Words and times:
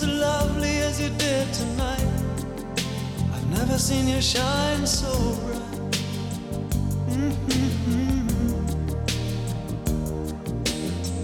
so 0.00 0.06
lovely 0.06 0.78
as 0.88 0.98
you 0.98 1.10
did 1.18 1.52
tonight. 1.52 2.06
I've 3.34 3.50
never 3.50 3.76
seen 3.76 4.08
you 4.08 4.22
shine 4.22 4.86
so 4.86 5.12
bright. 5.44 5.60
Mm-hmm. 7.10 8.28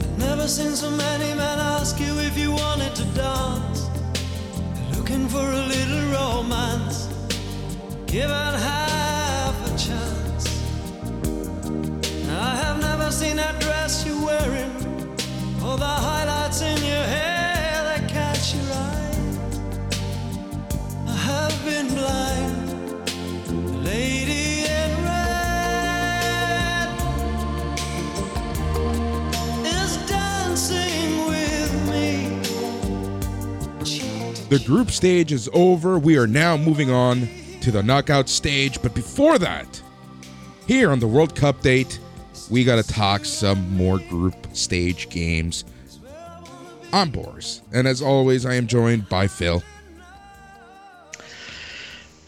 I've 0.02 0.18
never 0.18 0.46
seen 0.46 0.72
so 0.72 0.90
many 0.90 1.32
men 1.34 1.58
ask 1.58 1.98
you 1.98 2.12
if 2.28 2.36
you 2.36 2.50
wanted 2.50 2.94
to 2.96 3.04
dance. 3.24 3.88
Looking 4.94 5.26
for 5.26 5.46
a 5.60 5.62
little 5.74 6.04
romance, 6.18 7.08
given 8.06 8.52
half 8.66 8.85
The 34.48 34.60
group 34.60 34.92
stage 34.92 35.32
is 35.32 35.48
over. 35.52 35.98
We 35.98 36.16
are 36.16 36.28
now 36.28 36.56
moving 36.56 36.88
on 36.88 37.28
to 37.62 37.72
the 37.72 37.82
knockout 37.82 38.28
stage. 38.28 38.80
But 38.80 38.94
before 38.94 39.40
that, 39.40 39.82
here 40.68 40.92
on 40.92 41.00
the 41.00 41.08
World 41.08 41.34
Cup 41.34 41.62
date, 41.62 41.98
we 42.48 42.62
got 42.62 42.76
to 42.76 42.88
talk 42.88 43.24
some 43.24 43.76
more 43.76 43.98
group 43.98 44.36
stage 44.52 45.08
games. 45.08 45.64
I'm 46.92 47.10
Boris, 47.10 47.60
and 47.72 47.88
as 47.88 48.00
always, 48.00 48.46
I 48.46 48.54
am 48.54 48.68
joined 48.68 49.08
by 49.08 49.26
Phil. 49.26 49.64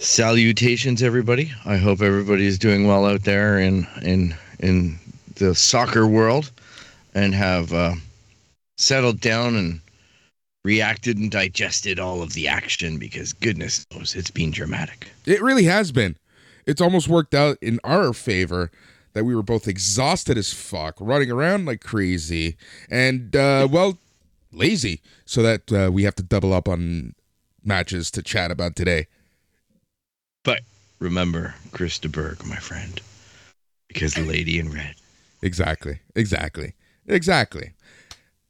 Salutations, 0.00 1.04
everybody. 1.04 1.52
I 1.64 1.76
hope 1.76 2.02
everybody 2.02 2.46
is 2.46 2.58
doing 2.58 2.88
well 2.88 3.06
out 3.06 3.22
there 3.22 3.60
in 3.60 3.86
in 4.02 4.34
in 4.58 4.98
the 5.36 5.54
soccer 5.54 6.06
world, 6.08 6.50
and 7.14 7.32
have 7.32 7.72
uh, 7.72 7.94
settled 8.76 9.20
down 9.20 9.54
and 9.54 9.80
reacted 10.68 11.16
and 11.16 11.30
digested 11.30 11.98
all 11.98 12.20
of 12.20 12.34
the 12.34 12.46
action 12.46 12.98
because 12.98 13.32
goodness 13.32 13.86
knows 13.90 14.14
it's 14.14 14.30
been 14.30 14.50
dramatic. 14.50 15.08
It 15.24 15.40
really 15.40 15.64
has 15.64 15.92
been. 15.92 16.16
It's 16.66 16.82
almost 16.82 17.08
worked 17.08 17.34
out 17.34 17.56
in 17.62 17.80
our 17.84 18.12
favor 18.12 18.70
that 19.14 19.24
we 19.24 19.34
were 19.34 19.42
both 19.42 19.66
exhausted 19.66 20.36
as 20.36 20.52
fuck, 20.52 20.96
running 21.00 21.30
around 21.30 21.64
like 21.64 21.80
crazy, 21.80 22.58
and 22.90 23.34
uh, 23.34 23.66
well, 23.70 23.96
lazy, 24.52 25.00
so 25.24 25.42
that 25.42 25.72
uh, 25.72 25.90
we 25.90 26.02
have 26.02 26.14
to 26.16 26.22
double 26.22 26.52
up 26.52 26.68
on 26.68 27.14
matches 27.64 28.10
to 28.10 28.22
chat 28.22 28.50
about 28.50 28.76
today. 28.76 29.06
But 30.44 30.60
remember, 30.98 31.54
Chris 31.72 31.98
de 31.98 32.10
Burgh, 32.10 32.44
my 32.46 32.56
friend, 32.56 33.00
because 33.88 34.12
the 34.12 34.22
lady 34.22 34.58
in 34.58 34.70
red. 34.70 34.96
Exactly. 35.40 36.00
Exactly. 36.14 36.74
Exactly. 37.06 37.72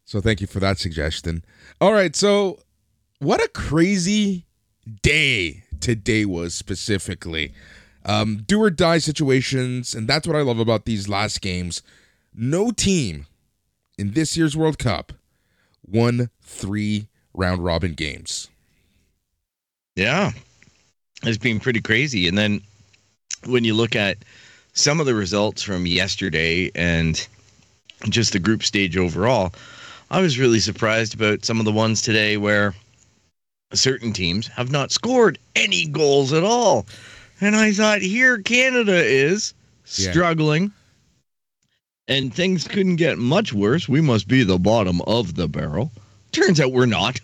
So 0.04 0.20
thank 0.20 0.40
you 0.40 0.48
for 0.48 0.58
that 0.58 0.78
suggestion. 0.78 1.44
All 1.80 1.92
right. 1.92 2.14
So, 2.16 2.58
what 3.20 3.42
a 3.42 3.48
crazy 3.48 4.46
day 5.02 5.62
today 5.80 6.24
was 6.24 6.54
specifically. 6.54 7.52
Um, 8.04 8.38
do 8.46 8.60
or 8.60 8.70
die 8.70 8.98
situations, 8.98 9.94
and 9.94 10.08
that's 10.08 10.26
what 10.26 10.36
I 10.36 10.40
love 10.40 10.58
about 10.58 10.86
these 10.86 11.08
last 11.08 11.40
games. 11.40 11.82
No 12.34 12.70
team 12.70 13.26
in 13.96 14.12
this 14.12 14.36
year's 14.36 14.56
World 14.56 14.78
Cup 14.78 15.12
won 15.86 16.30
three 16.42 17.06
round 17.32 17.62
robin 17.62 17.94
games. 17.94 18.48
Yeah, 19.94 20.32
it's 21.22 21.38
been 21.38 21.60
pretty 21.60 21.80
crazy. 21.80 22.26
And 22.26 22.36
then 22.36 22.60
when 23.46 23.64
you 23.64 23.74
look 23.74 23.94
at 23.94 24.18
some 24.72 24.98
of 24.98 25.06
the 25.06 25.14
results 25.14 25.62
from 25.62 25.86
yesterday 25.86 26.72
and 26.74 27.26
just 28.08 28.32
the 28.32 28.38
group 28.38 28.62
stage 28.62 28.96
overall, 28.96 29.52
I 30.10 30.20
was 30.20 30.38
really 30.38 30.60
surprised 30.60 31.14
about 31.14 31.44
some 31.44 31.58
of 31.58 31.64
the 31.64 31.72
ones 31.72 32.00
today 32.02 32.36
where 32.36 32.74
certain 33.74 34.12
teams 34.12 34.46
have 34.48 34.70
not 34.70 34.90
scored 34.92 35.38
any 35.54 35.86
goals 35.86 36.32
at 36.32 36.42
all. 36.44 36.86
And 37.40 37.54
I 37.54 37.72
thought, 37.72 38.00
here 38.00 38.38
Canada 38.42 38.94
is 39.04 39.52
Yeah. 39.96 40.10
struggling. 40.10 40.72
And 42.08 42.32
things 42.34 42.66
couldn't 42.66 42.96
get 42.96 43.18
much 43.18 43.52
worse. 43.52 43.86
We 43.88 44.00
must 44.00 44.28
be 44.28 44.42
the 44.42 44.58
bottom 44.58 45.02
of 45.02 45.34
the 45.34 45.46
barrel. 45.46 45.92
Turns 46.32 46.58
out 46.58 46.72
we're 46.72 46.86
not. 46.86 47.20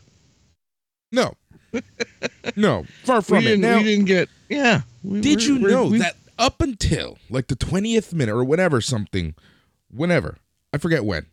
No. 1.11 1.35
no, 2.57 2.85
far 3.05 3.19
We 3.19 3.23
from 3.25 3.47
it. 3.47 3.59
Now, 3.59 3.79
we 3.79 3.85
didn't 3.85 4.05
get. 4.05 4.29
Yeah. 4.51 4.83
we- 5.03 5.21
Did 5.23 5.43
you 5.43 5.59
know 5.59 5.87
we- 5.87 5.99
that 5.99 6.17
up 6.39 6.61
until 6.61 7.17
like 7.31 7.47
the 7.47 7.57
20th 7.57 8.13
minute 8.13 8.33
or 8.35 8.45
whatever 8.45 8.81
something, 8.81 9.35
whenever, 9.91 10.37
I 10.73 10.79
forget 10.79 11.05
when, 11.05 11.27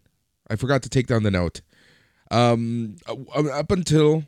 I 0.51 0.55
forgot 0.57 0.83
to 0.83 0.89
take 0.89 1.07
down 1.07 1.23
the 1.23 1.31
note. 1.31 1.61
Um, 2.29 2.97
uh, 3.07 3.47
up 3.49 3.71
until 3.71 4.23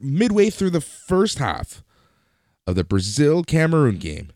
midway 0.00 0.50
through 0.50 0.70
the 0.70 0.80
first 0.80 1.38
half 1.38 1.82
of 2.66 2.74
the 2.74 2.84
Brazil 2.84 3.42
Cameroon 3.42 3.98
game, 3.98 4.30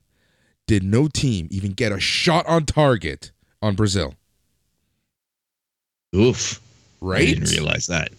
did 0.66 0.82
no 0.82 1.08
team 1.08 1.48
even 1.50 1.72
get 1.72 1.92
a 1.92 2.00
shot 2.00 2.46
on 2.46 2.64
target 2.66 3.30
on 3.62 3.74
Brazil? 3.74 4.14
Oof. 6.14 6.60
Right? 7.00 7.22
I 7.22 7.24
didn't 7.26 7.50
realize 7.50 7.86
that. 7.86 8.10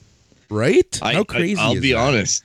Right? 0.50 1.00
I, 1.02 1.14
How 1.16 1.24
crazy 1.24 1.60
I, 1.60 1.70
will 1.70 1.82
be 1.82 1.92
that? 1.94 2.00
honest. 2.00 2.44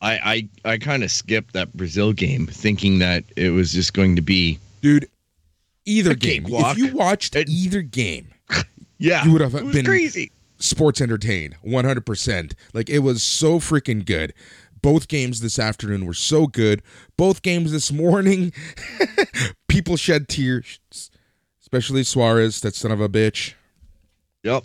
I 0.00 0.48
I, 0.64 0.72
I 0.72 0.78
kind 0.78 1.02
of 1.04 1.10
skipped 1.10 1.52
that 1.54 1.72
Brazil 1.74 2.12
game, 2.12 2.46
thinking 2.46 2.98
that 3.00 3.24
it 3.36 3.50
was 3.50 3.72
just 3.72 3.94
going 3.94 4.16
to 4.16 4.22
be 4.22 4.58
dude. 4.80 5.08
Either 5.84 6.14
game. 6.14 6.44
cakewalk. 6.44 6.76
If 6.76 6.78
you 6.78 6.94
watched 6.96 7.34
It- 7.34 7.48
either 7.48 7.82
game, 7.82 8.28
yeah. 9.02 9.24
You 9.24 9.32
would 9.32 9.40
have 9.42 9.54
it 9.54 9.64
was 9.64 9.74
been- 9.74 9.84
crazy. 9.84 10.30
sports 10.58 11.00
entertained 11.00 11.56
100% 11.64 12.52
like 12.72 12.88
it 12.88 13.00
was 13.00 13.22
so 13.22 13.58
freaking 13.58 14.04
good 14.06 14.32
both 14.80 15.08
games 15.08 15.40
this 15.40 15.58
afternoon 15.58 16.06
were 16.06 16.14
so 16.14 16.46
good 16.46 16.82
both 17.16 17.42
games 17.42 17.72
this 17.72 17.90
morning 17.92 18.52
people 19.68 19.96
shed 19.96 20.28
tears 20.28 20.78
especially 21.60 22.04
suarez 22.04 22.60
that 22.60 22.74
son 22.74 22.90
of 22.92 23.00
a 23.00 23.08
bitch 23.08 23.54
Yep. 24.44 24.64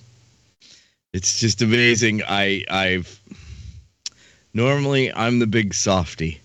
It's 1.14 1.40
just 1.40 1.62
amazing. 1.62 2.22
I 2.28 2.64
I've 2.70 3.20
normally 4.54 5.14
I'm 5.14 5.40
the 5.40 5.48
big 5.48 5.74
softy. 5.74 6.42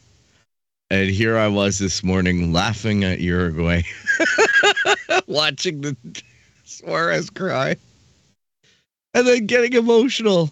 And 0.90 1.08
here 1.10 1.38
I 1.38 1.48
was 1.48 1.78
this 1.78 2.02
morning 2.04 2.52
laughing 2.52 3.04
at 3.04 3.20
Uruguay, 3.20 3.82
watching 5.26 5.80
the 5.80 5.96
Suarez 6.72 7.30
cry, 7.30 7.76
and 9.14 9.26
then 9.26 9.46
getting 9.46 9.74
emotional 9.74 10.50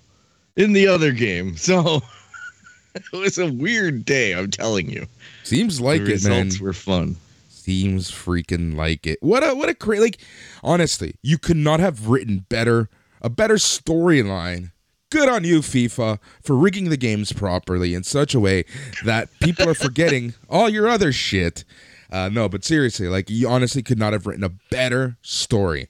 in 0.57 0.73
the 0.73 0.87
other 0.87 1.13
game. 1.13 1.57
So 1.57 2.01
it 2.95 3.13
was 3.13 3.39
a 3.39 3.53
weird 3.53 4.05
day, 4.05 4.35
I'm 4.35 4.51
telling 4.51 4.91
you. 4.91 5.07
seems 5.45 5.81
like 5.81 6.05
the 6.05 6.15
it 6.15 6.25
man 6.25 6.45
results 6.45 6.61
were 6.61 6.73
fun. 6.73 7.17
seems 7.49 8.11
freaking 8.11 8.75
like 8.77 9.07
it 9.07 9.19
what 9.23 9.43
a 9.45 9.55
what 9.55 9.69
a 9.69 9.75
crazy 9.75 10.03
like 10.03 10.19
honestly 10.63 11.15
you 11.23 11.39
could 11.39 11.57
not 11.57 11.79
have 11.79 12.09
written 12.09 12.45
better 12.49 12.89
a 13.21 13.29
better 13.29 13.57
storyline 13.57 14.73
good 15.11 15.29
on 15.29 15.45
you 15.45 15.61
fifa 15.61 16.19
for 16.43 16.57
rigging 16.57 16.89
the 16.89 16.97
games 16.97 17.33
properly 17.33 17.95
in 17.95 18.03
such 18.03 18.35
a 18.35 18.41
way 18.41 18.65
that 19.05 19.29
people 19.41 19.69
are 19.69 19.75
forgetting 19.75 20.33
all 20.49 20.69
your 20.69 20.89
other 20.89 21.13
shit 21.13 21.65
uh, 22.11 22.29
no 22.33 22.49
but 22.49 22.65
seriously 22.65 23.09
like 23.09 23.29
you 23.29 23.47
honestly 23.49 23.83
could 23.83 23.99
not 23.99 24.13
have 24.15 24.27
written 24.27 24.43
a 24.45 24.51
better 24.71 25.17
story 25.23 25.89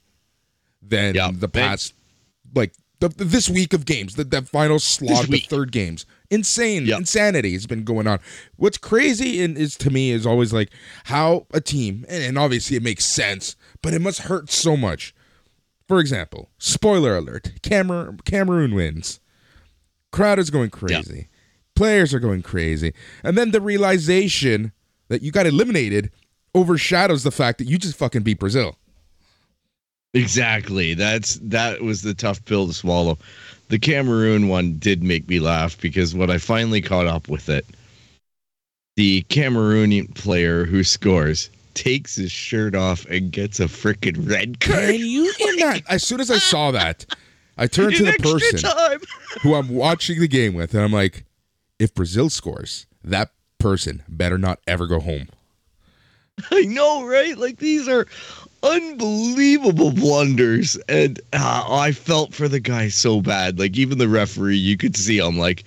than 0.83 1.15
Yeah, 1.15 1.31
the 1.33 1.47
they- 1.47 1.61
past 1.61 1.95
like 2.55 2.73
the, 3.01 3.09
this 3.09 3.49
week 3.49 3.73
of 3.73 3.87
games 3.87 4.15
the, 4.17 4.25
the 4.25 4.43
final 4.43 4.79
slog 4.79 5.27
the 5.29 5.39
third 5.41 5.73
games. 5.73 6.05
Insane. 6.31 6.85
Yeah. 6.85 6.97
insanity 6.99 7.53
has 7.55 7.67
been 7.67 7.83
going 7.83 8.07
on. 8.07 8.21
What's 8.57 8.77
crazy 8.79 9.43
and 9.43 9.57
is 9.57 9.77
to 9.79 9.91
me 9.91 10.11
is 10.11 10.27
always 10.27 10.53
like 10.53 10.71
how 11.05 11.47
a 11.53 11.61
team 11.61 12.05
and, 12.09 12.23
and 12.23 12.39
obviously 12.39 12.77
it 12.77 12.83
makes 12.83 13.05
sense 13.05 13.57
but 13.83 13.95
it 13.95 14.01
must 14.01 14.21
hurt 14.23 14.51
so 14.51 14.77
much. 14.77 15.15
For 15.89 15.99
example 15.99 16.51
spoiler 16.59 17.17
alert 17.17 17.53
Cameroon, 17.63 18.19
Cameroon 18.25 18.75
wins. 18.75 19.19
Crowd 20.13 20.39
is 20.39 20.51
going 20.51 20.71
crazy. 20.71 21.29
Players 21.77 22.13
are 22.13 22.19
going 22.21 22.43
crazy. 22.43 22.93
And 23.25 23.39
then 23.39 23.53
the 23.53 23.61
realization 23.61 24.73
that 25.09 25.23
you 25.23 25.31
got 25.33 25.47
eliminated 25.47 26.11
overshadows 26.55 27.23
the 27.23 27.31
fact 27.31 27.59
that 27.59 27.67
you 27.69 27.79
just 27.79 27.97
fucking 27.97 28.23
beat 28.23 28.39
brazil 28.41 28.77
Exactly. 30.15 30.95
That's 30.95 31.37
that 31.43 31.83
was 31.83 32.03
the 32.03 32.15
tough 32.15 32.45
pill 32.45 32.67
to 32.67 32.73
swallow. 32.73 33.19
The 33.69 33.79
Cameroon 33.79 34.49
one 34.49 34.75
did 34.79 35.03
make 35.03 35.29
me 35.29 35.39
laugh 35.39 35.81
because 35.81 36.15
when 36.15 36.31
I 36.31 36.39
finally 36.39 36.81
caught 36.81 37.07
up 37.07 37.29
with 37.29 37.49
it, 37.49 37.65
the 38.97 39.23
Cameroonian 39.29 40.15
player 40.15 40.65
who 40.65 40.83
scores 40.83 41.49
takes 41.75 42.17
his 42.17 42.33
shirt 42.33 42.75
off 42.75 43.07
and 43.07 43.31
gets 43.31 43.61
a 43.61 43.65
freaking 43.65 44.29
red 44.29 44.59
Can 44.59 44.75
card. 44.75 44.95
you 44.97 45.33
imagine? 45.41 45.85
As 45.89 46.03
soon 46.03 46.21
as 46.21 46.31
I 46.31 46.39
saw 46.39 46.73
that, 46.73 47.07
I 47.57 47.69
turned 47.69 47.95
to 47.97 48.05
the 48.05 48.13
person 48.15 49.01
who 49.43 49.55
I'm 49.55 49.69
watching 49.69 50.19
the 50.19 50.29
game 50.29 50.55
with, 50.55 50.75
and 50.75 50.83
I'm 50.83 50.93
like, 50.93 51.25
if 51.79 51.95
Brazil 51.95 52.29
scores, 52.29 52.87
that 53.05 53.31
person 53.59 54.03
better 54.09 54.39
not 54.39 54.59
ever 54.67 54.87
go 54.87 54.99
home. 54.99 55.29
I 56.51 56.63
know, 56.63 57.07
right? 57.07 57.39
Like 57.39 57.59
these 57.59 57.87
are 57.87 58.07
unbelievable 58.63 59.93
blunders, 59.93 60.77
and 60.89 61.21
uh, 61.33 61.65
I 61.69 61.93
felt 61.93 62.35
for 62.35 62.49
the 62.49 62.61
guy 62.61 62.89
so 62.89 63.21
bad. 63.21 63.59
Like 63.59 63.77
even 63.77 63.99
the 63.99 64.09
referee, 64.09 64.57
you 64.57 64.77
could 64.77 64.97
see 64.97 65.19
I'm 65.19 65.39
like, 65.39 65.65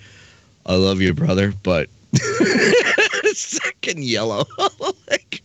I 0.66 0.76
love 0.76 1.00
you, 1.00 1.14
brother, 1.14 1.52
but 1.62 1.88
second 3.34 4.04
yellow. 4.04 4.44
like, 5.10 5.42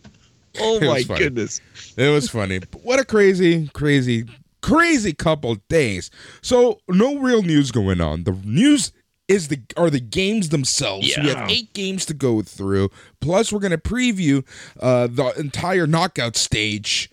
oh 0.58 0.80
my 0.80 1.02
funny. 1.02 1.20
goodness. 1.20 1.60
It 1.96 2.08
was 2.08 2.30
funny. 2.30 2.60
But 2.60 2.84
what 2.84 3.00
a 3.00 3.04
crazy, 3.04 3.68
crazy, 3.68 4.26
crazy 4.62 5.12
couple 5.12 5.56
days. 5.68 6.10
So 6.42 6.80
no 6.88 7.18
real 7.18 7.42
news 7.42 7.70
going 7.70 8.00
on. 8.00 8.24
The 8.24 8.32
news 8.44 8.92
is 9.28 9.48
the 9.48 9.60
are 9.76 9.90
the 9.90 10.00
games 10.00 10.48
themselves. 10.48 11.08
Yeah. 11.08 11.22
We 11.22 11.28
have 11.28 11.50
eight 11.50 11.72
games 11.72 12.06
to 12.06 12.14
go 12.14 12.42
through. 12.42 12.90
Plus, 13.20 13.52
we're 13.52 13.60
gonna 13.60 13.78
preview 13.78 14.44
uh, 14.80 15.06
the 15.08 15.32
entire 15.38 15.86
knockout 15.86 16.36
stage 16.36 17.09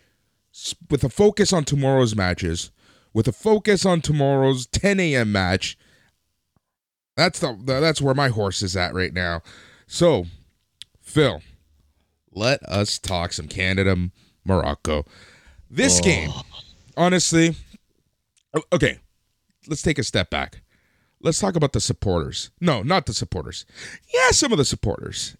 with 0.89 1.03
a 1.03 1.09
focus 1.09 1.51
on 1.53 1.63
tomorrow's 1.65 2.15
matches. 2.15 2.71
With 3.13 3.27
a 3.27 3.31
focus 3.31 3.85
on 3.85 4.01
tomorrow's 4.01 4.67
10 4.67 4.99
a.m. 4.99 5.31
match. 5.31 5.77
That's 7.15 7.39
the 7.39 7.57
that's 7.65 8.01
where 8.01 8.13
my 8.13 8.29
horse 8.29 8.61
is 8.61 8.77
at 8.77 8.93
right 8.93 9.13
now. 9.13 9.41
So, 9.87 10.25
Phil, 11.01 11.41
let 12.31 12.61
us 12.63 12.99
talk 12.99 13.33
some 13.33 13.47
Canada 13.47 14.09
Morocco. 14.45 15.03
This 15.69 15.99
Oh. 15.99 16.03
game, 16.03 16.31
honestly, 16.95 17.55
okay, 18.71 18.99
let's 19.67 19.81
take 19.81 19.97
a 19.97 20.03
step 20.03 20.29
back. 20.29 20.61
Let's 21.19 21.39
talk 21.39 21.55
about 21.55 21.73
the 21.73 21.81
supporters. 21.81 22.51
No, 22.61 22.83
not 22.83 23.07
the 23.07 23.13
supporters. 23.13 23.65
Yeah, 24.13 24.29
some 24.31 24.51
of 24.51 24.59
the 24.59 24.65
supporters 24.65 25.35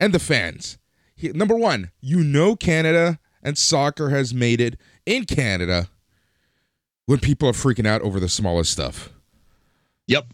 and 0.00 0.14
the 0.14 0.18
fans. 0.18 0.78
Number 1.22 1.54
one, 1.56 1.90
you 2.00 2.24
know 2.24 2.56
Canada 2.56 3.18
and 3.42 3.56
soccer 3.56 4.10
has 4.10 4.34
made 4.34 4.60
it 4.60 4.78
in 5.06 5.24
Canada 5.24 5.88
when 7.06 7.18
people 7.18 7.48
are 7.48 7.52
freaking 7.52 7.86
out 7.86 8.02
over 8.02 8.20
the 8.20 8.28
smallest 8.28 8.72
stuff. 8.72 9.10
Yep. 10.06 10.26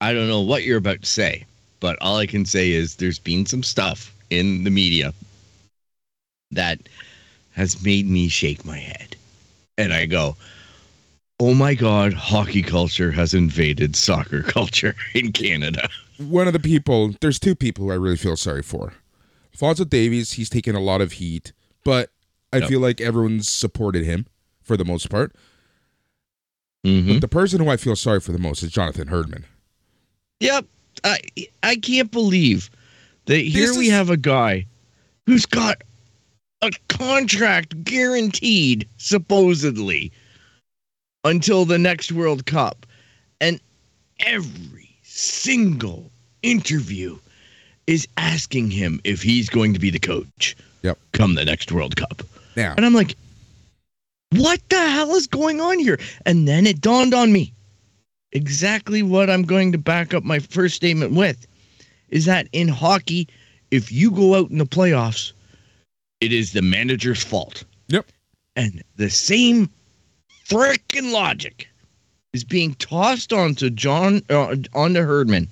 I 0.00 0.12
don't 0.12 0.28
know 0.28 0.40
what 0.40 0.62
you're 0.62 0.78
about 0.78 1.02
to 1.02 1.08
say, 1.08 1.44
but 1.80 1.98
all 2.00 2.16
I 2.16 2.26
can 2.26 2.44
say 2.44 2.70
is 2.70 2.96
there's 2.96 3.18
been 3.18 3.46
some 3.46 3.62
stuff 3.62 4.14
in 4.30 4.64
the 4.64 4.70
media 4.70 5.12
that 6.50 6.78
has 7.52 7.82
made 7.82 8.08
me 8.08 8.28
shake 8.28 8.64
my 8.64 8.78
head. 8.78 9.16
And 9.76 9.92
I 9.92 10.06
go, 10.06 10.36
oh 11.40 11.54
my 11.54 11.74
God, 11.74 12.12
hockey 12.12 12.62
culture 12.62 13.10
has 13.10 13.34
invaded 13.34 13.96
soccer 13.96 14.42
culture 14.46 14.94
in 15.14 15.32
Canada. 15.32 15.88
one 16.18 16.46
of 16.46 16.52
the 16.52 16.60
people 16.60 17.14
there's 17.20 17.38
two 17.38 17.54
people 17.54 17.84
who 17.84 17.92
I 17.92 17.96
really 17.96 18.16
feel 18.16 18.36
sorry 18.36 18.62
for. 18.62 18.92
Alfonso 19.54 19.84
Davies, 19.84 20.34
he's 20.34 20.48
taken 20.48 20.76
a 20.76 20.80
lot 20.80 21.00
of 21.00 21.12
heat, 21.12 21.52
but 21.88 22.10
I 22.52 22.58
Yep. 22.58 22.68
feel 22.68 22.80
like 22.80 23.00
everyone's 23.00 23.48
supported 23.48 24.04
him 24.04 24.26
for 24.62 24.76
the 24.76 24.84
most 24.84 25.08
part. 25.08 25.34
Mm-hmm. 26.86 27.14
But 27.14 27.20
the 27.22 27.28
person 27.28 27.60
who 27.60 27.70
I 27.70 27.78
feel 27.78 27.96
sorry 27.96 28.20
for 28.20 28.32
the 28.32 28.38
most 28.38 28.62
is 28.62 28.70
Jonathan 28.70 29.08
Herdman. 29.08 29.46
Yep. 30.40 30.66
I 31.04 31.18
I 31.62 31.76
can't 31.76 32.10
believe 32.10 32.68
that 33.24 33.38
here 33.38 33.74
we 33.74 33.88
have 33.88 34.10
a 34.10 34.18
guy 34.18 34.66
who's 35.24 35.46
got 35.46 35.82
a 36.60 36.70
contract 36.88 37.82
guaranteed 37.84 38.86
supposedly 38.98 40.12
until 41.24 41.64
the 41.64 41.78
next 41.78 42.12
World 42.12 42.44
Cup 42.44 42.84
and 43.40 43.60
every 44.20 44.90
single 45.04 46.10
interview 46.42 47.18
is 47.86 48.06
asking 48.18 48.70
him 48.70 49.00
if 49.04 49.22
he's 49.22 49.48
going 49.48 49.72
to 49.72 49.80
be 49.80 49.88
the 49.90 49.98
coach. 49.98 50.54
Come 51.18 51.34
the 51.34 51.44
next 51.44 51.72
World 51.72 51.96
Cup. 51.96 52.22
Now, 52.56 52.74
And 52.76 52.86
I'm 52.86 52.94
like, 52.94 53.16
what 54.30 54.60
the 54.68 54.78
hell 54.78 55.14
is 55.16 55.26
going 55.26 55.60
on 55.60 55.80
here? 55.80 55.98
And 56.24 56.46
then 56.46 56.64
it 56.66 56.80
dawned 56.80 57.12
on 57.12 57.32
me 57.32 57.52
exactly 58.32 59.02
what 59.02 59.28
I'm 59.28 59.42
going 59.42 59.72
to 59.72 59.78
back 59.78 60.14
up 60.14 60.22
my 60.22 60.38
first 60.38 60.76
statement 60.76 61.14
with 61.14 61.46
is 62.10 62.24
that 62.26 62.46
in 62.52 62.68
hockey, 62.68 63.26
if 63.70 63.90
you 63.90 64.10
go 64.12 64.36
out 64.36 64.50
in 64.50 64.58
the 64.58 64.64
playoffs, 64.64 65.32
it 66.20 66.32
is 66.32 66.52
the 66.52 66.62
manager's 66.62 67.22
fault. 67.22 67.64
Yep. 67.88 68.06
And 68.54 68.82
the 68.96 69.10
same 69.10 69.68
freaking 70.46 71.12
logic 71.12 71.68
is 72.32 72.44
being 72.44 72.74
tossed 72.74 73.32
onto 73.32 73.70
John, 73.70 74.22
uh, 74.30 74.54
onto 74.72 75.02
Herdman 75.02 75.50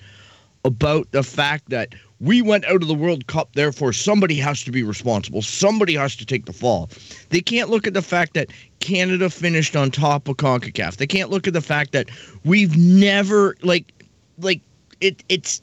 about 0.65 1.11
the 1.11 1.23
fact 1.23 1.71
that 1.71 1.95
we 2.21 2.41
went 2.43 2.65
out 2.65 2.83
of 2.83 2.89
the 2.89 2.95
World 2.95 3.27
Cup, 3.27 3.53
therefore 3.55 3.93
somebody 3.93 4.37
has 4.37 4.65
to 4.65 4.71
be 4.73 4.83
responsible. 4.83 5.43
Somebody 5.43 5.95
has 5.95 6.17
to 6.17 6.27
take 6.27 6.47
the 6.47 6.53
fall. 6.53 6.89
They 7.31 7.41
can't 7.41 7.69
look 7.69 7.87
at 7.87 7.95
the 7.95 8.03
fact 8.03 8.35
that 8.35 8.51
Canada 8.81 9.29
finished 9.29 9.77
on 9.77 9.91
top 9.91 10.29
of 10.29 10.37
CONCACAF. 10.37 10.97
They 10.97 11.07
can't 11.07 11.31
look 11.31 11.47
at 11.47 11.53
the 11.53 11.61
fact 11.61 11.93
that 11.93 12.09
we've 12.45 12.77
never 12.77 13.57
like 13.63 13.93
like 14.39 14.61
it 15.01 15.23
it's 15.29 15.63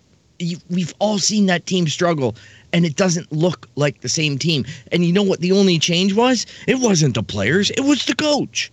we've 0.69 0.94
all 1.00 1.19
seen 1.19 1.45
that 1.45 1.65
team 1.65 1.88
struggle 1.88 2.35
and 2.73 2.85
it 2.85 2.95
doesn't 2.95 3.31
look 3.31 3.67
like 3.75 4.01
the 4.01 4.09
same 4.09 4.38
team. 4.38 4.65
And 4.91 5.06
you 5.06 5.13
know 5.13 5.23
what 5.23 5.39
the 5.39 5.51
only 5.51 5.79
change 5.79 6.13
was? 6.13 6.45
It 6.67 6.79
wasn't 6.79 7.15
the 7.15 7.23
players, 7.23 7.71
it 7.71 7.81
was 7.81 8.06
the 8.06 8.15
coach. 8.15 8.71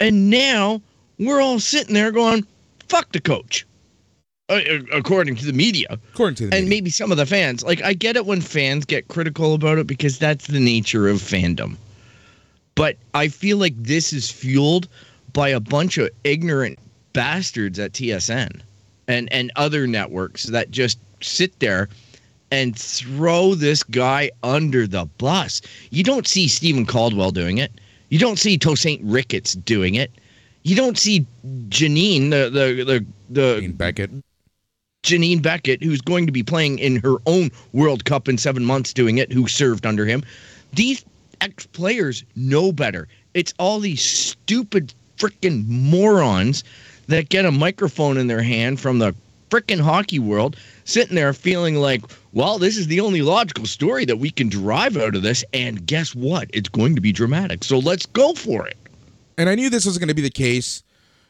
And 0.00 0.28
now 0.28 0.82
we're 1.18 1.40
all 1.40 1.60
sitting 1.60 1.94
there 1.94 2.10
going, 2.10 2.46
fuck 2.88 3.12
the 3.12 3.20
coach. 3.20 3.64
Uh, 4.50 4.60
according 4.92 5.34
to 5.34 5.46
the 5.46 5.54
media 5.54 5.86
according 6.12 6.34
to 6.34 6.46
the 6.46 6.54
and 6.54 6.68
maybe 6.68 6.90
some 6.90 7.10
of 7.10 7.16
the 7.16 7.24
fans. 7.24 7.64
Like 7.64 7.82
I 7.82 7.94
get 7.94 8.14
it 8.14 8.26
when 8.26 8.42
fans 8.42 8.84
get 8.84 9.08
critical 9.08 9.54
about 9.54 9.78
it 9.78 9.86
because 9.86 10.18
that's 10.18 10.48
the 10.48 10.60
nature 10.60 11.08
of 11.08 11.16
fandom. 11.16 11.78
But 12.74 12.98
I 13.14 13.28
feel 13.28 13.56
like 13.56 13.72
this 13.74 14.12
is 14.12 14.30
fueled 14.30 14.86
by 15.32 15.48
a 15.48 15.60
bunch 15.60 15.96
of 15.96 16.10
ignorant 16.24 16.78
bastards 17.14 17.78
at 17.78 17.92
TSN 17.92 18.60
and 19.08 19.32
and 19.32 19.50
other 19.56 19.86
networks 19.86 20.44
that 20.44 20.70
just 20.70 20.98
sit 21.22 21.58
there 21.60 21.88
and 22.50 22.78
throw 22.78 23.54
this 23.54 23.82
guy 23.82 24.30
under 24.42 24.86
the 24.86 25.06
bus. 25.16 25.62
You 25.88 26.04
don't 26.04 26.26
see 26.26 26.48
Stephen 26.48 26.84
Caldwell 26.84 27.30
doing 27.30 27.56
it. 27.56 27.72
You 28.10 28.18
don't 28.18 28.38
see 28.38 28.58
Tosaint 28.58 29.00
Ricketts 29.04 29.54
doing 29.54 29.94
it. 29.94 30.10
You 30.64 30.76
don't 30.76 30.98
see 30.98 31.24
Janine, 31.70 32.28
the 32.28 32.50
the 32.50 32.84
the, 32.84 33.06
the 33.30 33.60
Dean 33.62 33.72
Beckett. 33.72 34.10
Janine 35.04 35.42
Beckett, 35.42 35.82
who's 35.82 36.00
going 36.00 36.24
to 36.26 36.32
be 36.32 36.42
playing 36.42 36.78
in 36.78 36.96
her 36.96 37.16
own 37.26 37.50
World 37.72 38.04
Cup 38.06 38.26
in 38.26 38.38
seven 38.38 38.64
months 38.64 38.92
doing 38.92 39.18
it, 39.18 39.30
who 39.30 39.46
served 39.46 39.86
under 39.86 40.06
him. 40.06 40.24
These 40.72 41.04
ex 41.40 41.66
players 41.66 42.24
know 42.34 42.72
better. 42.72 43.06
It's 43.34 43.52
all 43.58 43.80
these 43.80 44.02
stupid 44.02 44.94
freaking 45.18 45.68
morons 45.68 46.64
that 47.06 47.28
get 47.28 47.44
a 47.44 47.52
microphone 47.52 48.16
in 48.16 48.28
their 48.28 48.42
hand 48.42 48.80
from 48.80 48.98
the 48.98 49.14
freaking 49.50 49.80
hockey 49.80 50.18
world, 50.18 50.56
sitting 50.84 51.14
there 51.14 51.34
feeling 51.34 51.76
like, 51.76 52.02
well, 52.32 52.58
this 52.58 52.78
is 52.78 52.86
the 52.86 53.00
only 53.00 53.20
logical 53.20 53.66
story 53.66 54.06
that 54.06 54.16
we 54.16 54.30
can 54.30 54.48
derive 54.48 54.96
out 54.96 55.14
of 55.14 55.22
this. 55.22 55.44
And 55.52 55.86
guess 55.86 56.14
what? 56.14 56.48
It's 56.54 56.68
going 56.70 56.94
to 56.94 57.00
be 57.02 57.12
dramatic. 57.12 57.62
So 57.62 57.78
let's 57.78 58.06
go 58.06 58.32
for 58.32 58.66
it. 58.66 58.78
And 59.36 59.50
I 59.50 59.54
knew 59.54 59.68
this 59.68 59.84
was 59.84 59.98
going 59.98 60.08
to 60.08 60.14
be 60.14 60.22
the 60.22 60.30
case 60.30 60.82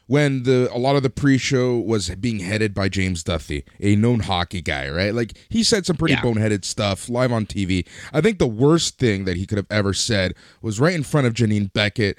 when 0.07 0.43
the 0.43 0.69
a 0.71 0.77
lot 0.77 0.95
of 0.95 1.03
the 1.03 1.09
pre-show 1.09 1.77
was 1.79 2.09
being 2.15 2.39
headed 2.39 2.73
by 2.73 2.87
James 2.89 3.23
Duthie, 3.23 3.63
a 3.79 3.95
known 3.95 4.19
hockey 4.21 4.61
guy, 4.61 4.87
right? 4.89 5.13
Like 5.13 5.33
he 5.49 5.63
said 5.63 5.85
some 5.85 5.97
pretty 5.97 6.13
Yeah. 6.13 6.21
boneheaded 6.21 6.63
stuff 6.63 7.09
live 7.09 7.31
on 7.31 7.45
TV. 7.45 7.85
I 8.13 8.21
think 8.21 8.37
the 8.39 8.47
worst 8.47 8.97
thing 8.99 9.25
that 9.25 9.35
he 9.37 9.45
could 9.45 9.57
have 9.57 9.67
ever 9.71 9.93
said 9.93 10.35
was 10.61 10.79
right 10.79 10.93
in 10.93 11.03
front 11.03 11.25
of 11.27 11.33
Janine 11.33 11.73
Beckett 11.73 12.17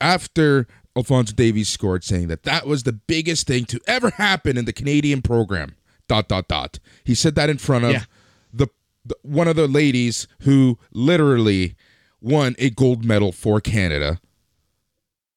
after 0.00 0.66
Alfonso 0.96 1.34
Davies 1.34 1.68
scored, 1.68 2.04
saying 2.04 2.28
that 2.28 2.44
that 2.44 2.66
was 2.66 2.84
the 2.84 2.92
biggest 2.92 3.46
thing 3.46 3.66
to 3.66 3.80
ever 3.86 4.10
happen 4.10 4.56
in 4.56 4.64
the 4.64 4.72
Canadian 4.72 5.20
program. 5.20 5.76
Dot 6.08 6.28
dot 6.28 6.48
dot. 6.48 6.78
He 7.04 7.14
said 7.14 7.34
that 7.34 7.50
in 7.50 7.58
front 7.58 7.84
of 7.84 7.92
Yeah. 7.92 8.04
the, 8.52 8.68
the 9.04 9.16
one 9.22 9.48
of 9.48 9.56
the 9.56 9.66
ladies 9.68 10.26
who 10.40 10.78
literally 10.92 11.74
won 12.22 12.54
a 12.58 12.70
gold 12.70 13.04
medal 13.04 13.30
for 13.32 13.60
Canada. 13.60 14.20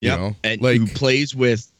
You 0.00 0.08
know, 0.10 0.36
and 0.42 0.62
like 0.62 0.78
who 0.78 0.86
plays 0.86 1.34
with, 1.34 1.70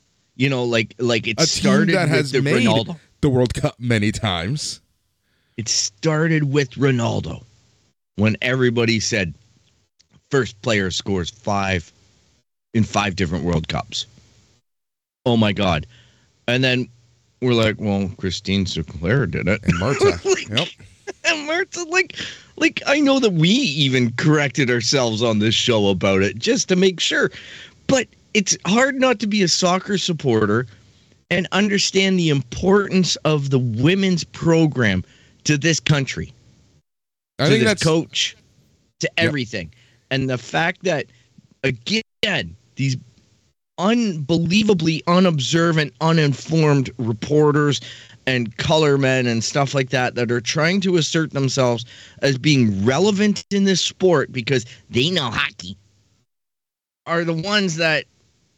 you 0.40 0.48
know, 0.48 0.64
like 0.64 0.94
like 0.98 1.28
it 1.28 1.38
a 1.38 1.46
started 1.46 1.94
that 1.94 2.08
with 2.08 2.16
has 2.16 2.32
the 2.32 2.40
made 2.40 2.66
Ronaldo. 2.66 2.98
the 3.20 3.28
World 3.28 3.52
Cup 3.52 3.78
many 3.78 4.10
times. 4.10 4.80
It 5.58 5.68
started 5.68 6.44
with 6.44 6.70
Ronaldo 6.70 7.44
when 8.16 8.38
everybody 8.40 9.00
said 9.00 9.34
first 10.30 10.60
player 10.62 10.90
scores 10.90 11.28
five 11.28 11.92
in 12.72 12.84
five 12.84 13.16
different 13.16 13.44
World 13.44 13.68
Cups. 13.68 14.06
Oh 15.26 15.36
my 15.36 15.52
God. 15.52 15.86
And 16.48 16.64
then 16.64 16.88
we're 17.42 17.52
like, 17.52 17.76
well, 17.78 18.10
Christine 18.16 18.64
Sinclair 18.64 19.26
did 19.26 19.46
it. 19.46 19.60
And 19.64 19.78
Marta. 19.78 20.18
Like, 20.24 20.48
yep. 20.48 20.68
And 21.24 21.46
Martha, 21.46 21.82
like, 21.84 22.16
like 22.56 22.80
I 22.86 23.00
know 23.00 23.20
that 23.20 23.34
we 23.34 23.50
even 23.50 24.12
corrected 24.14 24.70
ourselves 24.70 25.22
on 25.22 25.38
this 25.38 25.54
show 25.54 25.88
about 25.88 26.22
it 26.22 26.38
just 26.38 26.68
to 26.70 26.76
make 26.76 26.98
sure. 26.98 27.30
But 27.86 28.06
it's 28.34 28.56
hard 28.66 28.96
not 28.96 29.18
to 29.20 29.26
be 29.26 29.42
a 29.42 29.48
soccer 29.48 29.98
supporter 29.98 30.66
and 31.30 31.46
understand 31.52 32.18
the 32.18 32.28
importance 32.28 33.16
of 33.16 33.50
the 33.50 33.58
women's 33.58 34.24
program 34.24 35.04
to 35.44 35.56
this 35.56 35.80
country, 35.80 36.32
I 37.38 37.44
to 37.44 37.50
think 37.50 37.64
that's 37.64 37.82
coach, 37.82 38.36
to 39.00 39.10
everything, 39.16 39.72
and 40.10 40.28
the 40.28 40.38
fact 40.38 40.84
that 40.84 41.06
again 41.62 42.56
these 42.76 42.96
unbelievably 43.78 45.02
unobservant, 45.06 45.94
uninformed 46.00 46.90
reporters 46.98 47.80
and 48.26 48.54
color 48.58 48.98
men 48.98 49.26
and 49.26 49.42
stuff 49.42 49.74
like 49.74 49.88
that 49.90 50.14
that 50.14 50.30
are 50.30 50.40
trying 50.40 50.80
to 50.82 50.96
assert 50.96 51.32
themselves 51.32 51.86
as 52.20 52.36
being 52.36 52.84
relevant 52.84 53.44
in 53.50 53.64
this 53.64 53.80
sport 53.80 54.30
because 54.30 54.66
they 54.90 55.10
know 55.10 55.30
hockey 55.30 55.76
are 57.06 57.24
the 57.24 57.32
ones 57.32 57.76
that 57.76 58.04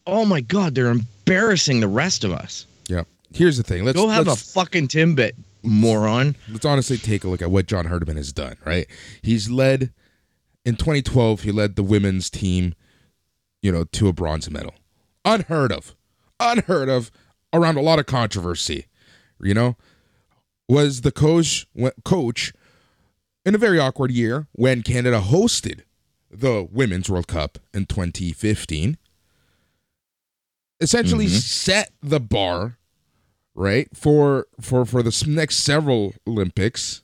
oh 0.06 0.24
my 0.24 0.40
god 0.40 0.74
they're 0.74 0.88
embarrassing 0.88 1.80
the 1.80 1.88
rest 1.88 2.24
of 2.24 2.32
us 2.32 2.66
yeah. 2.88 3.04
Here's 3.34 3.56
the 3.56 3.62
thing. 3.62 3.84
Let's 3.84 3.96
go 3.96 4.08
have 4.08 4.26
let's, 4.26 4.42
a 4.42 4.52
fucking 4.52 4.88
timbit 4.88 5.32
moron 5.64 6.34
let's 6.50 6.64
honestly 6.64 6.96
take 6.96 7.22
a 7.22 7.28
look 7.28 7.40
at 7.40 7.48
what 7.48 7.66
John 7.66 7.86
Herdman 7.86 8.16
has 8.16 8.32
done, 8.32 8.56
right? 8.64 8.86
He's 9.22 9.48
led 9.48 9.92
in 10.64 10.76
2012, 10.76 11.42
he 11.42 11.52
led 11.52 11.76
the 11.76 11.82
women's 11.82 12.28
team, 12.28 12.74
you 13.62 13.70
know, 13.72 13.84
to 13.84 14.08
a 14.08 14.12
bronze 14.12 14.50
medal. 14.50 14.74
Unheard 15.24 15.72
of. 15.72 15.94
Unheard 16.40 16.88
of 16.88 17.10
around 17.52 17.76
a 17.76 17.80
lot 17.80 17.98
of 17.98 18.06
controversy. 18.06 18.86
You 19.40 19.54
know, 19.54 19.76
was 20.68 21.00
the 21.00 21.12
coach 21.12 21.66
coach 22.04 22.52
in 23.44 23.54
a 23.54 23.58
very 23.58 23.78
awkward 23.78 24.10
year 24.10 24.46
when 24.52 24.82
Canada 24.82 25.20
hosted 25.20 25.80
the 26.30 26.68
Women's 26.70 27.08
World 27.08 27.28
Cup 27.28 27.58
in 27.72 27.86
2015. 27.86 28.98
Essentially 30.82 31.26
Mhm. 31.26 31.40
set 31.40 31.92
the 32.02 32.18
bar 32.20 32.76
right 33.54 33.88
for 33.94 34.46
for 34.60 34.84
for 34.84 35.02
the 35.02 35.24
next 35.28 35.56
several 35.58 36.14
olympics 36.26 37.02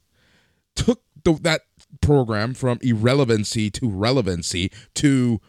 took 0.74 1.02
the, 1.24 1.34
that 1.42 1.60
program 2.00 2.54
from 2.54 2.78
irrelevancy 2.82 3.70
to 3.70 3.88
relevancy 3.88 4.72
to 4.94 5.40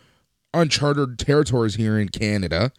uncharted 0.54 1.18
territories 1.18 1.76
here 1.76 1.98
in 1.98 2.10
canada 2.10 2.72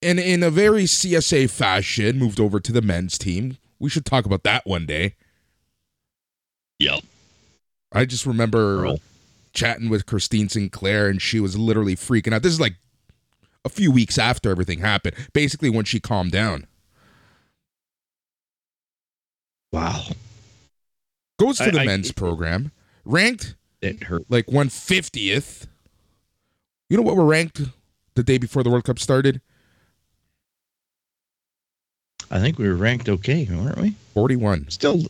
and 0.00 0.18
in 0.20 0.42
a 0.42 0.50
very 0.50 0.84
csa 0.84 1.50
fashion 1.50 2.18
moved 2.18 2.38
over 2.40 2.60
to 2.60 2.72
the 2.72 2.82
men's 2.82 3.18
team 3.18 3.58
we 3.80 3.90
should 3.90 4.04
talk 4.06 4.24
about 4.24 4.44
that 4.44 4.64
one 4.66 4.86
day 4.86 5.16
yep 6.78 7.00
i 7.92 8.04
just 8.04 8.26
remember 8.26 8.84
Earl. 8.84 9.00
chatting 9.52 9.88
with 9.88 10.06
christine 10.06 10.48
sinclair 10.48 11.08
and 11.08 11.20
she 11.20 11.40
was 11.40 11.58
literally 11.58 11.96
freaking 11.96 12.32
out 12.32 12.42
this 12.42 12.52
is 12.52 12.60
like 12.60 12.76
a 13.64 13.68
few 13.68 13.90
weeks 13.92 14.18
after 14.18 14.50
everything 14.50 14.80
happened 14.80 15.14
basically 15.32 15.70
when 15.70 15.84
she 15.84 16.00
calmed 16.00 16.32
down 16.32 16.66
wow 19.72 20.02
goes 21.38 21.58
to 21.58 21.64
I- 21.64 21.70
the 21.70 21.80
I- 21.80 21.86
men's 21.86 22.12
program, 22.12 22.70
ranked 23.04 23.54
it 23.80 24.04
hurt 24.04 24.24
like 24.28 24.46
150th. 24.46 25.66
You 26.88 26.96
know 26.96 27.02
what 27.02 27.16
we're 27.16 27.24
ranked 27.24 27.62
the 28.14 28.22
day 28.22 28.38
before 28.38 28.62
the 28.62 28.70
World 28.70 28.84
Cup 28.84 28.98
started? 28.98 29.40
i 32.30 32.38
think 32.40 32.58
we 32.58 32.66
were 32.66 32.74
ranked 32.76 33.08
okay 33.10 33.46
weren't 33.50 33.76
we 33.78 33.90
41. 34.14 34.70
still 34.70 35.02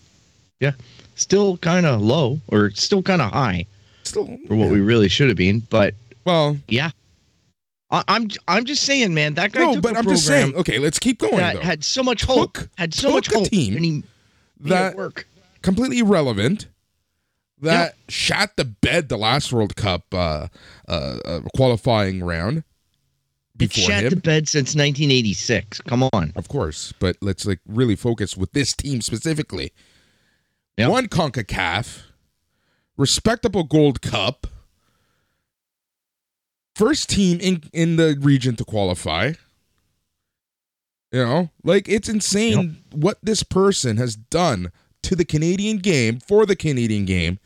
yeah 0.59 0.73
still 1.14 1.56
kind 1.59 1.87
of 1.87 2.00
low 2.00 2.40
or 2.49 2.71
still 2.73 3.00
kind 3.02 3.23
of 3.23 3.30
high 3.30 3.64
Still, 4.02 4.26
for 4.49 4.56
what 4.56 4.71
we 4.71 4.80
really 4.80 5.09
should 5.09 5.28
have 5.28 5.37
been 5.37 5.61
but 5.71 5.94
well, 6.25 6.56
yeah 6.68 6.90
I, 7.92 8.02
i'm 8.08 8.28
i'm 8.49 8.64
just 8.64 8.82
saying 8.82 9.14
man 9.14 9.34
that 9.34 9.52
guy 9.52 9.61
no, 9.61 9.75
took 9.75 9.82
but 9.82 9.94
a 9.94 9.99
I'm 9.99 10.04
just 10.08 10.26
saying. 10.26 10.54
Okay, 10.56 10.78
let's 10.78 10.99
keep 10.99 11.18
going 11.20 11.37
that 11.37 11.56
though. 11.56 11.61
had 11.61 11.84
so 11.84 12.02
much 12.02 12.25
hope 12.25 12.54
Took- 12.54 12.68
had 12.76 12.92
so 12.94 13.11
much 13.12 13.32
hope 13.32 13.46
team 13.49 13.76
and 13.76 13.84
he 13.84 14.02
that 14.61 14.96
work 14.96 15.26
completely 15.62 15.99
irrelevant. 16.00 16.66
That 17.61 17.94
shot 18.08 18.56
the 18.56 18.64
bed 18.64 19.08
the 19.08 19.16
last 19.16 19.52
World 19.52 19.76
Cup 19.76 20.12
uh, 20.12 20.49
uh, 20.88 20.90
uh, 21.25 21.40
qualifying 21.54 22.25
round 22.25 22.64
It's 23.61 23.75
before 23.76 23.90
shat 23.90 24.02
him. 24.04 24.11
the 24.11 24.16
bed 24.16 24.49
since 24.49 24.70
1986 24.75 25.80
come 25.82 26.02
on 26.12 26.32
Of 26.34 26.49
course, 26.49 26.92
but 26.99 27.16
let's 27.20 27.46
like 27.46 27.61
really 27.68 27.94
focus 27.94 28.37
with 28.37 28.50
this 28.52 28.72
team 28.75 29.00
specifically. 29.00 29.72
Yep. 30.76 30.90
One 30.90 31.06
CONCACAF, 31.06 32.02
respectable 32.96 33.62
Gold 33.62 34.02
Cup, 34.02 34.46
first 36.82 37.08
team 37.08 37.38
in 37.40 37.62
in 37.72 37.96
the 37.96 38.18
region 38.20 38.56
to 38.56 38.64
qualify. 38.64 39.32
You 41.12 41.24
know, 41.24 41.50
like 41.62 41.88
it's 41.88 42.08
insane 42.08 42.78
what 42.90 43.18
this 43.22 43.42
person 43.42 43.98
has 43.98 44.16
done 44.16 44.72
to 45.02 45.14
the 45.14 45.24
Canadian 45.24 45.78
game 45.78 46.20
for 46.20 46.46
the 46.46 46.56
Canadian 46.56 47.04
game. 47.04 47.38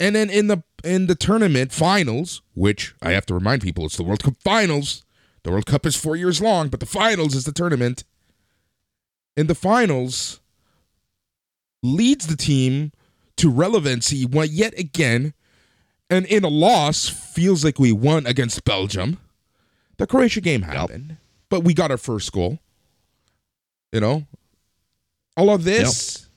And 0.00 0.16
then 0.16 0.28
in 0.28 0.48
the 0.48 0.62
in 0.82 1.06
the 1.06 1.14
tournament 1.14 1.72
finals, 1.72 2.42
which 2.54 2.94
I 3.00 3.12
have 3.12 3.26
to 3.26 3.34
remind 3.34 3.62
people 3.62 3.86
it's 3.86 3.96
the 3.96 4.02
World 4.02 4.22
Cup 4.22 4.34
finals. 4.42 5.04
The 5.44 5.50
World 5.50 5.66
Cup 5.66 5.84
is 5.84 5.94
4 5.94 6.16
years 6.16 6.40
long, 6.40 6.68
but 6.68 6.80
the 6.80 6.86
finals 6.86 7.34
is 7.34 7.44
the 7.44 7.52
tournament. 7.52 8.04
In 9.36 9.46
the 9.46 9.54
finals 9.54 10.40
leads 11.82 12.26
the 12.26 12.36
team 12.36 12.92
to 13.36 13.50
relevancy 13.50 14.24
one- 14.24 14.48
yet 14.50 14.78
again 14.78 15.34
and 16.10 16.26
in 16.26 16.44
a 16.44 16.48
loss 16.48 17.08
feels 17.08 17.64
like 17.64 17.78
we 17.78 17.92
won 17.92 18.26
against 18.26 18.64
Belgium. 18.64 19.18
The 19.96 20.06
Croatia 20.06 20.40
game 20.40 20.62
happened, 20.62 21.16
but 21.48 21.60
we 21.62 21.74
got 21.74 21.90
our 21.90 21.98
first 21.98 22.32
goal. 22.32 22.58
You 23.92 24.00
know, 24.00 24.26
all 25.36 25.50
of 25.50 25.64
this, 25.64 26.28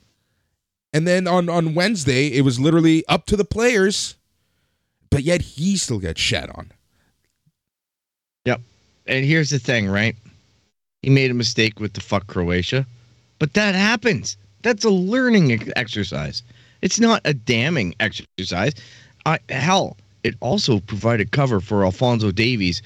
and 0.93 1.07
then 1.07 1.27
on 1.27 1.49
on 1.49 1.73
Wednesday 1.73 2.27
it 2.27 2.41
was 2.41 2.59
literally 2.59 3.03
up 3.07 3.25
to 3.27 3.35
the 3.35 3.45
players, 3.45 4.15
but 5.09 5.23
yet 5.23 5.41
he 5.41 5.75
still 5.77 5.99
gets 5.99 6.21
shat 6.21 6.49
on. 6.55 6.71
Yep. 8.45 8.61
And 9.07 9.25
here's 9.25 9.49
the 9.49 9.59
thing 9.59 9.89
right 9.89 10.15
he 11.01 11.09
made 11.09 11.31
a 11.31 11.33
mistake 11.33 11.79
with 11.79 11.93
the 11.93 12.01
fuck 12.01 12.27
croatia 12.27 12.85
but 13.39 13.53
that 13.53 13.75
happens 13.75 14.37
that's 14.61 14.83
a 14.83 14.89
learning 14.89 15.71
exercise 15.75 16.43
it's 16.81 16.99
not 16.99 17.21
a 17.25 17.33
damning 17.33 17.95
exercise 17.99 18.73
I, 19.27 19.39
hell 19.49 19.97
it 20.23 20.35
also 20.39 20.79
provided 20.79 21.31
cover 21.31 21.59
for 21.59 21.83
alfonso 21.83 22.31
davies 22.31 22.81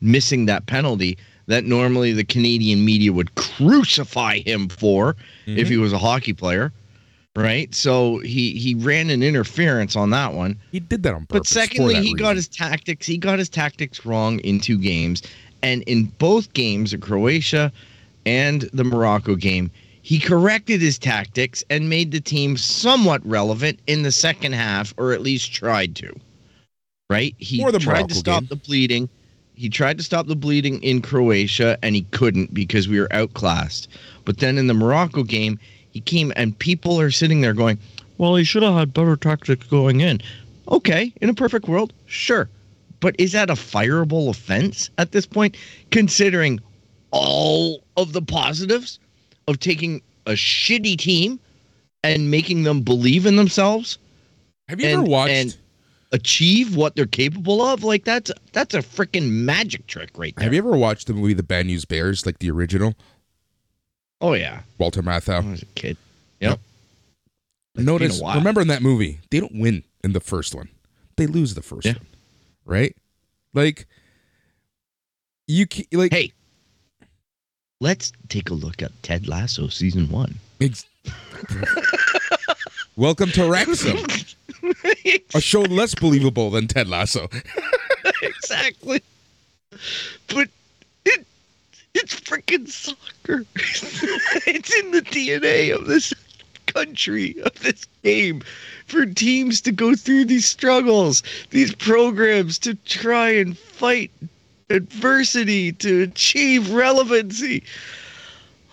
missing 0.00 0.46
that 0.46 0.66
penalty 0.66 1.18
that 1.46 1.64
normally 1.64 2.12
the 2.12 2.24
canadian 2.24 2.84
media 2.84 3.12
would 3.12 3.34
crucify 3.34 4.38
him 4.38 4.68
for 4.68 5.16
if 5.46 5.68
he 5.68 5.74
mm-hmm. 5.74 5.82
was 5.82 5.92
a 5.92 5.98
hockey 5.98 6.32
player 6.32 6.72
right 7.36 7.74
so 7.74 8.18
he 8.18 8.52
he 8.52 8.74
ran 8.74 9.10
an 9.10 9.22
interference 9.22 9.96
on 9.96 10.10
that 10.10 10.32
one 10.32 10.56
He 10.70 10.80
did 10.80 11.02
that 11.02 11.14
on 11.14 11.22
but 11.22 11.38
purpose. 11.38 11.48
for 11.48 11.54
secondly, 11.60 11.96
he 11.96 12.14
got 12.14 12.36
his 12.36 12.48
tactics. 12.48 13.06
He 13.06 13.18
got 13.18 13.38
his 13.38 13.48
tactics 13.48 14.04
wrong 14.04 14.40
in 14.40 14.60
two 14.60 14.78
games, 14.78 15.22
and 15.62 15.82
in 15.82 16.04
both 16.18 16.52
games, 16.54 16.90
the 16.90 16.98
Croatia 16.98 17.72
and 18.26 18.62
the 18.72 18.84
Morocco 18.84 19.34
game, 19.36 19.70
he 20.02 20.18
corrected 20.18 20.80
his 20.80 20.98
tactics 20.98 21.62
and 21.68 21.88
made 21.88 22.10
the 22.10 22.20
team 22.20 22.56
somewhat 22.56 23.24
relevant 23.26 23.78
in 23.86 24.02
the 24.02 24.12
second 24.12 24.52
half, 24.52 24.94
or 24.96 25.12
at 25.12 25.20
least 25.20 25.52
tried 25.52 25.94
to. 25.96 26.14
Right? 27.10 27.34
He 27.38 27.58
tried 27.58 27.84
Morocco 27.84 28.06
to 28.06 28.14
stop 28.14 28.42
game. 28.42 28.48
the 28.48 28.56
bleeding. 28.56 29.08
He 29.54 29.68
tried 29.68 29.98
to 29.98 30.04
stop 30.04 30.26
the 30.26 30.36
bleeding 30.36 30.82
in 30.82 31.02
Croatia, 31.02 31.78
and 31.82 31.94
he 31.94 32.02
couldn't 32.12 32.54
because 32.54 32.88
we 32.88 32.98
were 32.98 33.12
outclassed. 33.12 33.88
But 34.24 34.38
then 34.38 34.56
in 34.56 34.68
the 34.68 34.74
Morocco 34.74 35.22
game, 35.22 35.58
he 35.90 36.00
came, 36.00 36.32
and 36.36 36.58
people 36.58 37.00
are 37.00 37.10
sitting 37.10 37.40
there 37.40 37.52
going, 37.52 37.78
"Well, 38.16 38.36
he 38.36 38.44
should 38.44 38.62
have 38.62 38.74
had 38.74 38.94
better 38.94 39.16
tactics 39.16 39.66
going 39.66 40.00
in." 40.00 40.20
Okay, 40.68 41.12
in 41.20 41.28
a 41.28 41.34
perfect 41.34 41.68
world, 41.68 41.92
sure. 42.06 42.48
But 43.00 43.16
is 43.18 43.32
that 43.32 43.50
a 43.50 43.54
fireable 43.54 44.30
offense 44.30 44.88
at 44.98 45.12
this 45.12 45.26
point, 45.26 45.56
considering 45.90 46.60
all 47.10 47.82
of 47.96 48.12
the 48.12 48.22
positives 48.22 48.98
of 49.50 49.60
taking 49.60 50.00
a 50.26 50.32
shitty 50.32 50.96
team 50.98 51.38
and 52.02 52.30
making 52.30 52.62
them 52.62 52.80
believe 52.82 53.26
in 53.26 53.36
themselves, 53.36 53.98
Have 54.68 54.80
you 54.80 54.86
and- 54.86 54.94
ever 55.00 55.02
watched? 55.02 55.32
and- 55.32 55.56
achieve 56.12 56.74
what 56.74 56.96
they're 56.96 57.06
capable 57.06 57.62
of? 57.62 57.84
Like 57.84 58.04
that's 58.04 58.32
that's 58.52 58.74
a 58.74 58.78
freaking 58.80 59.30
magic 59.30 59.86
trick 59.86 60.10
right 60.16 60.34
there. 60.34 60.42
have 60.44 60.52
you 60.52 60.58
ever 60.58 60.76
watched 60.76 61.06
the 61.06 61.12
movie 61.14 61.34
The 61.34 61.42
Bad 61.44 61.66
News 61.66 61.84
Bears, 61.84 62.26
like 62.26 62.38
the 62.40 62.50
original? 62.50 62.94
oh 64.20 64.32
yeah, 64.32 64.62
Walter 64.78 65.02
Matthau. 65.02 65.44
I 65.46 65.50
was 65.50 65.62
a 65.62 65.66
kid. 65.66 65.96
Yep. 66.40 66.58
It's 67.76 67.84
Notice, 67.84 68.20
remember 68.34 68.60
in 68.60 68.68
that 68.68 68.82
movie, 68.82 69.20
they 69.30 69.38
don't 69.40 69.54
win 69.54 69.84
in 70.02 70.12
the 70.12 70.20
first 70.20 70.52
one. 70.54 70.68
They 71.16 71.26
lose 71.28 71.54
the 71.54 71.62
first 71.62 71.86
Yeah. 71.86 71.92
one, 71.94 72.06
right? 72.64 72.96
Like 73.54 73.86
you, 75.46 75.66
like 75.92 76.12
Hey, 76.12 76.32
let's 77.80 78.12
take 78.28 78.50
a 78.50 78.54
look 78.54 78.82
at 78.82 78.92
Ted 79.02 79.26
Lasso 79.26 79.68
season 79.68 80.08
one. 80.10 80.34
ex- 80.60 80.84
welcome 82.96 83.30
to 83.30 83.48
Wrexham, 83.50 83.98
a 85.34 85.40
show 85.40 85.62
less 85.62 85.94
believable 85.94 86.50
than 86.50 86.68
Ted 86.68 86.88
Lasso. 86.88 87.28
exactly. 88.22 89.02
but 90.28 90.48
it 91.06 91.26
it's 91.94 92.20
freaking 92.20 92.68
soccer. 92.68 93.44
it's 94.46 94.78
in 94.78 94.90
the 94.90 95.00
DNA 95.00 95.74
of 95.74 95.86
this 95.86 96.12
country, 96.66 97.40
of 97.44 97.58
this 97.60 97.86
game, 98.04 98.42
for 98.86 99.06
teams 99.06 99.62
to 99.62 99.72
go 99.72 99.94
through 99.94 100.26
these 100.26 100.44
struggles, 100.44 101.22
these 101.48 101.74
programs 101.74 102.58
to 102.58 102.74
try 102.74 103.30
and 103.30 103.56
fight 103.56 104.10
adversity 104.70 105.72
to 105.72 106.02
achieve 106.02 106.70
relevancy. 106.70 107.64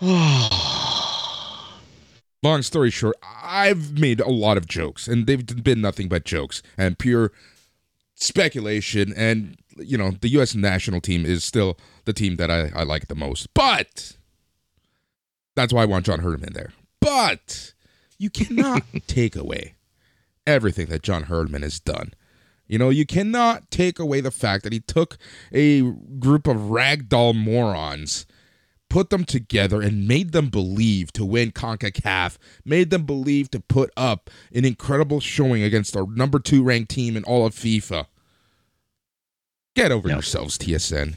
Long 2.42 2.62
story 2.62 2.90
short, 2.90 3.16
I've 3.42 3.98
made 3.98 4.20
a 4.20 4.30
lot 4.30 4.56
of 4.56 4.68
jokes, 4.68 5.08
and 5.08 5.26
they've 5.26 5.44
been 5.62 5.80
nothing 5.80 6.08
but 6.08 6.24
jokes 6.24 6.62
and 6.76 6.96
pure 6.98 7.32
speculation. 8.14 9.12
And 9.16 9.56
you 9.76 9.98
know, 9.98 10.12
the 10.12 10.28
U.S. 10.30 10.54
national 10.54 11.00
team 11.00 11.26
is 11.26 11.42
still 11.42 11.78
the 12.04 12.12
team 12.12 12.36
that 12.36 12.50
I, 12.50 12.70
I 12.74 12.84
like 12.84 13.08
the 13.08 13.14
most. 13.14 13.52
But 13.54 14.16
that's 15.56 15.72
why 15.72 15.82
I 15.82 15.86
want 15.86 16.06
John 16.06 16.20
Herdman 16.20 16.52
there. 16.52 16.72
But 17.00 17.72
you 18.18 18.30
cannot 18.30 18.82
take 19.06 19.34
away 19.34 19.74
everything 20.46 20.86
that 20.86 21.02
John 21.02 21.24
Herdman 21.24 21.62
has 21.62 21.80
done. 21.80 22.14
You 22.68 22.78
know, 22.78 22.90
you 22.90 23.06
cannot 23.06 23.70
take 23.70 23.98
away 23.98 24.20
the 24.20 24.30
fact 24.30 24.62
that 24.64 24.72
he 24.72 24.80
took 24.80 25.16
a 25.52 25.80
group 26.18 26.46
of 26.46 26.56
ragdoll 26.56 27.34
morons, 27.34 28.26
put 28.90 29.08
them 29.10 29.24
together, 29.24 29.80
and 29.80 30.06
made 30.06 30.32
them 30.32 30.48
believe 30.50 31.10
to 31.14 31.24
win 31.24 31.50
CONCACAF, 31.52 32.36
made 32.64 32.90
them 32.90 33.04
believe 33.04 33.50
to 33.52 33.60
put 33.60 33.90
up 33.96 34.28
an 34.54 34.64
incredible 34.66 35.18
showing 35.20 35.62
against 35.62 35.96
our 35.96 36.06
number 36.06 36.38
two 36.38 36.62
ranked 36.62 36.90
team 36.90 37.16
in 37.16 37.24
all 37.24 37.46
of 37.46 37.54
FIFA. 37.54 38.06
Get 39.74 39.90
over 39.90 40.08
Yep. 40.08 40.16
yourselves, 40.16 40.58
TSN. 40.58 41.16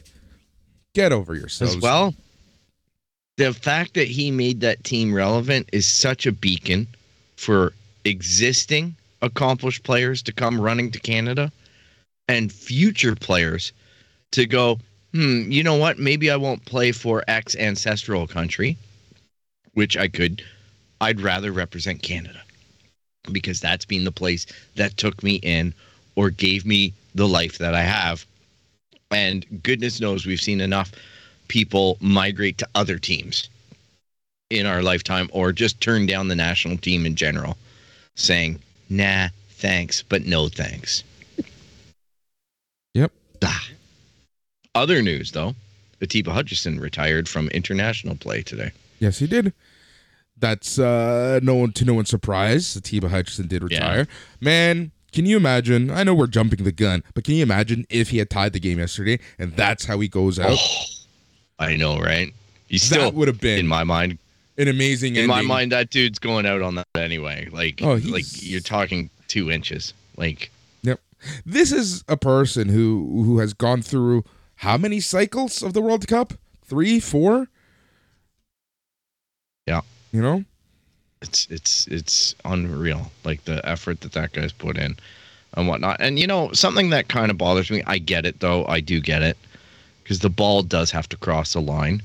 Get 0.94 1.12
over 1.12 1.34
yourselves. 1.34 1.76
As 1.76 1.82
well, 1.82 2.14
the 3.36 3.52
fact 3.52 3.94
that 3.94 4.08
he 4.08 4.30
made 4.30 4.60
that 4.60 4.84
team 4.84 5.12
relevant 5.12 5.68
is 5.72 5.86
such 5.86 6.26
a 6.26 6.32
beacon 6.32 6.86
for 7.36 7.72
existing 8.04 8.96
accomplished 9.22 9.84
players 9.84 10.22
to 10.22 10.32
come 10.32 10.60
running 10.60 10.90
to 10.90 11.00
Canada 11.00 11.50
and 12.28 12.52
future 12.52 13.14
players 13.14 13.72
to 14.32 14.46
go, 14.46 14.78
hmm, 15.12 15.50
you 15.50 15.62
know 15.62 15.76
what? 15.76 15.98
Maybe 15.98 16.30
I 16.30 16.36
won't 16.36 16.64
play 16.64 16.92
for 16.92 17.24
X 17.28 17.56
ancestral 17.56 18.26
country, 18.26 18.76
which 19.74 19.96
I 19.96 20.08
could. 20.08 20.42
I'd 21.00 21.20
rather 21.20 21.52
represent 21.52 22.02
Canada 22.02 22.40
because 23.30 23.60
that's 23.60 23.84
been 23.84 24.04
the 24.04 24.12
place 24.12 24.46
that 24.76 24.96
took 24.96 25.22
me 25.22 25.36
in 25.36 25.72
or 26.16 26.30
gave 26.30 26.66
me 26.66 26.92
the 27.14 27.28
life 27.28 27.58
that 27.58 27.74
I 27.74 27.82
have. 27.82 28.26
And 29.10 29.62
goodness 29.62 30.00
knows 30.00 30.26
we've 30.26 30.40
seen 30.40 30.60
enough 30.60 30.92
people 31.48 31.98
migrate 32.00 32.58
to 32.58 32.68
other 32.74 32.98
teams 32.98 33.48
in 34.50 34.66
our 34.66 34.82
lifetime 34.82 35.28
or 35.32 35.52
just 35.52 35.80
turn 35.80 36.06
down 36.06 36.28
the 36.28 36.34
national 36.34 36.78
team 36.78 37.04
in 37.06 37.14
general, 37.14 37.56
saying, 38.16 38.58
nah, 38.92 39.28
thanks, 39.50 40.02
but 40.02 40.24
no 40.26 40.48
thanks. 40.48 41.02
Yep. 42.94 43.12
Ah. 43.44 43.68
Other 44.74 45.02
news, 45.02 45.32
though 45.32 45.54
Atiba 46.00 46.32
Hutchinson 46.32 46.80
retired 46.80 47.28
from 47.28 47.48
international 47.48 48.16
play 48.16 48.42
today. 48.42 48.72
Yes, 49.00 49.18
he 49.18 49.26
did. 49.26 49.52
That's 50.38 50.78
uh 50.78 51.40
no 51.42 51.54
one 51.54 51.72
to 51.72 51.84
no 51.84 51.94
one's 51.94 52.08
surprise. 52.10 52.76
Atiba 52.76 53.08
Hutchinson 53.08 53.48
did 53.48 53.62
Yeah. 53.70 53.78
retire. 53.78 54.08
Man, 54.40 54.90
can 55.12 55.26
you 55.26 55.36
imagine? 55.36 55.90
I 55.90 56.02
know 56.04 56.14
we're 56.14 56.26
jumping 56.26 56.64
the 56.64 56.72
gun, 56.72 57.02
but 57.14 57.24
can 57.24 57.34
you 57.34 57.42
imagine 57.42 57.86
if 57.90 58.10
he 58.10 58.18
had 58.18 58.30
tied 58.30 58.52
the 58.52 58.60
game 58.60 58.78
yesterday 58.78 59.18
and 59.38 59.54
that's 59.54 59.84
how 59.84 60.00
he 60.00 60.08
goes 60.08 60.38
out? 60.38 60.58
Oh, 60.58 60.84
I 61.58 61.76
know, 61.76 61.98
right? 61.98 62.32
That 62.70 62.78
still, 62.80 63.12
would 63.12 63.28
have 63.28 63.40
been 63.40 63.58
in 63.58 63.66
my 63.66 63.84
mind, 63.84 64.18
an 64.58 64.68
amazing 64.68 65.16
in 65.16 65.26
my 65.26 65.42
mind, 65.42 65.72
that 65.72 65.90
dude's 65.90 66.18
going 66.18 66.46
out 66.46 66.62
on 66.62 66.74
that 66.76 66.86
anyway. 66.94 67.48
Like, 67.50 67.80
Oh, 67.82 68.00
like 68.04 68.24
you're 68.42 68.60
talking 68.60 69.10
two 69.28 69.50
inches. 69.50 69.94
Like, 70.16 70.50
Yep. 70.82 71.00
This 71.46 71.72
is 71.72 72.04
a 72.08 72.16
person 72.16 72.68
who 72.68 73.22
who 73.24 73.38
has 73.38 73.54
gone 73.54 73.82
through 73.82 74.24
how 74.56 74.76
many 74.76 75.00
cycles 75.00 75.62
of 75.62 75.72
the 75.72 75.80
World 75.80 76.06
Cup? 76.06 76.34
Three, 76.64 77.00
four? 77.00 77.48
Yeah. 79.66 79.80
You 80.12 80.22
know? 80.22 80.44
it's 81.22 81.46
it's 81.50 81.86
it's 81.86 82.34
unreal 82.44 83.10
like 83.24 83.44
the 83.44 83.64
effort 83.66 84.00
that 84.00 84.12
that 84.12 84.32
guy's 84.32 84.52
put 84.52 84.76
in 84.76 84.96
and 85.54 85.68
whatnot 85.68 85.96
and 86.00 86.18
you 86.18 86.26
know 86.26 86.50
something 86.52 86.90
that 86.90 87.08
kind 87.08 87.30
of 87.30 87.38
bothers 87.38 87.70
me 87.70 87.80
i 87.86 87.96
get 87.96 88.26
it 88.26 88.40
though 88.40 88.66
i 88.66 88.80
do 88.80 89.00
get 89.00 89.22
it 89.22 89.38
because 90.02 90.18
the 90.18 90.28
ball 90.28 90.62
does 90.62 90.90
have 90.90 91.08
to 91.08 91.16
cross 91.16 91.52
the 91.52 91.60
line 91.60 92.02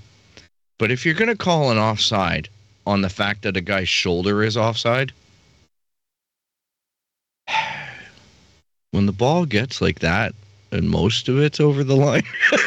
but 0.77 0.91
if 0.91 1.05
you're 1.05 1.15
going 1.15 1.29
to 1.29 1.35
call 1.35 1.71
an 1.71 1.77
offside 1.77 2.49
on 2.85 3.01
the 3.01 3.09
fact 3.09 3.41
that 3.43 3.57
a 3.57 3.61
guy's 3.61 3.89
shoulder 3.89 4.43
is 4.43 4.55
offside 4.57 5.11
when 8.91 9.05
the 9.05 9.11
ball 9.11 9.45
gets 9.45 9.81
like 9.81 9.99
that 9.99 10.33
and 10.71 10.89
most 10.89 11.29
of 11.29 11.39
it's 11.39 11.59
over 11.59 11.83
the 11.83 11.95
line 11.95 12.23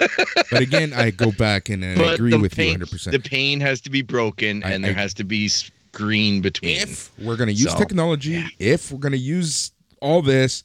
But 0.51 0.63
again, 0.63 0.93
I 0.93 1.11
go 1.11 1.31
back 1.33 1.69
and, 1.69 1.85
and 1.85 2.01
I 2.01 2.15
agree 2.15 2.35
with 2.37 2.57
pain, 2.57 2.81
you 2.81 2.87
100%. 2.87 3.11
the 3.13 3.19
pain 3.21 3.61
has 3.61 3.81
to 3.83 3.91
be 3.91 4.03
broken 4.03 4.63
I- 4.65 4.71
and 4.73 4.85
there 4.85 4.93
I- 4.93 5.01
has 5.01 5.15
to 5.15 5.25
be 5.25 5.49
screen 5.49 6.41
between 6.41 6.77
if 6.79 7.11
we're 7.19 7.37
going 7.37 7.49
to 7.49 7.53
use 7.53 7.71
So, 7.73 7.79
technology, 7.79 8.33
yeah. 8.33 8.49
if 8.59 8.91
we're 8.93 8.99
going 8.99 9.13
to 9.13 9.19
use 9.19 9.73
all 10.01 10.23
this, 10.23 10.65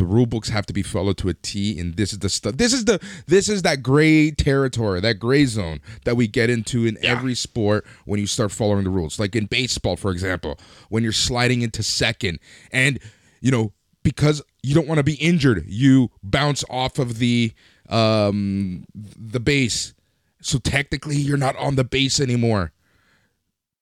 the 0.00 0.06
rule 0.06 0.24
books 0.24 0.48
have 0.48 0.64
to 0.64 0.72
be 0.72 0.82
followed 0.82 1.18
to 1.18 1.28
a 1.28 1.34
T. 1.34 1.78
And 1.78 1.94
this 1.94 2.14
is 2.14 2.20
the 2.20 2.30
stuff. 2.30 2.56
This 2.56 2.72
is 2.72 2.86
the 2.86 2.98
this 3.26 3.50
is 3.50 3.60
that 3.62 3.82
gray 3.82 4.30
territory, 4.30 4.98
that 5.00 5.16
gray 5.20 5.44
zone 5.44 5.80
that 6.04 6.16
we 6.16 6.26
get 6.26 6.48
into 6.48 6.86
in 6.86 6.96
Yeah. 7.02 7.10
every 7.10 7.34
sport 7.34 7.86
when 8.06 8.18
you 8.18 8.26
start 8.26 8.50
following 8.50 8.84
the 8.84 8.90
rules. 8.90 9.18
Like 9.18 9.36
in 9.36 9.44
baseball, 9.44 9.96
for 9.96 10.10
example, 10.10 10.58
when 10.88 11.02
you're 11.02 11.12
sliding 11.12 11.60
into 11.60 11.82
second, 11.82 12.38
and 12.72 12.98
you 13.42 13.50
know 13.50 13.74
because 14.02 14.40
you 14.62 14.74
don't 14.74 14.88
want 14.88 14.96
to 14.96 15.04
be 15.04 15.16
injured, 15.16 15.66
you 15.68 16.10
bounce 16.22 16.64
off 16.70 16.98
of 16.98 17.18
the 17.18 17.52
um 17.90 18.86
the 18.94 19.38
base. 19.40 19.92
So 20.40 20.58
technically, 20.58 21.16
you're 21.16 21.36
not 21.36 21.56
on 21.56 21.74
the 21.76 21.84
base 21.84 22.20
anymore. 22.20 22.72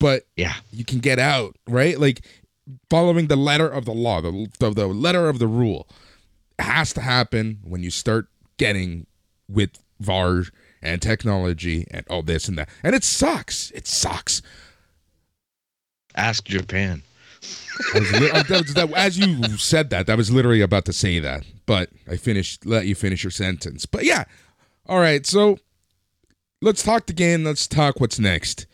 But 0.01 0.27
yeah 0.37 0.55
you 0.73 0.85
can 0.85 0.99
get 0.99 1.21
out, 1.21 1.55
right? 1.69 1.97
Like 1.97 2.23
following 2.91 3.29
the 3.29 3.37
letter 3.37 3.69
of 3.69 3.85
the 3.85 3.95
law, 3.95 4.21
the, 4.21 4.49
the, 4.59 4.71
the 4.71 4.87
letter 4.89 5.29
of 5.29 5.39
the 5.39 5.47
rule 5.47 5.89
has 6.59 6.93
to 6.95 7.01
happen 7.01 7.59
when 7.65 7.83
you 7.83 7.91
start 7.91 8.29
getting 8.57 9.07
with 9.49 9.71
VAR 10.01 10.45
and 10.83 11.01
technology 11.03 11.87
and 11.91 12.05
all 12.09 12.23
this 12.23 12.49
and 12.49 12.59
that. 12.59 12.69
And 12.83 12.95
it 12.95 13.05
sucks. 13.05 13.71
It 13.73 13.87
sucks. 13.87 14.43
ask 16.15 16.45
japan 16.45 17.03
I 17.95 17.99
was 18.01 18.13
li- 18.13 18.29
that 18.29 18.73
that- 18.75 18.93
as 18.95 19.17
you 19.19 19.57
said 19.59 19.91
that, 19.91 20.11
I 20.11 20.17
was 20.17 20.31
literally 20.31 20.61
about 20.61 20.85
to 20.87 20.93
say 20.93 21.21
that, 21.21 21.45
but 21.67 21.91
I 22.11 22.17
finished, 22.17 22.67
let 22.67 22.87
you 22.87 22.97
finish 22.97 23.23
your 23.23 23.31
sentence. 23.31 23.87
But 23.87 24.05
yeah, 24.05 24.25
all 24.87 24.99
right. 24.99 25.25
So 25.25 25.59
let's 26.61 26.83
talk 26.83 27.07
the 27.07 27.13
game. 27.13 27.45
Let's 27.45 27.69
talk 27.69 28.01
what's 28.01 28.19
next. 28.19 28.67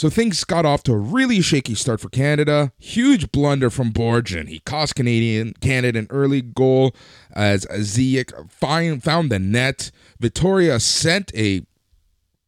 So 0.00 0.08
things 0.08 0.44
got 0.44 0.64
off 0.64 0.82
to 0.84 0.92
a 0.92 0.96
really 0.96 1.42
shaky 1.42 1.74
start 1.74 2.00
for 2.00 2.08
Canada. 2.08 2.72
Huge 2.78 3.30
blunder 3.30 3.68
from 3.68 3.92
Borjan. 3.92 4.48
He 4.48 4.60
cost 4.60 4.94
Canadian 4.94 5.52
Canada 5.60 5.98
an 5.98 6.06
early 6.08 6.40
goal 6.40 6.96
as 7.32 7.66
Ziyech 7.66 8.50
found 8.50 9.30
the 9.30 9.38
net. 9.38 9.90
Vitória 10.18 10.80
sent 10.80 11.30
a 11.34 11.66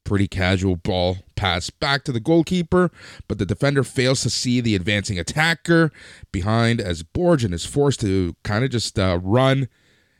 pretty 0.02 0.28
casual 0.28 0.76
ball 0.76 1.18
pass 1.36 1.68
back 1.68 2.04
to 2.04 2.12
the 2.12 2.20
goalkeeper, 2.20 2.90
but 3.28 3.36
the 3.36 3.44
defender 3.44 3.84
fails 3.84 4.22
to 4.22 4.30
see 4.30 4.62
the 4.62 4.74
advancing 4.74 5.18
attacker 5.18 5.92
behind 6.32 6.80
as 6.80 7.02
Borjan 7.02 7.52
is 7.52 7.66
forced 7.66 8.00
to 8.00 8.34
kind 8.44 8.64
of 8.64 8.70
just 8.70 8.98
uh, 8.98 9.20
run. 9.22 9.68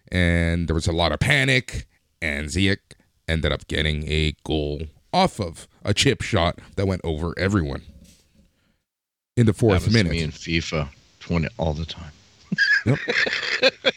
And 0.09 0.69
there 0.69 0.75
was 0.75 0.87
a 0.87 0.93
lot 0.93 1.13
of 1.13 1.21
panic, 1.21 1.87
and 2.21 2.49
Ziyech 2.49 2.81
ended 3.27 3.53
up 3.53 3.69
getting 3.69 4.07
a 4.07 4.35
goal 4.45 4.83
off 5.13 5.41
of 5.41 5.69
a 5.85 5.93
chip 5.95 6.23
shot 6.23 6.59
that 6.77 6.87
went 6.87 7.01
over 7.05 7.35
everyone 7.39 7.83
in 9.37 9.47
the 9.47 9.53
fourth 9.53 9.85
to 9.85 9.91
Me 9.91 10.03
minute. 10.03 10.23
in 10.23 10.31
FIFA 10.31 10.89
20 11.21 11.49
all 11.59 11.75
the 11.75 11.87
time. 11.87 12.13
Yep. 12.87 12.99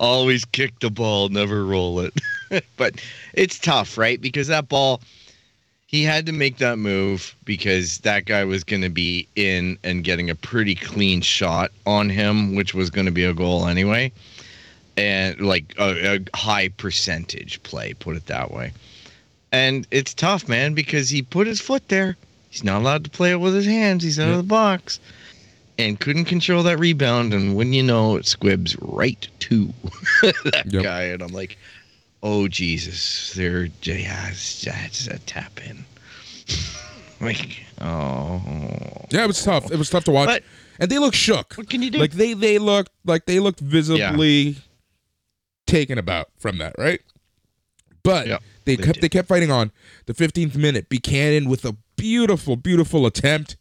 Always 0.00 0.44
kick 0.44 0.78
the 0.80 0.90
ball, 0.90 1.28
never 1.28 1.64
roll 1.64 2.00
it. 2.00 2.14
but 2.76 3.00
it's 3.34 3.58
tough, 3.58 3.96
right? 3.96 4.20
Because 4.20 4.48
that 4.48 4.68
ball, 4.68 5.00
he 5.86 6.02
had 6.02 6.26
to 6.26 6.32
make 6.32 6.58
that 6.58 6.78
move 6.78 7.34
because 7.44 7.98
that 7.98 8.26
guy 8.26 8.44
was 8.44 8.64
going 8.64 8.82
to 8.82 8.90
be 8.90 9.26
in 9.36 9.78
and 9.82 10.04
getting 10.04 10.28
a 10.28 10.34
pretty 10.34 10.74
clean 10.74 11.20
shot 11.20 11.70
on 11.86 12.10
him, 12.10 12.54
which 12.54 12.74
was 12.74 12.90
going 12.90 13.06
to 13.06 13.12
be 13.12 13.24
a 13.24 13.32
goal 13.32 13.66
anyway. 13.66 14.12
And 14.96 15.40
like 15.40 15.74
a, 15.78 16.16
a 16.16 16.36
high 16.36 16.68
percentage 16.68 17.62
play, 17.62 17.94
put 17.94 18.16
it 18.16 18.26
that 18.26 18.50
way. 18.50 18.72
And 19.52 19.86
it's 19.90 20.12
tough, 20.14 20.48
man, 20.48 20.74
because 20.74 21.08
he 21.10 21.22
put 21.22 21.46
his 21.46 21.60
foot 21.60 21.88
there. 21.88 22.16
He's 22.50 22.64
not 22.64 22.80
allowed 22.82 23.04
to 23.04 23.10
play 23.10 23.30
it 23.30 23.40
with 23.40 23.54
his 23.54 23.66
hands. 23.66 24.02
He's 24.04 24.18
out 24.18 24.24
Yep. 24.26 24.30
of 24.32 24.36
the 24.38 24.42
box. 24.48 25.00
And 25.78 25.98
couldn't 26.00 26.24
control 26.26 26.62
that 26.64 26.78
rebound. 26.78 27.32
And 27.32 27.54
when 27.54 27.72
you 27.72 27.82
know, 27.82 28.16
it 28.16 28.26
squibs 28.26 28.76
right 28.80 29.26
to 29.40 29.72
that 30.22 30.64
Yep. 30.66 30.82
guy. 30.82 31.02
And 31.04 31.22
I'm 31.22 31.32
like, 31.32 31.56
oh 32.22 32.48
Jesus, 32.48 33.32
they're 33.34 33.68
yeah, 33.82 34.30
that's 34.30 35.06
a 35.06 35.18
tap 35.20 35.60
in. 35.68 35.84
like 37.20 37.60
oh 37.80 38.40
Yeah, 39.10 39.24
it 39.24 39.28
was 39.28 39.42
tough. 39.42 39.70
It 39.70 39.76
was 39.78 39.88
tough 39.90 40.04
to 40.04 40.10
watch, 40.10 40.26
But- 40.28 40.42
and 40.80 40.90
they 40.90 40.98
look 40.98 41.14
shook. 41.14 41.54
what 41.54 41.68
can 41.70 41.82
you 41.82 41.90
do? 41.90 41.98
Like 41.98 42.12
they 42.12 42.32
they 42.34 42.58
looked 42.58 42.90
like 43.04 43.26
they 43.26 43.38
looked 43.40 43.60
visibly 43.60 44.56
taken 45.66 45.98
about 45.98 46.28
from 46.38 46.58
that, 46.58 46.74
right? 46.78 47.00
But 48.02 48.26
Yeah, 48.26 48.38
they, 48.68 48.76
they 48.76 48.82
kept 48.82 48.94
did. 48.96 49.02
they 49.02 49.08
kept 49.08 49.28
fighting 49.28 49.50
on. 49.50 49.72
The 50.06 50.12
15th 50.12 50.54
minute, 50.54 50.88
Buchanan 50.88 51.48
with 51.48 51.64
a 51.64 51.74
beautiful, 51.96 52.54
beautiful 52.56 53.06
attempt, 53.06 53.56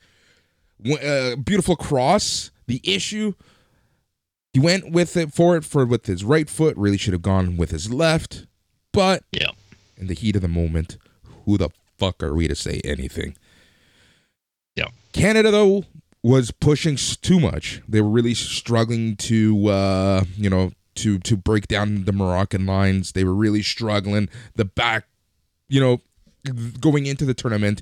uh, 0.86 1.38
beautiful 1.38 1.78
cross. 1.78 2.52
The 2.68 2.82
issue, 2.84 3.34
he 4.52 4.60
went 4.60 4.92
with 4.92 5.16
it 5.16 5.34
for 5.34 5.56
it 5.56 5.64
for 5.64 5.86
with 5.86 6.06
his 6.06 6.26
right 6.26 6.50
foot. 6.50 6.76
Really 6.76 6.98
should 6.98 7.14
have 7.14 7.22
gone 7.22 7.56
with 7.56 7.72
his 7.72 7.92
left, 7.92 8.46
but 8.92 9.24
yeah. 9.32 9.52
in 9.96 10.08
the 10.08 10.14
heat 10.14 10.36
of 10.36 10.42
the 10.42 10.50
moment, 10.50 10.98
who 11.46 11.58
the 11.58 11.70
fuck 11.98 12.22
are 12.22 12.34
we 12.34 12.50
to 12.50 12.56
say 12.56 12.82
anything? 12.84 13.38
Yeah. 14.76 14.90
Canada 15.14 15.52
though 15.52 15.86
was 16.22 16.52
pushing 16.52 16.98
too 16.98 17.40
much. 17.40 17.82
They 17.88 18.02
were 18.02 18.10
really 18.10 18.34
struggling 18.34 19.16
to 19.16 19.68
uh, 19.70 20.24
you 20.36 20.50
know, 20.50 20.74
to 20.98 21.20
to 21.20 21.38
break 21.38 21.68
down 21.68 22.06
the 22.06 22.12
Moroccan 22.12 22.66
lines. 22.66 23.14
They 23.14 23.24
were 23.24 23.34
really 23.34 23.62
struggling. 23.62 24.30
The 24.56 24.66
back, 24.66 25.06
you 25.70 25.80
know, 25.80 26.02
going 26.80 27.06
into 27.06 27.26
the 27.26 27.34
tournament, 27.34 27.82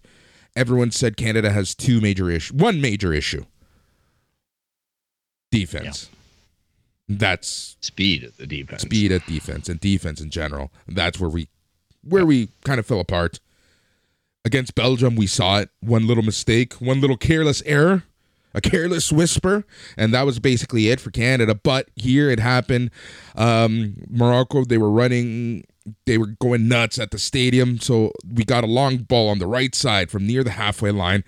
everyone 0.55 0.91
said 0.91 1.17
Canada 1.17 1.51
has 1.51 1.75
two 1.75 2.01
major 2.01 2.29
issue, 2.29 2.53
one 2.55 2.81
major 2.81 3.13
issue. 3.13 3.45
Defense. 5.51 6.09
That's 7.07 7.77
Speed 7.81 8.23
at 8.23 8.37
the 8.37 8.47
defense. 8.47 8.81
speed 8.81 9.11
at 9.11 9.25
defense 9.27 9.69
and 9.69 9.79
defense 9.79 10.19
in 10.19 10.31
general. 10.31 10.71
That's 10.87 11.19
where 11.19 11.29
we 11.29 11.49
where 12.03 12.25
we 12.25 12.49
kind 12.63 12.79
of 12.79 12.85
fell 12.85 12.99
apart. 12.99 13.39
Against 14.43 14.75
Belgium, 14.75 15.15
we 15.15 15.27
saw 15.27 15.59
it. 15.59 15.69
One 15.81 16.07
little 16.07 16.23
mistake, 16.23 16.73
one 16.73 17.01
little 17.01 17.17
careless 17.17 17.61
error, 17.65 18.03
a 18.55 18.61
careless 18.61 19.11
whisper, 19.11 19.65
and 19.97 20.13
that 20.13 20.25
was 20.25 20.39
basically 20.39 20.89
it 20.89 20.99
for 20.99 21.11
Canada. 21.11 21.53
But 21.53 21.89
here 21.95 22.31
it 22.31 22.39
happened. 22.39 22.89
Um, 23.35 23.97
Morocco, 24.09 24.63
they 24.65 24.79
were 24.79 24.89
running, 24.89 25.65
they 26.07 26.17
were 26.17 26.33
going 26.39 26.67
nuts 26.67 26.97
at 26.97 27.11
the 27.11 27.19
stadium. 27.19 27.79
So 27.79 28.11
we 28.27 28.43
got 28.43 28.63
a 28.63 28.67
long 28.67 28.97
ball 28.97 29.29
on 29.29 29.39
the 29.39 29.45
right 29.45 29.75
side 29.75 30.09
from 30.09 30.25
near 30.25 30.43
the 30.43 30.51
halfway 30.51 30.91
line. 30.91 31.23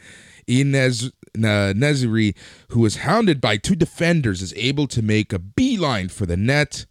Inez 0.48 1.12
Neziri, 1.36 2.36
who 2.70 2.80
was 2.80 2.98
hounded 2.98 3.42
by 3.42 3.58
two 3.58 3.76
defenders, 3.76 4.42
is 4.42 4.54
able 4.56 4.88
to 4.88 5.02
make 5.02 5.34
a 5.34 5.40
beeline 5.40 6.10
for 6.10 6.26
the 6.26 6.38
net. 6.38 6.86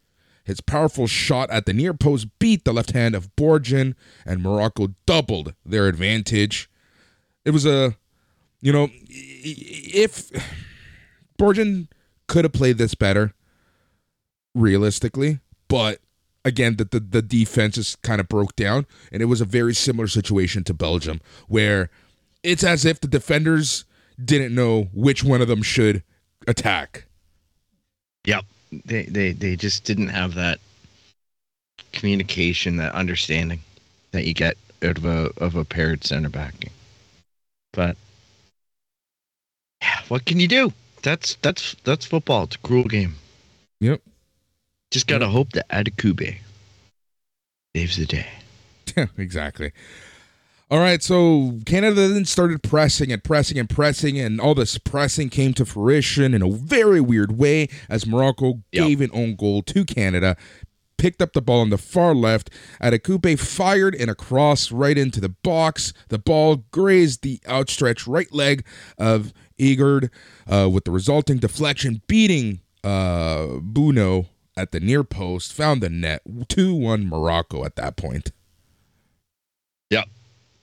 His 0.44 0.61
powerful 0.61 1.09
shot 1.09 1.51
at 1.51 1.66
the 1.66 1.72
near 1.72 1.92
post 1.92 2.29
beat 2.38 2.64
the 2.64 2.72
left 2.72 2.92
hand 2.92 3.16
of 3.16 3.35
Borjan, 3.35 3.94
and 4.25 4.42
Morocco 4.42 4.94
doubled 5.07 5.55
their 5.64 5.88
advantage. 5.88 6.70
It 7.44 7.51
was 7.51 7.66
a, 7.66 7.96
you 8.61 8.72
know, 8.72 8.88
if 9.46 10.30
Borjan 11.38 11.88
could 12.26 12.44
have 12.44 12.52
played 12.52 12.78
this 12.78 12.94
better, 12.94 13.35
realistically, 14.54 15.40
but 15.68 16.00
again, 16.44 16.76
the, 16.76 16.85
the, 16.85 17.00
the 17.00 17.22
defense 17.22 17.74
just 17.74 18.02
kind 18.02 18.20
of 18.20 18.28
broke 18.28 18.56
down, 18.56 18.87
and 19.12 19.22
it 19.22 19.26
was 19.26 19.40
a 19.40 19.44
very 19.44 19.74
similar 19.74 20.09
situation 20.09 20.64
to 20.64 20.74
Belgium, 20.74 21.20
where 21.48 21.90
it's 22.42 22.64
as 22.64 22.85
if 22.85 23.00
the 23.00 23.09
defenders 23.09 23.85
didn't 24.22 24.54
know 24.54 24.85
which 24.94 25.22
one 25.22 25.42
of 25.42 25.48
them 25.48 25.62
should 25.62 26.02
attack. 26.48 27.04
Yep. 28.24 28.44
They 28.85 29.04
they 29.04 29.32
they 29.32 29.56
just 29.56 29.85
didn't 29.85 30.09
have 30.09 30.35
that 30.35 30.59
communication, 31.92 32.76
that 32.76 32.94
understanding 32.94 33.61
that 34.11 34.26
you 34.26 34.35
get 34.35 34.56
out 34.82 34.98
of 34.98 35.04
a 35.04 35.30
of 35.38 35.54
a 35.54 35.64
paired 35.64 36.04
center 36.04 36.28
backing. 36.28 36.70
But 37.72 37.96
what 40.09 40.25
can 40.25 40.40
you 40.40 40.49
do? 40.49 40.72
That's 41.03 41.37
that's 41.42 41.75
that's 41.85 42.07
football. 42.07 42.44
It's 42.44 42.57
a 42.57 42.59
cruel 42.59 42.85
game. 42.85 43.14
Yep. 43.81 44.01
Just 44.90 45.07
gotta 45.07 45.29
hope 45.29 45.53
that 45.53 45.68
Adekugbe 45.68 46.37
saves 47.75 47.96
the 47.96 48.07
day. 48.07 48.27
Yeah, 48.96 49.07
exactly. 49.18 49.72
All 50.68 50.79
right, 50.81 51.01
so 51.01 51.61
Canada 51.64 52.09
then 52.09 52.25
started 52.25 52.61
pressing 52.62 53.12
and 53.12 53.22
pressing 53.22 53.57
and 53.57 53.70
pressing, 53.70 54.18
and 54.18 54.40
all 54.40 54.55
this 54.55 54.79
pressing 54.79 55.29
came 55.31 55.55
to 55.55 55.64
fruition 55.64 56.35
in 56.35 56.42
a 56.42 56.51
very 56.51 57.01
weird 57.01 57.38
way 57.38 57.68
as 57.88 58.05
Morocco 58.05 58.62
Yep. 58.72 58.87
gave 58.87 59.01
an 59.01 59.11
own 59.12 59.37
goal 59.37 59.62
to 59.62 59.85
Canada, 59.85 60.37
picked 60.99 61.22
up 61.22 61.35
the 61.35 61.42
ball 61.42 61.61
on 61.61 61.70
the 61.70 61.79
far 61.79 62.16
left. 62.16 62.51
Adekugbe 62.83 63.38
fired 63.38 63.94
in 63.94 64.09
a 64.09 64.14
cross 64.16 64.72
right 64.72 64.99
into 64.99 65.20
the 65.20 65.29
box. 65.29 65.92
The 66.09 66.18
ball 66.18 66.64
grazed 66.72 67.22
the 67.22 67.38
outstretched 67.49 68.09
right 68.09 68.33
leg 68.33 68.64
of 68.99 69.33
Aguerd, 69.59 70.11
uh, 70.47 70.69
with 70.71 70.85
the 70.85 70.90
resulting 70.90 71.38
deflection 71.38 72.03
beating 72.07 72.61
uh, 72.85 73.59
Bounou 73.61 74.27
at 74.57 74.73
the 74.73 74.81
near 74.81 75.05
post, 75.05 75.53
found 75.53 75.83
the 75.83 75.90
net. 75.90 76.23
2 76.49 76.75
1 76.75 77.09
Morocco 77.09 77.64
at 77.64 77.77
that 77.77 77.97
point. 77.97 78.33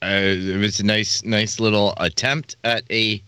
Uh, 0.04 0.36
it 0.36 0.58
was 0.58 0.82
a 0.82 0.86
nice, 0.86 1.24
nice 1.24 1.62
little 1.62 1.94
attempt 1.98 2.58
at 2.66 2.84
a 2.92 3.24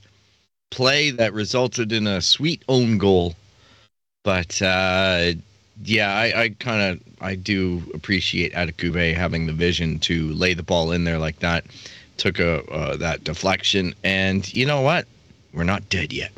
play 0.72 1.10
that 1.10 1.34
resulted 1.34 1.94
in 1.94 2.06
a 2.06 2.20
sweet 2.20 2.64
own 2.68 2.98
goal. 2.98 3.34
But 4.24 4.62
uh, 4.62 5.34
yeah, 5.84 6.14
I, 6.14 6.42
I 6.42 6.50
kind 6.60 6.82
of 6.82 7.00
I 7.22 7.36
do 7.36 7.82
appreciate 7.94 8.54
Adekugbe 8.54 9.16
having 9.16 9.46
the 9.46 9.54
vision 9.54 10.00
to 10.00 10.34
lay 10.34 10.54
the 10.54 10.64
ball 10.64 10.92
in 10.92 11.06
there 11.06 11.18
like 11.18 11.40
that. 11.40 11.66
Took 12.18 12.40
a 12.40 12.64
uh, 12.70 12.98
that 12.98 13.24
deflection, 13.24 13.94
and 14.04 14.52
you 14.54 14.66
know 14.66 14.82
what? 14.82 15.08
We're 15.56 15.64
not 15.64 15.88
dead 15.90 16.12
yet. 16.14 16.32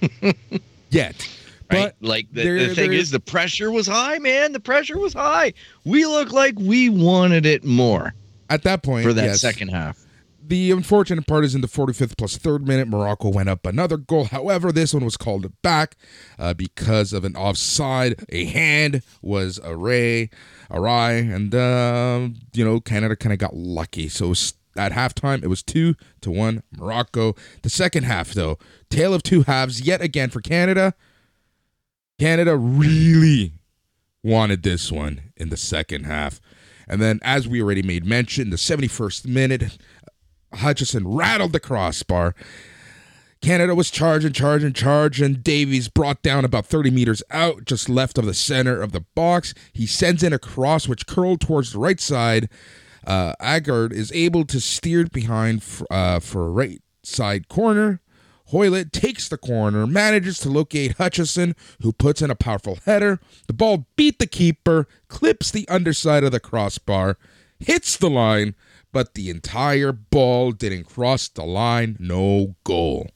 Yet. 0.90 1.28
Right? 1.70 1.92
But 1.92 1.96
like 2.00 2.28
the, 2.32 2.42
there- 2.44 2.68
the 2.68 2.74
thing 2.74 2.92
is, 2.94 3.10
the 3.10 3.20
pressure 3.20 3.70
was 3.70 3.86
high, 3.86 4.18
man. 4.18 4.52
The 4.52 4.60
pressure 4.60 4.98
was 4.98 5.12
high. 5.12 5.52
We 5.84 6.06
look 6.06 6.32
like 6.32 6.54
we 6.58 6.88
wanted 6.88 7.44
it 7.44 7.62
more 7.64 8.14
at 8.48 8.62
that 8.62 8.82
point, 8.82 9.04
for 9.04 9.12
that 9.12 9.24
yes. 9.24 9.40
second 9.42 9.68
half. 9.68 10.02
The 10.42 10.70
unfortunate 10.70 11.26
part 11.26 11.44
is 11.44 11.54
in 11.54 11.60
the 11.60 11.66
45th 11.68 12.16
plus 12.16 12.38
third 12.38 12.66
minute, 12.66 12.88
Morocco 12.88 13.28
went 13.28 13.50
up 13.50 13.66
another 13.66 13.98
goal. 13.98 14.24
However, 14.24 14.72
this 14.72 14.94
one 14.94 15.04
was 15.04 15.18
called 15.18 15.52
back 15.60 15.94
uh, 16.38 16.54
because 16.54 17.12
of 17.12 17.22
an 17.26 17.36
offside. 17.36 18.24
A 18.30 18.46
hand 18.46 19.02
was 19.20 19.60
array, 19.62 20.30
awry, 20.70 21.12
and 21.12 21.54
uh, 21.54 22.28
you 22.54 22.64
know 22.64 22.80
Canada 22.80 23.14
kind 23.14 23.34
of 23.34 23.38
got 23.38 23.54
lucky. 23.54 24.08
So 24.08 24.24
it 24.24 24.28
was- 24.30 24.54
at 24.78 24.92
halftime, 24.92 25.42
it 25.42 25.48
was 25.48 25.62
two 25.62 25.94
to 26.20 26.30
one 26.30 26.62
Morocco. 26.76 27.34
The 27.62 27.70
second 27.70 28.04
half, 28.04 28.32
though, 28.32 28.58
tale 28.90 29.12
of 29.12 29.22
two 29.22 29.42
halves 29.42 29.80
yet 29.80 30.00
again 30.00 30.30
for 30.30 30.40
Canada. 30.40 30.94
Canada 32.18 32.56
really 32.56 33.52
wanted 34.22 34.62
this 34.62 34.90
one 34.90 35.32
in 35.36 35.50
the 35.50 35.56
second 35.56 36.04
half. 36.04 36.40
And 36.88 37.00
then, 37.00 37.20
as 37.22 37.46
we 37.46 37.62
already 37.62 37.82
made 37.82 38.04
mention, 38.04 38.50
the 38.50 38.56
71st 38.56 39.26
minute, 39.26 39.78
Hutchinson 40.54 41.06
rattled 41.06 41.52
the 41.52 41.60
crossbar. 41.60 42.34
Canada 43.40 43.74
was 43.74 43.90
charging, 43.90 44.32
charging, 44.32 44.72
charging. 44.72 45.34
Davies 45.34 45.88
brought 45.88 46.22
down 46.22 46.44
about 46.44 46.66
30 46.66 46.90
meters 46.90 47.22
out, 47.30 47.64
just 47.64 47.88
left 47.88 48.18
of 48.18 48.26
the 48.26 48.34
center 48.34 48.82
of 48.82 48.92
the 48.92 49.04
box. 49.14 49.54
He 49.72 49.86
sends 49.86 50.22
in 50.22 50.32
a 50.32 50.38
cross 50.38 50.88
which 50.88 51.06
curled 51.06 51.40
towards 51.40 51.72
the 51.72 51.78
right 51.78 52.00
side. 52.00 52.48
Uh, 53.08 53.32
Aguerd 53.40 53.90
is 53.90 54.12
able 54.12 54.44
to 54.44 54.60
steer 54.60 55.06
behind 55.06 55.62
f- 55.62 55.82
uh, 55.90 56.20
for 56.20 56.46
a 56.46 56.50
right 56.50 56.82
side 57.02 57.48
corner. 57.48 58.02
Hoylett 58.52 58.92
takes 58.92 59.28
the 59.28 59.38
corner, 59.38 59.86
manages 59.86 60.38
to 60.40 60.50
locate 60.50 60.98
Hutchinson, 60.98 61.56
who 61.80 61.92
puts 61.92 62.20
in 62.20 62.30
a 62.30 62.34
powerful 62.34 62.78
header. 62.84 63.18
The 63.46 63.54
ball 63.54 63.86
beat 63.96 64.18
the 64.18 64.26
keeper, 64.26 64.86
clips 65.08 65.50
the 65.50 65.66
underside 65.68 66.22
of 66.22 66.32
the 66.32 66.40
crossbar, 66.40 67.16
hits 67.58 67.96
the 67.96 68.10
line, 68.10 68.54
but 68.92 69.14
the 69.14 69.30
entire 69.30 69.92
ball 69.92 70.52
didn't 70.52 70.84
cross 70.84 71.28
the 71.28 71.44
line. 71.44 71.96
No 71.98 72.56
goal. 72.64 73.08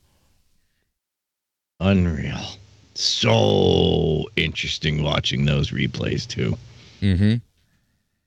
Unreal. 1.80 2.56
So 2.94 4.24
interesting 4.36 5.02
watching 5.02 5.44
those 5.44 5.70
replays 5.70 6.26
too. 6.26 6.56
Mm-hmm. 7.02 7.36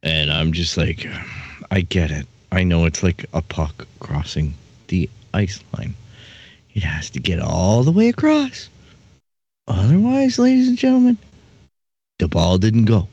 And 0.04 0.32
I'm 0.32 0.54
just 0.54 0.78
like, 0.78 1.08
I 1.72 1.82
get 1.82 2.12
it. 2.12 2.28
I 2.52 2.64
know 2.64 2.86
it's 2.86 3.04
like 3.04 3.26
a 3.34 3.42
puck 3.42 3.88
crossing 4.00 4.54
the 4.88 5.10
ice 5.34 5.60
line. 5.78 5.94
It 6.74 6.84
has 6.84 7.10
to 7.12 7.20
get 7.20 7.40
all 7.40 7.84
the 7.84 7.92
way 7.92 8.10
across. 8.10 8.70
Otherwise, 9.68 10.38
ladies 10.40 10.68
and 10.68 10.78
gentlemen, 10.78 11.18
the 12.20 12.28
ball 12.28 12.58
didn't 12.58 12.86
go. 12.86 13.08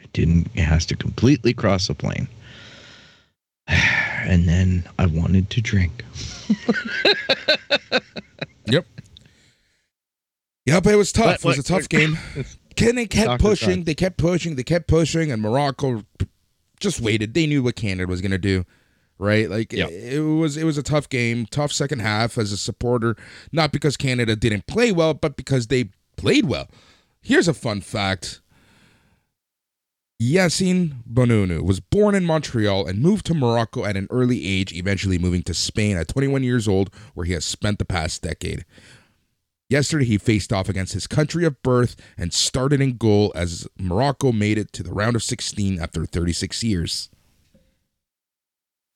It 0.00 0.12
didn't. 0.12 0.48
It 0.54 0.62
has 0.62 0.86
to 0.86 0.96
completely 0.96 1.52
cross 1.54 1.86
the 1.88 1.94
plane. 1.94 2.28
And 4.26 4.48
then 4.48 4.84
I 4.98 5.04
wanted 5.04 5.50
to 5.50 5.60
drink. 5.60 6.02
Yep. 8.66 8.86
Yep, 10.66 10.86
it 10.86 10.96
was 10.96 11.12
tough. 11.12 11.44
What- 11.44 11.56
it 11.56 11.58
was 11.58 11.58
a 11.58 11.62
tough 11.62 11.82
what- 11.82 11.88
game. 11.90 12.18
Ken, 12.76 12.96
they 12.96 13.06
kept 13.06 13.40
pushing, 13.40 13.68
thoughts. 13.76 13.84
they 13.86 13.94
kept 13.94 14.16
pushing, 14.16 14.56
they 14.56 14.64
kept 14.64 14.88
pushing, 14.88 15.30
and 15.30 15.40
Morocco 15.40 16.02
p- 16.18 16.26
just 16.84 17.00
waited. 17.00 17.34
They 17.34 17.46
knew 17.46 17.62
what 17.64 17.74
Canada 17.76 18.06
was 18.08 18.20
going 18.20 18.30
to 18.30 18.38
do, 18.38 18.64
right? 19.18 19.50
Like 19.50 19.72
Yep. 19.72 19.90
it, 19.90 20.14
it 20.14 20.20
was 20.20 20.56
it 20.56 20.64
was 20.64 20.78
a 20.78 20.82
tough 20.82 21.08
game, 21.08 21.46
tough 21.46 21.72
second 21.72 21.98
half 22.00 22.38
as 22.38 22.52
a 22.52 22.56
supporter, 22.56 23.16
not 23.50 23.72
because 23.72 23.96
Canada 23.96 24.36
didn't 24.36 24.66
play 24.68 24.92
well, 24.92 25.14
but 25.14 25.36
because 25.36 25.66
they 25.66 25.90
played 26.16 26.44
well. 26.44 26.68
Here's 27.22 27.48
a 27.48 27.54
fun 27.54 27.80
fact. 27.80 28.40
Yassine 30.22 31.02
Bounou 31.12 31.62
was 31.62 31.80
born 31.80 32.14
in 32.14 32.24
Montreal 32.24 32.86
and 32.86 33.00
moved 33.02 33.26
to 33.26 33.34
Morocco 33.34 33.84
at 33.84 33.96
an 33.96 34.06
early 34.10 34.46
age, 34.46 34.72
eventually 34.72 35.18
moving 35.18 35.42
to 35.42 35.52
Spain 35.54 35.96
at 35.96 36.08
21 36.08 36.44
years 36.44 36.68
old, 36.68 36.94
where 37.14 37.26
he 37.26 37.32
has 37.32 37.44
spent 37.44 37.78
the 37.78 37.84
past 37.84 38.22
decade. 38.22 38.64
Yesterday, 39.70 40.04
he 40.04 40.18
faced 40.18 40.52
off 40.52 40.68
against 40.68 40.92
his 40.92 41.06
country 41.06 41.44
of 41.44 41.62
birth 41.62 41.96
and 42.18 42.32
started 42.32 42.80
in 42.80 42.96
goal 42.96 43.32
as 43.34 43.66
Morocco 43.78 44.30
made 44.30 44.58
it 44.58 44.72
to 44.74 44.82
the 44.82 44.92
round 44.92 45.16
of 45.16 45.22
16 45.22 45.80
after 45.80 46.04
36 46.04 46.62
years. 46.62 47.08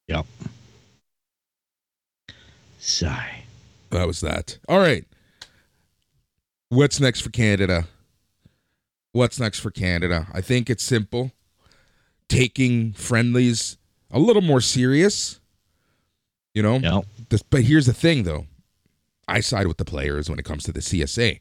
Yep. 0.09 0.27
Sigh. 2.79 3.45
That 3.91 4.07
was 4.07 4.21
that. 4.21 4.59
All 4.69 4.79
right. 4.79 5.05
What's 6.69 7.01
next 7.01 7.21
for 7.21 7.31
Canada? 7.31 7.89
What's 9.13 9.41
next 9.41 9.61
for 9.61 9.71
Canada? 9.71 10.27
I 10.33 10.43
think 10.43 10.69
it's 10.69 10.85
simple. 10.85 11.33
Taking 12.29 12.93
friendlies 12.93 13.79
a 14.11 14.19
little 14.19 14.43
more 14.43 14.61
serious. 14.61 15.41
You 16.55 16.63
know? 16.63 17.05
Yep. 17.31 17.41
But 17.51 17.63
here's 17.63 17.87
the 17.87 17.95
thing, 17.95 18.25
though. 18.25 18.47
I 19.29 19.41
side 19.41 19.67
with 19.67 19.77
the 19.77 19.85
players 19.85 20.29
when 20.29 20.39
it 20.39 20.45
comes 20.45 20.65
to 20.65 20.73
the 20.73 20.81
CSA. 20.81 21.41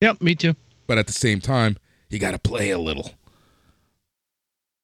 Yep. 0.00 0.22
Me 0.22 0.34
too. 0.34 0.54
But 0.86 0.98
at 0.98 1.06
the 1.06 1.12
same 1.12 1.40
time, 1.40 1.76
you 2.10 2.18
got 2.18 2.32
to 2.32 2.38
play 2.38 2.70
a 2.70 2.78
little. 2.78 3.12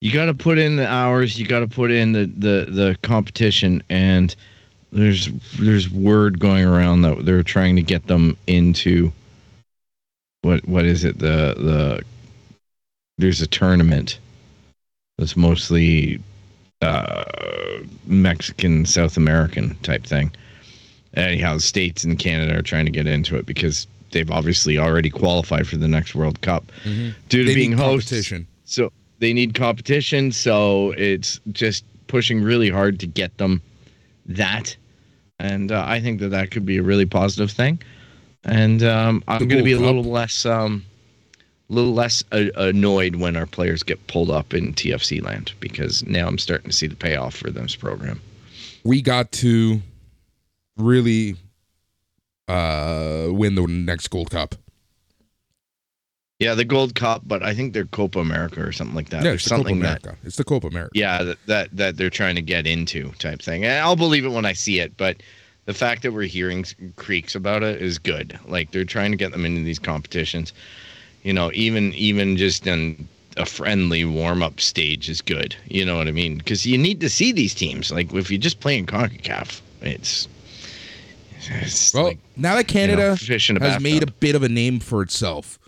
You 0.00 0.12
got 0.12 0.26
to 0.26 0.34
put 0.34 0.58
in 0.58 0.76
the 0.76 0.86
hours. 0.86 1.38
You 1.38 1.46
got 1.46 1.60
to 1.60 1.68
put 1.68 1.90
in 1.92 2.12
the, 2.12 2.26
the 2.26 2.66
the 2.68 2.98
competition, 3.02 3.82
and 3.88 4.34
there's 4.90 5.28
there's 5.60 5.88
word 5.88 6.40
going 6.40 6.64
around 6.64 7.02
that 7.02 7.24
they're 7.24 7.44
trying 7.44 7.76
to 7.76 7.82
get 7.82 8.08
them 8.08 8.36
into 8.46 9.12
what 10.42 10.66
what 10.66 10.84
is 10.84 11.04
it 11.04 11.18
the 11.20 11.54
the 11.56 12.02
there's 13.18 13.40
a 13.40 13.46
tournament 13.46 14.18
that's 15.18 15.36
mostly 15.36 16.20
uh, 16.80 17.24
Mexican 18.06 18.84
South 18.84 19.16
American 19.16 19.76
type 19.82 20.04
thing. 20.04 20.32
Anyhow, 21.14 21.54
the 21.54 21.60
states 21.60 22.04
and 22.04 22.18
Canada 22.18 22.58
are 22.58 22.62
trying 22.62 22.86
to 22.86 22.90
get 22.90 23.06
into 23.06 23.36
it 23.36 23.46
because 23.46 23.86
they've 24.12 24.30
obviously 24.30 24.78
already 24.78 25.10
qualified 25.10 25.66
for 25.66 25.76
the 25.76 25.88
next 25.88 26.14
World 26.14 26.40
Cup 26.40 26.64
due 26.84 27.12
to 27.28 27.44
They 27.44 27.54
being 27.54 27.72
hosts. 27.72 28.10
competition. 28.10 28.46
So 28.64 28.92
they 29.18 29.32
need 29.32 29.54
competition. 29.54 30.32
So 30.32 30.92
it's 30.92 31.40
just 31.52 31.84
pushing 32.06 32.42
really 32.42 32.70
hard 32.70 32.98
to 33.00 33.06
get 33.06 33.36
them 33.38 33.60
that. 34.26 34.76
And 35.38 35.72
uh, 35.72 35.84
I 35.86 36.00
think 36.00 36.20
that 36.20 36.28
that 36.28 36.50
could 36.50 36.64
be 36.64 36.78
a 36.78 36.82
really 36.82 37.06
positive 37.06 37.50
thing. 37.50 37.80
And 38.44 38.82
um, 38.82 39.22
I'm 39.28 39.46
going 39.48 39.58
to 39.58 39.64
be 39.64 39.72
a 39.72 39.78
little 39.78 40.02
less, 40.04 40.46
um, 40.46 40.84
little 41.68 41.92
less 41.92 42.24
uh, 42.32 42.46
annoyed 42.56 43.16
when 43.16 43.36
our 43.36 43.46
players 43.46 43.82
get 43.82 44.04
pulled 44.06 44.30
up 44.30 44.54
in 44.54 44.72
TFC 44.74 45.22
land 45.22 45.52
because 45.60 46.04
now 46.06 46.26
I'm 46.26 46.38
starting 46.38 46.70
to 46.70 46.76
see 46.76 46.86
the 46.86 46.96
payoff 46.96 47.36
for 47.36 47.50
this 47.50 47.76
program. 47.76 48.20
We 48.84 49.00
got 49.00 49.30
to 49.32 49.80
really 50.76 51.36
uh, 52.48 53.28
win 53.30 53.54
the 53.54 53.66
next 53.66 54.08
Gold 54.08 54.30
Cup. 54.30 54.54
Yeah, 56.38 56.54
the 56.56 56.64
Gold 56.64 56.96
Cup, 56.96 57.22
but 57.24 57.42
I 57.44 57.54
think 57.54 57.72
they're 57.72 57.84
Copa 57.84 58.18
America 58.18 58.60
or 58.64 58.72
something 58.72 58.96
like 58.96 59.10
that. 59.10 59.18
Yeah, 59.18 59.30
There's 59.30 59.42
it's 59.42 59.44
the 59.44 59.50
Copa 59.50 59.68
something 59.68 59.80
that 59.80 60.02
America. 60.04 60.18
It's 60.24 60.36
the 60.36 60.44
Copa 60.44 60.66
America. 60.66 60.90
yeah 60.94 61.22
that, 61.22 61.38
that 61.46 61.76
that 61.76 61.96
they're 61.96 62.10
trying 62.10 62.34
to 62.34 62.42
get 62.42 62.66
into 62.66 63.10
type 63.18 63.40
thing 63.40 63.64
and 63.64 63.78
i'll 63.84 63.94
believe 63.94 64.24
it 64.24 64.30
when 64.30 64.44
i 64.44 64.52
see 64.52 64.80
it 64.80 64.96
but 64.96 65.22
the 65.66 65.74
fact 65.74 66.02
that 66.02 66.12
we're 66.12 66.22
hearing 66.22 66.64
creaks 66.96 67.36
about 67.36 67.62
it 67.62 67.80
is 67.80 67.96
good 67.98 68.36
like 68.48 68.72
they're 68.72 68.84
trying 68.84 69.12
to 69.12 69.16
get 69.16 69.30
them 69.30 69.44
into 69.46 69.62
these 69.62 69.78
competitions 69.78 70.52
you 71.22 71.32
know 71.32 71.52
even 71.54 71.94
even 71.94 72.36
just 72.36 72.66
in 72.66 73.06
a 73.36 73.46
friendly 73.46 74.04
warm-up 74.04 74.58
stage 74.60 75.08
is 75.08 75.20
good 75.22 75.54
you 75.66 75.84
know 75.84 75.96
what 75.96 76.08
i 76.08 76.12
mean 76.12 76.38
because 76.38 76.66
you 76.66 76.76
need 76.76 77.00
to 77.00 77.08
see 77.08 77.30
these 77.30 77.54
teams 77.54 77.92
like 77.92 78.12
if 78.14 78.30
you 78.32 78.36
just 78.38 78.58
play 78.58 78.76
in 78.76 78.84
concacaf 78.84 79.60
it's 79.80 80.26
Well, 81.94 82.04
like 82.04 82.18
now 82.36 82.54
that 82.54 82.72
you 82.72 82.80
know, 82.80 82.86
Canada 82.86 83.16
in 83.48 83.56
a 83.56 83.60
has 83.60 83.82
made 83.82 84.02
a 84.02 84.10
bit 84.10 84.34
of 84.34 84.42
a 84.42 84.48
name 84.48 84.80
for 84.80 85.02
itself, 85.02 85.58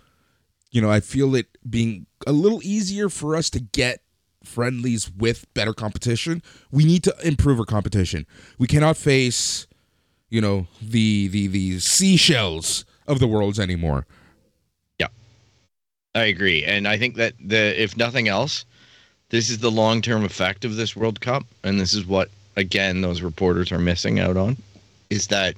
you 0.71 0.81
know, 0.81 0.89
I 0.89 0.99
feel 0.99 1.35
it 1.35 1.47
being 1.69 2.05
a 2.27 2.31
little 2.31 2.61
easier 2.63 3.09
for 3.09 3.35
us 3.35 3.49
to 3.51 3.59
get 3.59 4.01
friendlies 4.43 5.11
with 5.11 5.51
better 5.53 5.73
competition. 5.73 6.41
We 6.71 6.85
need 6.85 7.03
to 7.03 7.15
improve 7.23 7.59
our 7.59 7.65
competition. 7.65 8.25
We 8.57 8.67
cannot 8.67 8.97
face, 8.97 9.67
you 10.29 10.41
know, 10.41 10.67
the 10.81 11.27
the 11.27 11.47
the 11.47 11.79
Seychelles 11.79 12.85
of 13.07 13.19
the 13.19 13.27
worlds 13.27 13.59
anymore. 13.59 14.05
Yeah. 14.99 15.07
I 16.13 16.25
agree, 16.25 16.63
and 16.63 16.87
I 16.87 16.97
think 16.97 17.15
that 17.15 17.33
the 17.39 17.81
if 17.81 17.97
nothing 17.97 18.27
else, 18.27 18.65
this 19.29 19.49
is 19.49 19.59
the 19.59 19.71
long 19.71 20.01
term 20.01 20.23
effect 20.23 20.65
of 20.65 20.75
this 20.75 20.95
World 20.95 21.21
Cup, 21.21 21.43
and 21.63 21.79
this 21.79 21.93
is 21.93 22.05
what 22.05 22.29
again 22.55 23.01
those 23.01 23.21
reporters 23.21 23.71
are 23.71 23.79
missing 23.79 24.19
out 24.19 24.37
on, 24.37 24.57
is 25.09 25.27
that 25.27 25.55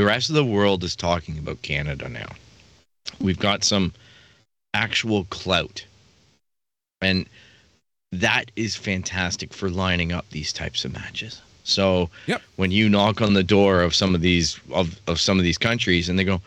the 0.00 0.06
rest 0.06 0.30
of 0.30 0.34
the 0.34 0.44
world 0.44 0.82
is 0.82 0.96
talking 0.96 1.36
about 1.36 1.60
Canada 1.60 2.08
now. 2.08 2.30
We've 3.20 3.38
got 3.38 3.62
some 3.62 3.92
actual 4.72 5.24
clout, 5.24 5.84
and 7.02 7.26
that 8.10 8.50
is 8.56 8.74
fantastic 8.76 9.52
for 9.52 9.68
lining 9.68 10.10
up 10.10 10.24
these 10.30 10.54
types 10.54 10.86
of 10.86 10.94
matches. 10.94 11.42
So 11.64 12.08
Yep. 12.28 12.40
when 12.56 12.70
you 12.70 12.88
knock 12.88 13.20
on 13.20 13.34
the 13.34 13.42
door 13.42 13.82
of 13.82 13.94
some 13.94 14.14
of 14.14 14.22
these 14.22 14.58
of, 14.72 14.98
of 15.06 15.20
some 15.20 15.36
of 15.36 15.44
these 15.44 15.58
countries 15.58 16.08
and 16.08 16.18
they 16.18 16.24
go, 16.24 16.40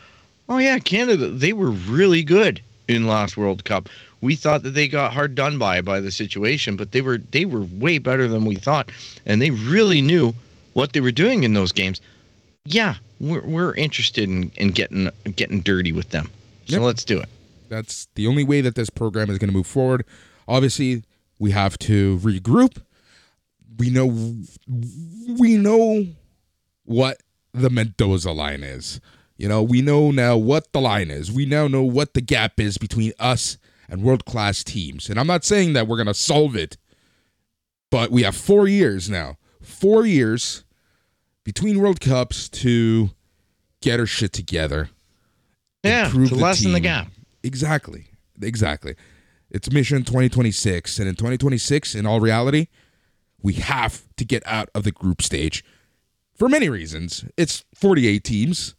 Oh 0.50 0.58
yeah, 0.58 0.80
Canada, 0.80 1.28
they 1.28 1.54
were 1.54 1.70
really 1.70 2.24
good 2.24 2.60
in 2.88 3.06
last 3.06 3.38
World 3.38 3.64
Cup. 3.66 3.88
We 4.20 4.36
thought 4.36 4.64
that 4.64 4.72
they 4.72 4.88
got 4.88 5.14
hard 5.14 5.36
done 5.36 5.60
by 5.60 5.82
by 5.82 6.00
the 6.00 6.12
situation, 6.12 6.76
but 6.76 6.92
they 6.92 7.02
were 7.02 7.20
they 7.20 7.46
were 7.46 7.62
way 7.62 8.00
better 8.00 8.28
than 8.28 8.46
we 8.46 8.56
thought, 8.56 8.92
and 9.28 9.40
they 9.40 9.52
really 9.52 10.02
knew 10.02 10.34
what 10.74 10.94
they 10.94 11.02
were 11.02 11.12
doing 11.12 11.44
in 11.44 11.54
those 11.54 11.72
games. 11.72 12.02
Yeah, 12.66 12.96
we're 13.24 13.46
we're 13.46 13.76
interested 13.76 14.30
in, 14.30 14.52
in 14.58 14.70
getting 14.72 15.10
getting 15.36 15.62
dirty 15.62 15.92
with 15.92 16.10
them. 16.10 16.30
So 16.66 16.76
Yep. 16.76 16.82
let's 16.82 17.04
do 17.04 17.20
it. 17.20 17.30
That's 17.70 18.08
the 18.16 18.28
only 18.28 18.44
way 18.44 18.62
that 18.62 18.76
this 18.76 18.90
program 18.90 19.30
is 19.30 19.38
going 19.38 19.50
to 19.50 19.56
move 19.56 19.68
forward. 19.68 20.06
Obviously, 20.48 21.04
we 21.40 21.52
have 21.52 21.78
to 21.80 22.20
regroup. 22.20 22.82
We 23.78 23.90
know 23.90 24.06
we 25.40 25.58
know 25.58 26.06
what 26.86 27.18
the 27.54 27.70
Mendoza 27.70 28.32
line 28.32 28.64
is. 28.64 29.00
You 29.38 29.48
know, 29.48 29.64
we 29.64 29.82
know 29.82 30.12
now 30.12 30.38
what 30.38 30.72
the 30.74 30.82
line 30.82 31.10
is. 31.10 31.32
We 31.32 31.46
now 31.46 31.68
know 31.68 31.82
what 31.84 32.14
the 32.14 32.22
gap 32.22 32.60
is 32.60 32.78
between 32.78 33.14
us 33.20 33.58
and 33.90 34.04
world-class 34.04 34.64
teams. 34.64 35.10
And 35.10 35.20
I'm 35.20 35.28
not 35.28 35.44
saying 35.44 35.74
that 35.74 35.88
we're 35.88 35.98
going 35.98 36.08
to 36.08 36.14
solve 36.14 36.56
it, 36.56 36.78
but 37.90 38.12
we 38.12 38.24
have 38.24 38.36
4 38.36 38.68
years 38.68 39.10
now. 39.10 39.38
4 39.62 40.06
years 40.06 40.63
between 41.44 41.80
World 41.80 42.00
Cups 42.00 42.50
to 42.50 43.12
get 43.82 44.00
her 44.00 44.06
shit 44.06 44.34
together. 44.34 44.90
Yeah, 45.84 46.10
to 46.10 46.28
the 46.28 46.36
lessen 46.36 46.72
the 46.72 46.80
gap. 46.80 47.08
Exactly. 47.44 48.08
Exactly. 48.42 48.96
It's 49.52 49.72
mission 49.72 50.00
2026. 50.04 51.00
And 51.00 51.08
in 51.08 51.16
2026, 51.16 51.96
in 51.96 52.06
all 52.06 52.20
reality, 52.20 52.68
we 53.42 53.54
have 53.54 54.04
to 54.18 54.26
get 54.26 54.44
out 54.46 54.70
of 54.74 54.84
the 54.84 54.92
group 54.92 55.22
stage 55.22 55.64
for 56.36 56.50
many 56.50 56.70
reasons. 56.70 57.26
It's 57.38 57.64
48 57.76 58.24
teams, 58.24 58.76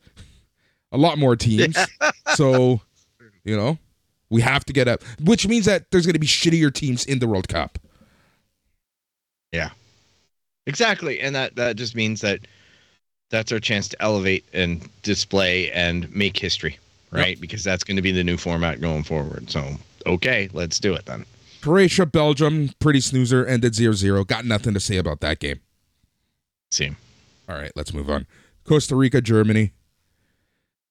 a 0.90 0.98
lot 0.98 1.18
more 1.18 1.36
teams. 1.36 1.76
so, 2.34 2.80
you 3.44 3.56
know, 3.56 3.78
we 4.30 4.40
have 4.40 4.64
to 4.64 4.72
get 4.72 4.88
up, 4.88 5.02
which 5.22 5.46
means 5.46 5.66
that 5.66 5.90
there's 5.90 6.06
going 6.06 6.14
to 6.14 6.18
be 6.20 6.26
shittier 6.26 6.72
teams 6.72 7.04
in 7.04 7.18
the 7.18 7.28
World 7.28 7.48
Cup. 7.48 7.78
Yeah. 9.52 9.70
Exactly. 10.66 11.20
And 11.20 11.34
that 11.34 11.56
that 11.56 11.76
just 11.76 11.94
means 11.94 12.20
that 12.22 12.40
that's 13.30 13.52
our 13.52 13.60
chance 13.60 13.88
to 13.88 14.02
elevate 14.02 14.44
and 14.52 14.88
display 15.02 15.70
and 15.72 16.14
make 16.14 16.38
history, 16.38 16.78
right? 17.10 17.40
Because 17.40 17.64
that's 17.64 17.84
going 17.84 17.96
to 17.96 18.02
be 18.02 18.12
the 18.12 18.24
new 18.24 18.36
format 18.36 18.80
going 18.80 19.02
forward. 19.02 19.50
So, 19.50 19.76
okay, 20.06 20.48
let's 20.52 20.78
do 20.78 20.94
it 20.94 21.06
then. 21.06 21.24
Croatia, 21.60 22.06
Belgium, 22.06 22.70
pretty 22.78 23.00
snoozer, 23.00 23.46
ended 23.46 23.74
0 23.74 23.94
0. 23.94 24.24
Got 24.24 24.44
nothing 24.44 24.74
to 24.74 24.80
say 24.80 24.98
about 24.98 25.20
that 25.20 25.40
game. 25.40 25.60
Same. 26.70 26.96
All 27.48 27.56
right, 27.56 27.72
let's 27.74 27.92
move 27.92 28.10
on. 28.10 28.26
Costa 28.64 28.96
Rica, 28.96 29.20
Germany. 29.20 29.72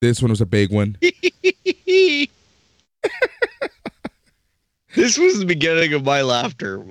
This 0.00 0.20
one 0.20 0.30
was 0.30 0.40
a 0.40 0.46
big 0.46 0.70
one. 0.70 0.98
this 4.94 5.18
was 5.18 5.38
the 5.38 5.46
beginning 5.46 5.92
of 5.92 6.04
my 6.04 6.22
laughter 6.22 6.78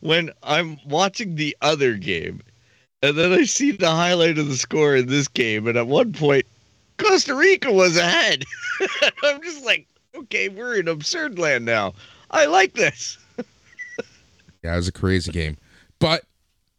when, 0.00 0.30
I'm 0.42 0.78
watching 0.86 1.34
the 1.34 1.56
other 1.60 1.94
game 1.94 2.42
and 3.02 3.16
then 3.16 3.32
I 3.32 3.44
see 3.44 3.72
the 3.72 3.90
highlight 3.90 4.38
of 4.38 4.48
the 4.48 4.56
score 4.56 4.96
in 4.96 5.06
this 5.06 5.28
game 5.28 5.66
and 5.66 5.76
at 5.76 5.86
one 5.86 6.12
point 6.12 6.46
Costa 6.98 7.34
Rica 7.34 7.72
was 7.72 7.96
ahead. 7.96 8.44
I'm 9.22 9.42
just 9.42 9.64
like, 9.64 9.86
okay, 10.14 10.48
we're 10.48 10.76
in 10.76 10.88
absurd 10.88 11.38
land 11.38 11.64
now. 11.64 11.94
I 12.30 12.46
like 12.46 12.74
this. 12.74 13.18
Yeah, 14.62 14.74
it 14.74 14.76
was 14.76 14.88
a 14.88 14.92
crazy 14.92 15.32
game. 15.32 15.56
But, 16.00 16.24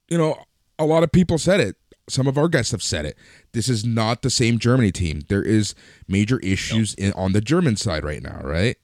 you 0.08 0.16
know, 0.16 0.38
a 0.78 0.86
lot 0.86 1.02
of 1.02 1.12
people 1.12 1.40
said 1.40 1.60
it. 1.60 1.76
Some 2.08 2.28
of 2.28 2.38
our 2.38 2.48
guests 2.48 2.72
have 2.72 2.84
said 2.84 3.06
it. 3.06 3.18
This 3.54 3.70
is 3.70 3.84
not 3.84 4.22
the 4.22 4.30
same 4.30 4.60
Germany 4.60 4.92
team. 4.92 5.22
There 5.30 5.42
is 5.42 5.74
major 6.08 6.38
issues 6.40 6.94
in, 6.94 7.12
on 7.14 7.32
the 7.32 7.42
German 7.42 7.76
side 7.76 8.04
right 8.04 8.22
now, 8.22 8.40
right? 8.44 8.78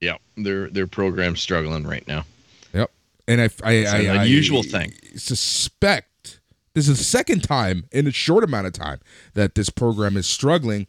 Yep, 0.00 0.20
their 0.36 0.68
their 0.68 0.86
program's 0.86 1.40
struggling 1.40 1.84
right 1.84 2.06
now. 2.06 2.24
And 3.26 3.40
I, 3.40 3.44
I, 3.62 3.72
It's 3.72 3.92
I, 3.92 3.98
an 4.00 4.16
I 4.18 4.24
unusual 4.24 4.62
thing. 4.62 4.92
suspect 5.16 6.40
this 6.74 6.88
is 6.88 6.98
the 6.98 7.04
second 7.04 7.42
time 7.42 7.84
in 7.92 8.06
a 8.06 8.10
short 8.12 8.42
amount 8.44 8.66
of 8.66 8.72
time 8.72 8.98
that 9.34 9.54
this 9.54 9.70
program 9.70 10.16
is 10.16 10.26
struggling. 10.26 10.86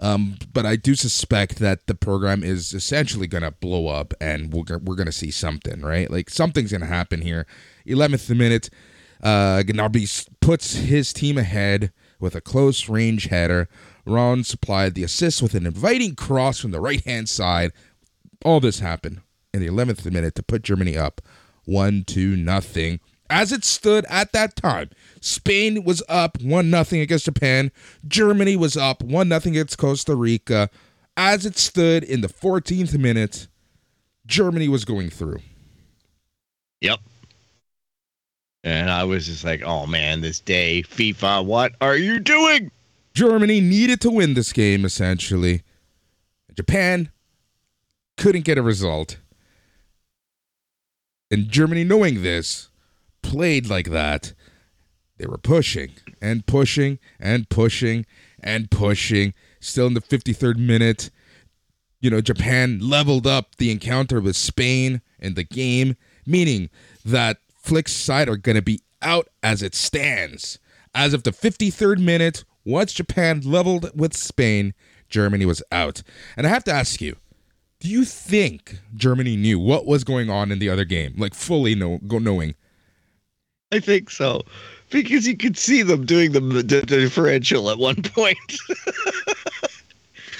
Um, 0.00 0.36
but 0.52 0.66
I 0.66 0.76
do 0.76 0.94
suspect 0.94 1.58
that 1.58 1.86
the 1.86 1.94
program 1.94 2.44
is 2.44 2.72
essentially 2.72 3.26
going 3.26 3.42
to 3.42 3.50
blow 3.50 3.88
up 3.88 4.14
and 4.20 4.52
we're, 4.52 4.78
we're 4.78 4.94
going 4.94 5.06
to 5.06 5.12
see 5.12 5.30
something, 5.30 5.80
right? 5.80 6.10
Like 6.10 6.30
something's 6.30 6.70
going 6.70 6.82
to 6.82 6.86
happen 6.86 7.20
here. 7.22 7.46
11th 7.86 8.36
minute, 8.36 8.70
uh, 9.22 9.62
Gnabry 9.66 10.28
puts 10.40 10.74
his 10.76 11.12
team 11.12 11.38
ahead 11.38 11.92
with 12.20 12.34
a 12.36 12.40
close 12.40 12.88
range 12.88 13.26
header. 13.26 13.68
Ron 14.06 14.44
supplied 14.44 14.94
the 14.94 15.04
assist 15.04 15.42
with 15.42 15.54
an 15.54 15.66
inviting 15.66 16.14
cross 16.14 16.58
from 16.60 16.70
the 16.70 16.80
right 16.80 17.04
hand 17.04 17.28
side. 17.28 17.72
All 18.44 18.60
this 18.60 18.78
happened 18.78 19.20
in 19.52 19.60
the 19.60 19.68
11th 19.68 20.10
minute 20.10 20.34
to 20.36 20.42
put 20.42 20.62
Germany 20.62 20.96
up 20.96 21.20
1 21.68 22.04
2 22.04 22.36
nothing. 22.36 22.98
As 23.30 23.52
it 23.52 23.62
stood 23.62 24.06
at 24.08 24.32
that 24.32 24.56
time, 24.56 24.88
Spain 25.20 25.84
was 25.84 26.02
up 26.08 26.40
1 26.40 26.70
nothing 26.70 27.00
against 27.00 27.26
Japan. 27.26 27.70
Germany 28.06 28.56
was 28.56 28.76
up 28.76 29.02
1 29.02 29.28
nothing 29.28 29.52
against 29.52 29.76
Costa 29.76 30.16
Rica. 30.16 30.70
As 31.16 31.44
it 31.44 31.58
stood 31.58 32.04
in 32.04 32.22
the 32.22 32.28
14th 32.28 32.98
minute, 32.98 33.48
Germany 34.26 34.68
was 34.68 34.84
going 34.84 35.10
through. 35.10 35.40
Yep. 36.80 37.00
And 38.64 38.90
I 38.90 39.04
was 39.04 39.26
just 39.26 39.44
like, 39.44 39.62
oh 39.62 39.86
man, 39.86 40.22
this 40.22 40.40
day, 40.40 40.82
FIFA, 40.82 41.44
what 41.44 41.74
are 41.80 41.96
you 41.96 42.18
doing? 42.18 42.70
Germany 43.14 43.60
needed 43.60 44.00
to 44.02 44.10
win 44.10 44.34
this 44.34 44.52
game, 44.52 44.84
essentially. 44.84 45.62
Japan 46.54 47.10
couldn't 48.16 48.44
get 48.44 48.58
a 48.58 48.62
result. 48.62 49.18
And 51.30 51.48
Germany, 51.48 51.84
knowing 51.84 52.22
this, 52.22 52.68
played 53.22 53.68
like 53.68 53.90
that. 53.90 54.32
They 55.18 55.26
were 55.26 55.38
pushing 55.38 55.92
and 56.22 56.46
pushing 56.46 56.98
and 57.18 57.48
pushing 57.48 58.06
and 58.40 58.70
pushing. 58.70 59.34
Still 59.60 59.88
in 59.88 59.94
the 59.94 60.00
53rd 60.00 60.58
minute, 60.58 61.10
you 62.00 62.10
know, 62.10 62.20
Japan 62.20 62.78
leveled 62.80 63.26
up 63.26 63.56
the 63.56 63.70
encounter 63.70 64.20
with 64.20 64.36
Spain 64.36 65.02
in 65.18 65.34
the 65.34 65.42
game, 65.42 65.96
meaning 66.24 66.70
that 67.04 67.38
Flick's 67.56 67.92
side 67.92 68.28
are 68.28 68.36
going 68.36 68.56
to 68.56 68.62
be 68.62 68.80
out 69.02 69.28
as 69.42 69.62
it 69.62 69.74
stands. 69.74 70.58
As 70.94 71.12
of 71.12 71.24
the 71.24 71.32
53rd 71.32 72.00
minute, 72.00 72.44
once 72.64 72.92
Japan 72.92 73.40
leveled 73.44 73.90
with 73.98 74.16
Spain, 74.16 74.74
Germany 75.08 75.44
was 75.44 75.62
out. 75.72 76.02
And 76.36 76.46
I 76.46 76.50
have 76.50 76.64
to 76.64 76.72
ask 76.72 77.00
you, 77.00 77.16
do 77.80 77.88
you 77.88 78.04
think 78.04 78.80
Germany 78.94 79.36
knew 79.36 79.58
what 79.58 79.86
was 79.86 80.04
going 80.04 80.30
on 80.30 80.50
in 80.50 80.58
the 80.58 80.68
other 80.68 80.84
game, 80.84 81.14
like 81.16 81.34
fully 81.34 81.74
know, 81.74 81.98
go 82.06 82.18
knowing? 82.18 82.54
I 83.72 83.80
think 83.80 84.10
so. 84.10 84.42
Because 84.90 85.26
you 85.26 85.36
could 85.36 85.58
see 85.58 85.82
them 85.82 86.06
doing 86.06 86.32
the, 86.32 86.40
the 86.40 86.82
differential 86.82 87.70
at 87.70 87.78
one 87.78 88.02
point. 88.02 88.38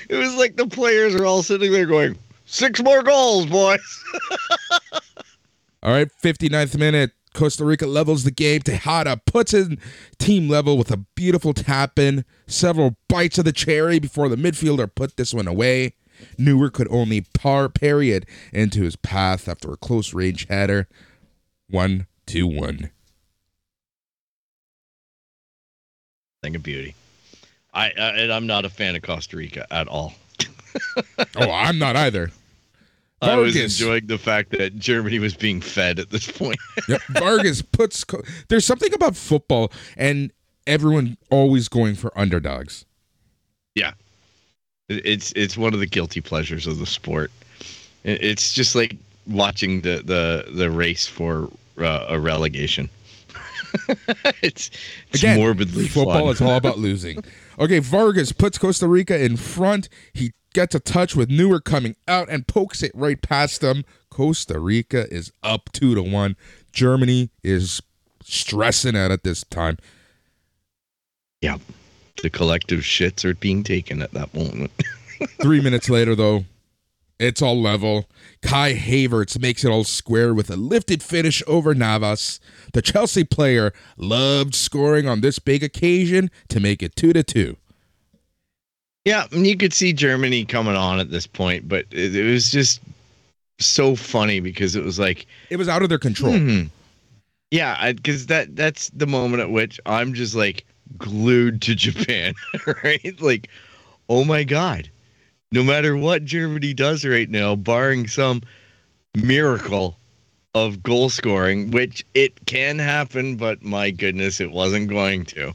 it 0.08 0.16
was 0.16 0.34
like 0.36 0.56
the 0.56 0.66
players 0.66 1.14
are 1.14 1.26
all 1.26 1.42
sitting 1.42 1.70
there 1.70 1.86
going, 1.86 2.16
six 2.46 2.82
more 2.82 3.02
goals, 3.02 3.46
boys. 3.46 4.04
All 5.82 5.92
right, 5.92 6.08
59th 6.22 6.76
minute. 6.76 7.12
Costa 7.34 7.64
Rica 7.64 7.86
levels 7.86 8.24
the 8.24 8.32
game. 8.32 8.62
Tejeda 8.62 9.20
puts 9.24 9.54
in 9.54 9.78
team 10.18 10.48
level 10.48 10.76
with 10.76 10.90
a 10.90 10.96
beautiful 10.96 11.54
tap 11.54 11.98
in. 11.98 12.24
Several 12.48 12.96
bites 13.08 13.38
of 13.38 13.44
the 13.44 13.52
cherry 13.52 14.00
before 14.00 14.28
the 14.28 14.34
midfielder 14.34 14.92
put 14.92 15.16
this 15.16 15.32
one 15.32 15.46
away. 15.46 15.94
Neuer 16.36 16.70
could 16.70 16.88
only 16.90 17.20
par 17.22 17.68
parry 17.68 18.10
it 18.12 18.24
into 18.52 18.82
his 18.82 18.96
path 18.96 19.48
after 19.48 19.72
a 19.72 19.76
close 19.76 20.12
range 20.14 20.46
header. 20.48 20.88
One, 21.68 22.06
two, 22.26 22.46
one. 22.46 22.90
Thing 26.42 26.54
of 26.56 26.62
beauty. 26.62 26.94
I, 27.74 27.86
I 27.86 27.90
and 27.90 28.32
I'm 28.32 28.46
not 28.46 28.64
a 28.64 28.70
fan 28.70 28.96
of 28.96 29.02
Costa 29.02 29.36
Rica 29.36 29.66
at 29.72 29.88
all. 29.88 30.14
Oh, 31.36 31.50
I'm 31.50 31.78
not 31.78 31.96
either. 31.96 32.30
I 33.22 33.34
was 33.36 33.56
enjoying 33.56 34.06
the 34.06 34.18
fact 34.18 34.50
that 34.50 34.76
Germany 34.78 35.18
was 35.18 35.34
being 35.34 35.60
fed 35.60 35.98
at 35.98 36.10
this 36.10 36.30
point. 36.30 36.58
Yep. 36.88 37.00
Vargas 37.10 37.62
puts. 37.62 38.04
Co- 38.04 38.22
There's 38.48 38.64
something 38.64 38.92
about 38.94 39.16
football 39.16 39.72
and 39.96 40.30
everyone 40.66 41.16
always 41.30 41.68
going 41.68 41.94
for 41.96 42.16
underdogs. 42.16 42.84
yeah, 43.74 43.92
it's 44.88 45.32
it's 45.36 45.56
one 45.56 45.74
of 45.74 45.80
the 45.80 45.86
guilty 45.86 46.20
pleasures 46.20 46.66
of 46.66 46.78
the 46.78 46.86
sport. 46.86 47.30
It's 48.04 48.52
just 48.52 48.74
like 48.74 48.96
watching 49.26 49.82
the 49.82 50.02
the 50.04 50.50
the 50.52 50.70
race 50.70 51.06
for 51.06 51.50
uh, 51.78 52.06
a 52.08 52.18
relegation. 52.18 52.88
it's 54.42 54.70
it's 55.10 55.22
Again, 55.22 55.38
morbidly 55.38 55.88
football 55.88 56.20
fun. 56.20 56.28
is 56.28 56.40
all 56.40 56.56
about 56.56 56.78
losing. 56.78 57.22
Okay, 57.58 57.80
Vargas 57.80 58.32
puts 58.32 58.56
Costa 58.56 58.88
Rica 58.88 59.22
in 59.22 59.36
front. 59.36 59.88
He 60.14 60.32
gets 60.54 60.74
a 60.74 60.80
touch 60.80 61.14
with 61.14 61.28
Neuer 61.28 61.60
coming 61.60 61.94
out 62.06 62.28
and 62.30 62.46
pokes 62.46 62.82
it 62.82 62.92
right 62.94 63.20
past 63.20 63.60
them. 63.60 63.84
Costa 64.10 64.58
Rica 64.58 65.06
is 65.12 65.32
up 65.42 65.70
two 65.72 65.94
to 65.94 66.02
one. 66.02 66.36
Germany 66.72 67.30
is 67.42 67.82
stressing 68.24 68.96
out 68.96 69.10
at 69.10 69.22
this 69.22 69.44
time. 69.44 69.76
yeah, 71.42 71.58
the 72.22 72.30
collective 72.30 72.80
shits 72.80 73.24
are 73.24 73.34
being 73.34 73.62
taken 73.62 74.02
at 74.02 74.12
that 74.12 74.32
moment. 74.34 74.70
Three 75.42 75.60
minutes 75.60 75.88
later, 75.88 76.14
though, 76.14 76.44
it's 77.18 77.42
all 77.42 77.60
level. 77.60 78.08
Kai 78.42 78.74
Havertz 78.74 79.40
makes 79.40 79.64
it 79.64 79.70
all 79.70 79.84
square 79.84 80.32
with 80.32 80.50
a 80.50 80.56
lifted 80.56 81.02
finish 81.02 81.42
over 81.46 81.74
Navas. 81.74 82.38
The 82.72 82.82
Chelsea 82.82 83.24
player 83.24 83.72
loved 83.96 84.54
scoring 84.54 85.08
on 85.08 85.20
this 85.20 85.38
big 85.38 85.62
occasion 85.64 86.30
to 86.48 86.60
make 86.60 86.82
it 86.82 86.94
two 86.94 87.12
to 87.12 87.22
two. 87.24 87.56
Yeah, 89.04 89.26
and 89.32 89.46
you 89.46 89.56
could 89.56 89.72
see 89.72 89.92
Germany 89.92 90.44
coming 90.44 90.76
on 90.76 91.00
at 91.00 91.10
this 91.10 91.26
point, 91.26 91.68
but 91.68 91.86
it, 91.90 92.14
it 92.14 92.30
was 92.30 92.50
just 92.50 92.80
so 93.58 93.96
funny 93.96 94.38
because 94.38 94.76
it 94.76 94.84
was 94.84 94.98
like, 94.98 95.26
It 95.50 95.56
was 95.56 95.68
out 95.68 95.82
of 95.82 95.88
their 95.88 95.98
control. 95.98 96.36
hmm. 96.38 96.64
yeah, 97.50 97.90
because 97.92 98.26
that 98.26 98.54
that's 98.54 98.90
the 98.90 99.06
moment 99.06 99.42
at 99.42 99.50
which 99.50 99.80
I'm 99.86 100.14
just 100.14 100.34
like 100.34 100.64
glued 100.96 101.62
to 101.62 101.74
Japan, 101.74 102.34
right? 102.84 103.20
Like, 103.20 103.48
oh 104.08 104.24
my 104.24 104.44
god, 104.44 104.88
no 105.52 105.62
matter 105.62 105.96
what 105.96 106.24
Germany 106.24 106.74
does 106.74 107.04
right 107.04 107.28
now, 107.28 107.56
barring 107.56 108.06
some 108.06 108.42
miracle 109.14 109.96
of 110.54 110.82
goal 110.82 111.10
scoring, 111.10 111.70
which 111.70 112.04
it 112.14 112.46
can 112.46 112.78
happen, 112.78 113.36
but 113.36 113.62
my 113.62 113.90
goodness, 113.90 114.40
it 114.40 114.50
wasn't 114.50 114.88
going 114.88 115.24
to, 115.26 115.54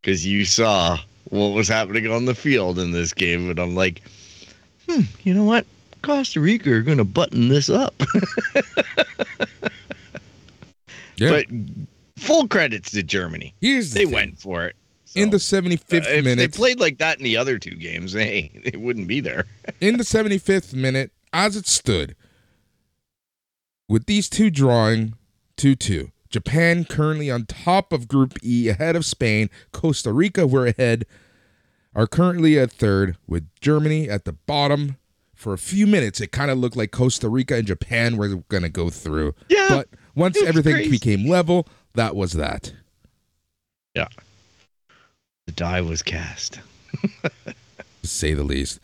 because 0.00 0.26
you 0.26 0.44
saw 0.44 0.98
what 1.30 1.48
was 1.48 1.68
happening 1.68 2.10
on 2.10 2.24
the 2.24 2.34
field 2.34 2.78
in 2.78 2.90
this 2.90 3.12
game, 3.12 3.50
and 3.50 3.58
I'm 3.58 3.74
like, 3.74 4.02
hmm, 4.88 5.02
you 5.22 5.34
know 5.34 5.44
what? 5.44 5.66
Costa 6.02 6.40
Rica 6.40 6.70
are 6.70 6.82
going 6.82 6.98
to 6.98 7.04
button 7.04 7.48
this 7.48 7.70
up. 7.70 7.94
Yeah. 11.16 11.30
But 11.30 11.46
full 12.24 12.48
credits 12.48 12.90
to 12.92 13.02
Germany. 13.02 13.54
Here's 13.60 13.92
the 13.92 14.00
They 14.00 14.04
thing. 14.06 14.14
went 14.14 14.38
for 14.40 14.64
it. 14.66 14.76
in 15.14 15.30
the 15.30 15.36
75th 15.36 16.06
uh, 16.06 16.10
if 16.10 16.24
minute. 16.24 16.36
they 16.52 16.56
played 16.56 16.80
like 16.80 16.98
that 16.98 17.18
in 17.18 17.24
the 17.24 17.36
other 17.36 17.58
two 17.58 17.74
games, 17.76 18.12
hey, 18.14 18.50
they 18.64 18.76
wouldn't 18.76 19.06
be 19.08 19.20
there. 19.20 19.44
in 19.80 19.96
the 19.96 20.04
75th 20.04 20.74
minute, 20.74 21.12
as 21.32 21.56
it 21.56 21.66
stood, 21.66 22.16
with 23.88 24.06
these 24.06 24.28
two 24.28 24.50
drawing 24.50 25.14
2 25.56 25.74
2. 25.74 26.10
Japan 26.30 26.84
currently 26.84 27.30
on 27.30 27.46
top 27.46 27.92
of 27.92 28.08
Group 28.08 28.34
E, 28.42 28.68
ahead 28.68 28.96
of 28.96 29.04
Spain. 29.04 29.48
Costa 29.72 30.12
Rica, 30.12 30.48
we're 30.48 30.66
ahead, 30.66 31.06
are 31.94 32.08
currently 32.08 32.58
at 32.58 32.72
third, 32.72 33.16
with 33.28 33.46
Germany 33.60 34.08
at 34.10 34.24
the 34.24 34.32
bottom. 34.32 34.96
For 35.36 35.52
a 35.52 35.58
few 35.58 35.86
minutes, 35.86 36.20
it 36.20 36.32
kind 36.32 36.50
of 36.50 36.58
looked 36.58 36.76
like 36.76 36.90
Costa 36.90 37.28
Rica 37.28 37.56
and 37.56 37.66
Japan 37.66 38.16
were 38.16 38.28
going 38.28 38.62
to 38.64 38.68
go 38.68 38.88
through. 38.90 39.34
Yeah, 39.48 39.66
But 39.68 39.88
once 40.16 40.40
everything 40.42 40.72
crazy. 40.74 40.90
became 40.90 41.28
level, 41.28 41.68
that 41.94 42.16
was 42.16 42.32
that. 42.32 42.72
Yeah. 43.94 44.08
The 45.46 45.52
die 45.52 45.80
was 45.80 46.02
cast. 46.02 46.60
to 47.44 47.54
say 48.02 48.34
the 48.34 48.42
least. 48.42 48.80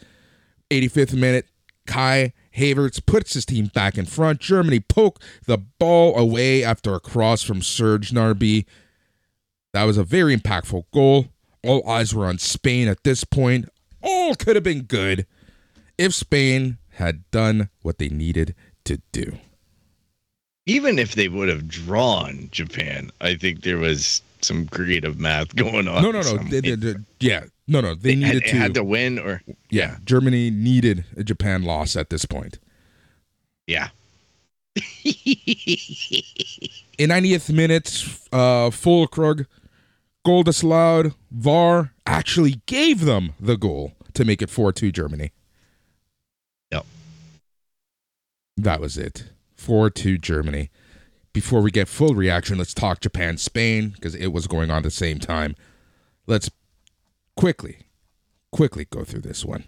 85th 0.71 1.15
minute, 1.15 1.47
Kai 1.87 2.33
Havertz 2.57 3.05
puts 3.05 3.35
his 3.35 3.45
team 3.45 3.67
back 3.67 3.99
in 3.99 4.07
front. 4.07 4.41
Germany 4.41 4.81
poke 4.81 5.21
the 5.47 5.59
ball 5.59 6.17
away 6.17 6.63
after 6.63 6.95
a 6.95 7.01
cross 7.01 7.43
from 7.43 7.63
Serge 7.63 8.13
Gnabry. 8.13 8.67
That 9.73 9.85
was 9.85 9.99
a 9.99 10.05
very 10.05 10.37
impactful 10.37 10.85
goal. 10.93 11.27
All 11.65 11.89
eyes 11.89 12.15
were 12.15 12.27
on 12.27 12.39
Spain 12.39 12.89
at 12.89 13.05
this 13.05 13.25
point. 13.25 13.69
All 14.03 14.35
could 14.35 14.57
have 14.57 14.65
been 14.65 14.83
good 14.83 15.27
if 15.99 16.15
Spain 16.15 16.79
had 16.95 17.31
done 17.31 17.69
what 17.83 17.99
they 17.99 18.09
needed 18.09 18.55
to 18.85 19.01
do. 19.13 19.39
Even 20.67 20.99
if 20.99 21.15
they 21.15 21.29
would 21.29 21.49
have 21.49 21.67
drawn 21.69 22.49
Japan, 22.53 23.11
I 23.21 23.35
think 23.35 23.63
there 23.63 23.79
was 23.79 24.23
some 24.43 24.67
creative 24.69 25.19
math 25.19 25.55
going 25.57 25.89
on. 25.89 26.03
No, 26.03 26.11
no, 26.11 26.21
no. 26.23 26.37
They- 26.39 26.61
they- 26.61 26.75
they- 26.77 26.95
yeah, 27.19 27.45
no, 27.67 27.81
no. 27.81 27.95
They 27.95 28.11
had, 28.17 28.19
needed 28.21 28.43
it 28.45 28.51
to. 28.51 28.57
had 28.57 28.75
to 28.75 28.85
win, 28.85 29.19
or 29.19 29.43
yeah, 29.71 29.97
Germany 30.05 30.51
needed 30.51 31.05
a 31.17 31.25
Japan 31.25 31.63
loss 31.63 31.97
at 31.97 32.11
this 32.11 32.25
point. 32.25 32.59
yeah. 33.67 33.89
In 36.99 37.11
90th 37.11 37.53
minute, 37.53 38.05
uh, 38.33 38.71
Füllkrug, 38.71 39.47
goal 40.25 40.43
disallowed. 40.43 41.15
VAR 41.31 41.93
actually 42.07 42.61
gave 42.67 43.01
them 43.05 43.33
the 43.41 43.57
goal 43.57 43.93
to 44.15 44.25
make 44.25 44.43
it 44.43 44.51
4 44.51 44.73
2 44.73 44.93
Germany. 44.93 45.33
Yep. 46.73 46.87
That 48.59 48.81
was 48.81 48.97
it. 48.99 49.25
4 49.61 49.91
2 49.91 50.19
Germany. 50.19 50.71
Before 51.33 51.61
we 51.61 51.71
get 51.71 51.87
full 51.87 52.15
reaction, 52.15 52.59
let's 52.59 52.75
talk 52.75 53.01
Japan 53.01 53.37
Spain 53.37 53.91
because 53.91 54.15
it 54.17 54.29
was 54.29 54.47
going 54.49 54.71
on 54.71 54.79
at 54.79 54.83
the 54.83 54.91
same 54.91 55.19
time. 55.21 55.55
Let's 56.27 56.51
quickly, 57.37 57.87
quickly 58.51 58.87
go 58.91 59.05
through 59.05 59.21
this 59.21 59.45
one 59.45 59.65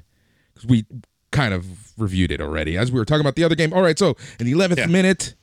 because 0.52 0.66
we 0.68 0.86
kind 1.30 1.54
of 1.54 1.92
reviewed 1.98 2.32
it 2.32 2.40
already 2.40 2.76
as 2.76 2.90
we 2.90 2.98
were 2.98 3.04
talking 3.04 3.20
about 3.20 3.36
the 3.36 3.44
other 3.44 3.54
game. 3.54 3.72
All 3.72 3.82
right, 3.82 3.98
so 3.98 4.16
in 4.40 4.46
the 4.46 4.52
11th 4.52 4.78
Yeah. 4.78 4.86
minute, 4.86 5.34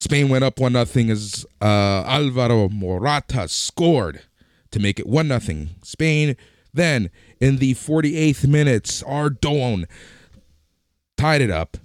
Spain 0.00 0.28
went 0.28 0.44
up 0.44 0.58
1 0.58 0.72
nothing 0.72 1.10
as 1.10 1.44
uh, 1.60 2.04
Alvaro 2.06 2.68
Morata 2.70 3.46
scored 3.48 4.22
to 4.70 4.78
make 4.80 4.98
it 4.98 5.06
1 5.06 5.28
nothing 5.28 5.70
Spain. 5.82 6.34
Then 6.72 7.10
in 7.40 7.58
the 7.58 7.74
48th 7.74 8.46
minutes, 8.46 9.02
Ardone 9.02 9.84
tied 11.16 11.40
it 11.42 11.50
up. 11.50 11.76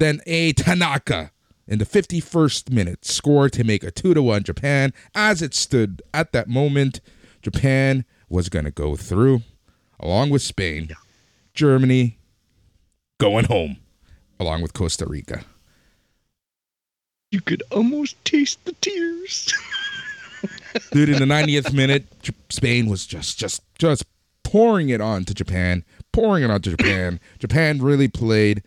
Then 0.00 0.22
Ao 0.26 0.50
Tanaka 0.56 1.30
in 1.68 1.78
the 1.78 1.84
51st 1.84 2.72
minute 2.72 3.04
scored 3.04 3.52
to 3.52 3.64
make 3.64 3.84
a 3.84 3.90
2 3.90 4.14
to 4.14 4.22
1 4.22 4.44
Japan. 4.44 4.94
As 5.14 5.42
it 5.42 5.52
stood 5.52 6.00
at 6.14 6.32
that 6.32 6.48
moment, 6.48 7.00
Japan 7.42 8.06
was 8.30 8.48
going 8.48 8.64
to 8.64 8.70
go 8.70 8.96
through 8.96 9.42
along 10.00 10.30
with 10.30 10.40
Spain. 10.40 10.88
Germany 11.52 12.16
going 13.18 13.44
home 13.44 13.76
along 14.38 14.62
with 14.62 14.72
Costa 14.72 15.04
Rica. 15.06 15.44
You 17.30 17.42
could 17.42 17.62
almost 17.70 18.16
taste 18.24 18.64
the 18.64 18.72
tears. 18.80 19.52
Dude, 20.92 21.10
in 21.10 21.18
the 21.18 21.26
90th 21.26 21.74
minute, 21.74 22.06
Spain 22.48 22.88
was 22.88 23.04
just 23.04 23.38
just 23.38 23.62
just 23.78 24.04
pouring 24.44 24.88
it 24.88 25.02
on 25.02 25.26
to 25.26 25.34
Japan, 25.34 25.84
pouring 26.10 26.42
it 26.42 26.50
on 26.50 26.62
to 26.62 26.70
Japan. 26.70 27.20
Japan 27.38 27.82
really 27.82 28.08
played. 28.08 28.62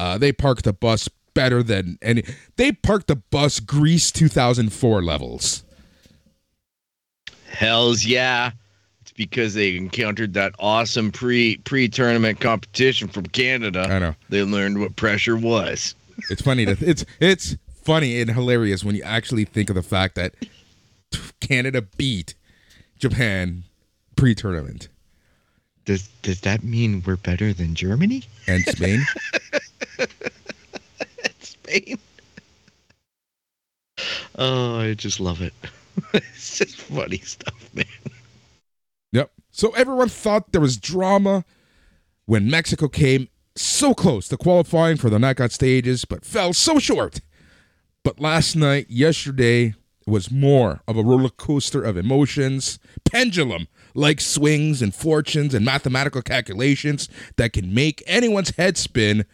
Uh, 0.00 0.16
they 0.16 0.32
parked 0.32 0.64
the 0.64 0.72
bus 0.72 1.10
better 1.34 1.62
than 1.62 1.98
any. 2.00 2.24
They 2.56 2.72
parked 2.72 3.06
the 3.06 3.16
bus 3.16 3.60
Greece 3.60 4.10
2004 4.10 5.02
levels. 5.02 5.62
Hells 7.50 8.06
yeah. 8.06 8.52
It's 9.02 9.12
because 9.12 9.52
they 9.52 9.76
encountered 9.76 10.32
that 10.34 10.54
awesome 10.58 11.12
pre 11.12 11.58
pre 11.58 11.86
tournament 11.86 12.40
competition 12.40 13.08
from 13.08 13.26
Canada. 13.26 13.86
I 13.90 13.98
know. 13.98 14.14
They 14.30 14.42
learned 14.42 14.80
what 14.80 14.96
pressure 14.96 15.36
was. 15.36 15.94
It's 16.30 16.40
funny 16.40 16.64
to 16.64 16.76
it's 16.80 17.04
it's 17.20 17.56
funny 17.82 18.20
and 18.22 18.30
hilarious 18.30 18.82
when 18.82 18.94
you 18.94 19.02
actually 19.02 19.44
think 19.44 19.68
of 19.68 19.74
the 19.76 19.82
fact 19.82 20.14
that 20.14 20.34
Canada 21.40 21.82
beat 21.98 22.34
Japan 22.98 23.64
pre-tournament 24.16 24.88
Does 25.84 26.08
does 26.22 26.40
that 26.40 26.62
mean 26.64 27.02
we're 27.06 27.16
better 27.16 27.52
than 27.52 27.74
Germany? 27.74 28.22
and 28.46 28.62
Spain. 28.64 29.00
Spain. 31.40 31.98
Oh, 34.36 34.78
I 34.78 34.94
just 34.94 35.20
love 35.20 35.42
it. 35.42 35.54
it's 36.14 36.58
just 36.58 36.76
funny 36.76 37.18
stuff, 37.18 37.68
man. 37.74 37.84
Yep. 39.12 39.30
So 39.50 39.70
everyone 39.72 40.08
thought 40.08 40.52
there 40.52 40.60
was 40.60 40.76
drama 40.76 41.44
when 42.26 42.50
Mexico 42.50 42.88
came 42.88 43.28
so 43.56 43.92
close 43.92 44.28
to 44.28 44.36
qualifying 44.36 44.96
for 44.96 45.10
the 45.10 45.18
knockout 45.18 45.52
stages, 45.52 46.04
but 46.04 46.24
fell 46.24 46.52
so 46.52 46.78
short. 46.78 47.20
But 48.02 48.20
last 48.20 48.56
night, 48.56 48.86
yesterday, 48.88 49.74
was 50.06 50.30
more 50.30 50.80
of 50.88 50.96
a 50.96 51.02
roller 51.02 51.28
coaster 51.28 51.82
of 51.82 51.96
emotions, 51.96 52.78
pendulum 53.04 53.68
like 53.94 54.20
swings 54.20 54.82
and 54.82 54.94
fortunes 54.94 55.54
and 55.54 55.64
mathematical 55.64 56.22
calculations 56.22 57.08
that 57.36 57.52
can 57.52 57.74
make 57.74 58.02
anyone's 58.06 58.56
head 58.56 58.76
spin. 58.76 59.24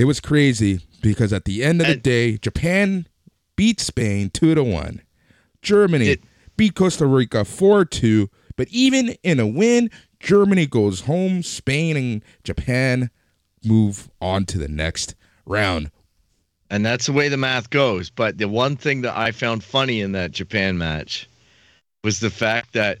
It 0.00 0.06
was 0.06 0.18
crazy 0.18 0.80
because 1.02 1.30
at 1.30 1.44
the 1.44 1.62
end 1.62 1.82
of 1.82 1.86
the 1.86 1.92
And- 1.92 2.02
day, 2.02 2.38
Japan 2.38 3.06
beat 3.54 3.80
Spain 3.80 4.30
2 4.30 4.54
to 4.54 4.64
1. 4.64 5.02
Germany 5.60 6.06
It- 6.08 6.24
beat 6.56 6.74
Costa 6.74 7.04
Rica 7.04 7.44
4 7.44 7.84
2. 7.84 8.30
But 8.56 8.68
even 8.70 9.10
in 9.22 9.38
a 9.38 9.46
win, 9.46 9.90
Germany 10.18 10.64
goes 10.64 11.00
home. 11.02 11.42
Spain 11.42 11.98
and 11.98 12.22
Japan 12.44 13.10
move 13.62 14.08
on 14.22 14.46
to 14.46 14.56
the 14.56 14.68
next 14.68 15.14
round. 15.44 15.90
And 16.70 16.82
that's 16.86 17.04
the 17.04 17.12
way 17.12 17.28
the 17.28 17.36
math 17.36 17.68
goes. 17.68 18.08
But 18.08 18.38
the 18.38 18.48
one 18.48 18.76
thing 18.76 19.02
that 19.02 19.18
I 19.18 19.32
found 19.32 19.62
funny 19.62 20.00
in 20.00 20.12
that 20.12 20.30
Japan 20.32 20.78
match 20.78 21.28
was 22.02 22.20
the 22.20 22.30
fact 22.30 22.72
that 22.72 23.00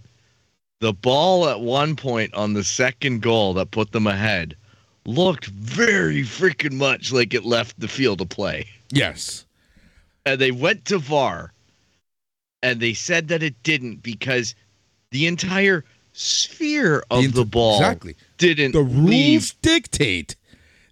the 0.80 0.92
ball 0.92 1.48
at 1.48 1.62
one 1.62 1.96
point 1.96 2.34
on 2.34 2.52
the 2.52 2.64
second 2.64 3.22
goal 3.22 3.54
that 3.54 3.70
put 3.70 3.92
them 3.92 4.06
ahead 4.06 4.54
looked 5.06 5.46
very 5.46 6.22
freaking 6.22 6.74
much 6.74 7.12
like 7.12 7.34
it 7.34 7.44
left 7.44 7.78
the 7.80 7.88
field 7.88 8.20
of 8.20 8.28
play. 8.28 8.66
Yes. 8.90 9.44
And 10.26 10.40
they 10.40 10.50
went 10.50 10.84
to 10.86 10.98
VAR 10.98 11.52
and 12.62 12.80
they 12.80 12.92
said 12.92 13.28
that 13.28 13.42
it 13.42 13.62
didn't 13.62 14.02
because 14.02 14.54
the 15.10 15.26
entire 15.26 15.84
sphere 16.12 17.02
of 17.10 17.24
int- 17.24 17.34
the 17.34 17.44
ball 17.44 17.76
Exactly. 17.78 18.16
didn't 18.38 18.72
The 18.72 18.82
rules 18.82 19.08
leave. 19.08 19.54
dictate 19.62 20.36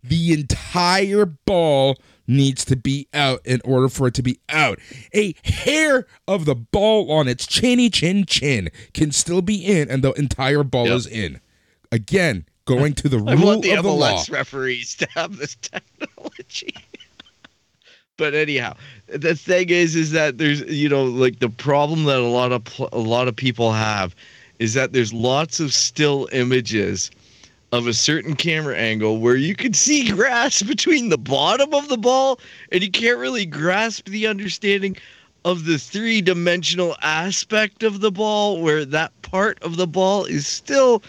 the 0.03 0.33
entire 0.33 1.27
ball 1.27 1.99
needs 2.27 2.65
to 2.67 2.77
be 2.77 3.09
out 3.13 3.41
in 3.45 3.61
order 3.65 3.89
for 3.89 4.07
it 4.07 4.15
to 4.15 4.23
be 4.23 4.39
out. 4.49 4.79
A 5.15 5.35
hair 5.45 6.07
of 6.27 6.45
the 6.45 6.55
ball 6.55 7.11
on 7.11 7.27
its 7.27 7.47
chinny 7.47 7.91
chin 7.91 8.25
chin 8.27 8.71
can 8.95 9.13
still 9.13 9.43
be 9.43 9.57
in, 9.65 9.91
and 9.91 10.03
the 10.05 10.13
entire 10.13 10.63
ball 10.63 10.87
Yep. 10.87 10.97
is 10.97 11.07
in. 11.07 11.41
Again, 11.91 12.45
going 12.69 12.93
to 12.95 13.09
the 13.09 13.17
I 13.19 13.33
rule 13.35 13.47
want 13.47 13.63
the 13.63 13.73
of 13.73 13.83
the 13.85 13.91
law. 13.91 14.19
MLS 14.19 14.31
referees 14.31 14.95
to 14.97 15.09
have 15.15 15.39
this 15.39 15.55
technology. 15.63 16.75
but 18.17 18.35
anyhow, 18.35 18.75
the 19.09 19.35
thing 19.35 19.71
is, 19.71 19.97
is 19.97 20.13
that 20.13 20.39
there's 20.39 20.61
you 20.63 20.89
know 20.89 21.05
like 21.05 21.39
the 21.41 21.49
problem 21.49 22.05
that 22.05 22.19
a 22.19 22.23
lot 22.29 22.53
of 22.53 22.63
pl- 22.65 22.91
a 22.93 22.99
lot 22.99 23.27
of 23.27 23.35
people 23.35 23.73
have 23.73 24.15
is 24.59 24.75
that 24.75 24.93
there's 24.93 25.13
lots 25.13 25.59
of 25.61 25.73
still 25.73 26.29
images 26.33 27.11
of 27.73 27.87
a 27.87 27.93
certain 27.95 28.35
camera 28.35 28.77
angle 28.77 29.19
where 29.19 29.37
you 29.37 29.55
can 29.55 29.73
see 29.73 30.11
grass 30.13 30.63
between 30.63 31.09
the 31.09 31.19
bottom 31.19 31.73
of 31.75 31.89
the 31.89 31.99
ball 31.99 32.39
and 32.73 32.83
you 32.83 32.91
can't 32.91 33.19
really 33.19 33.47
grasp 33.47 34.07
the 34.09 34.27
understanding 34.27 34.97
of 35.45 35.65
the 35.67 35.79
three-dimensional 35.79 36.97
aspect 37.03 37.83
of 37.83 38.01
the 38.01 38.11
ball 38.11 38.61
where 38.61 38.85
that 38.85 39.13
part 39.23 39.63
of 39.63 39.77
the 39.77 39.87
ball 39.87 40.25
is 40.25 40.47
still 40.47 41.03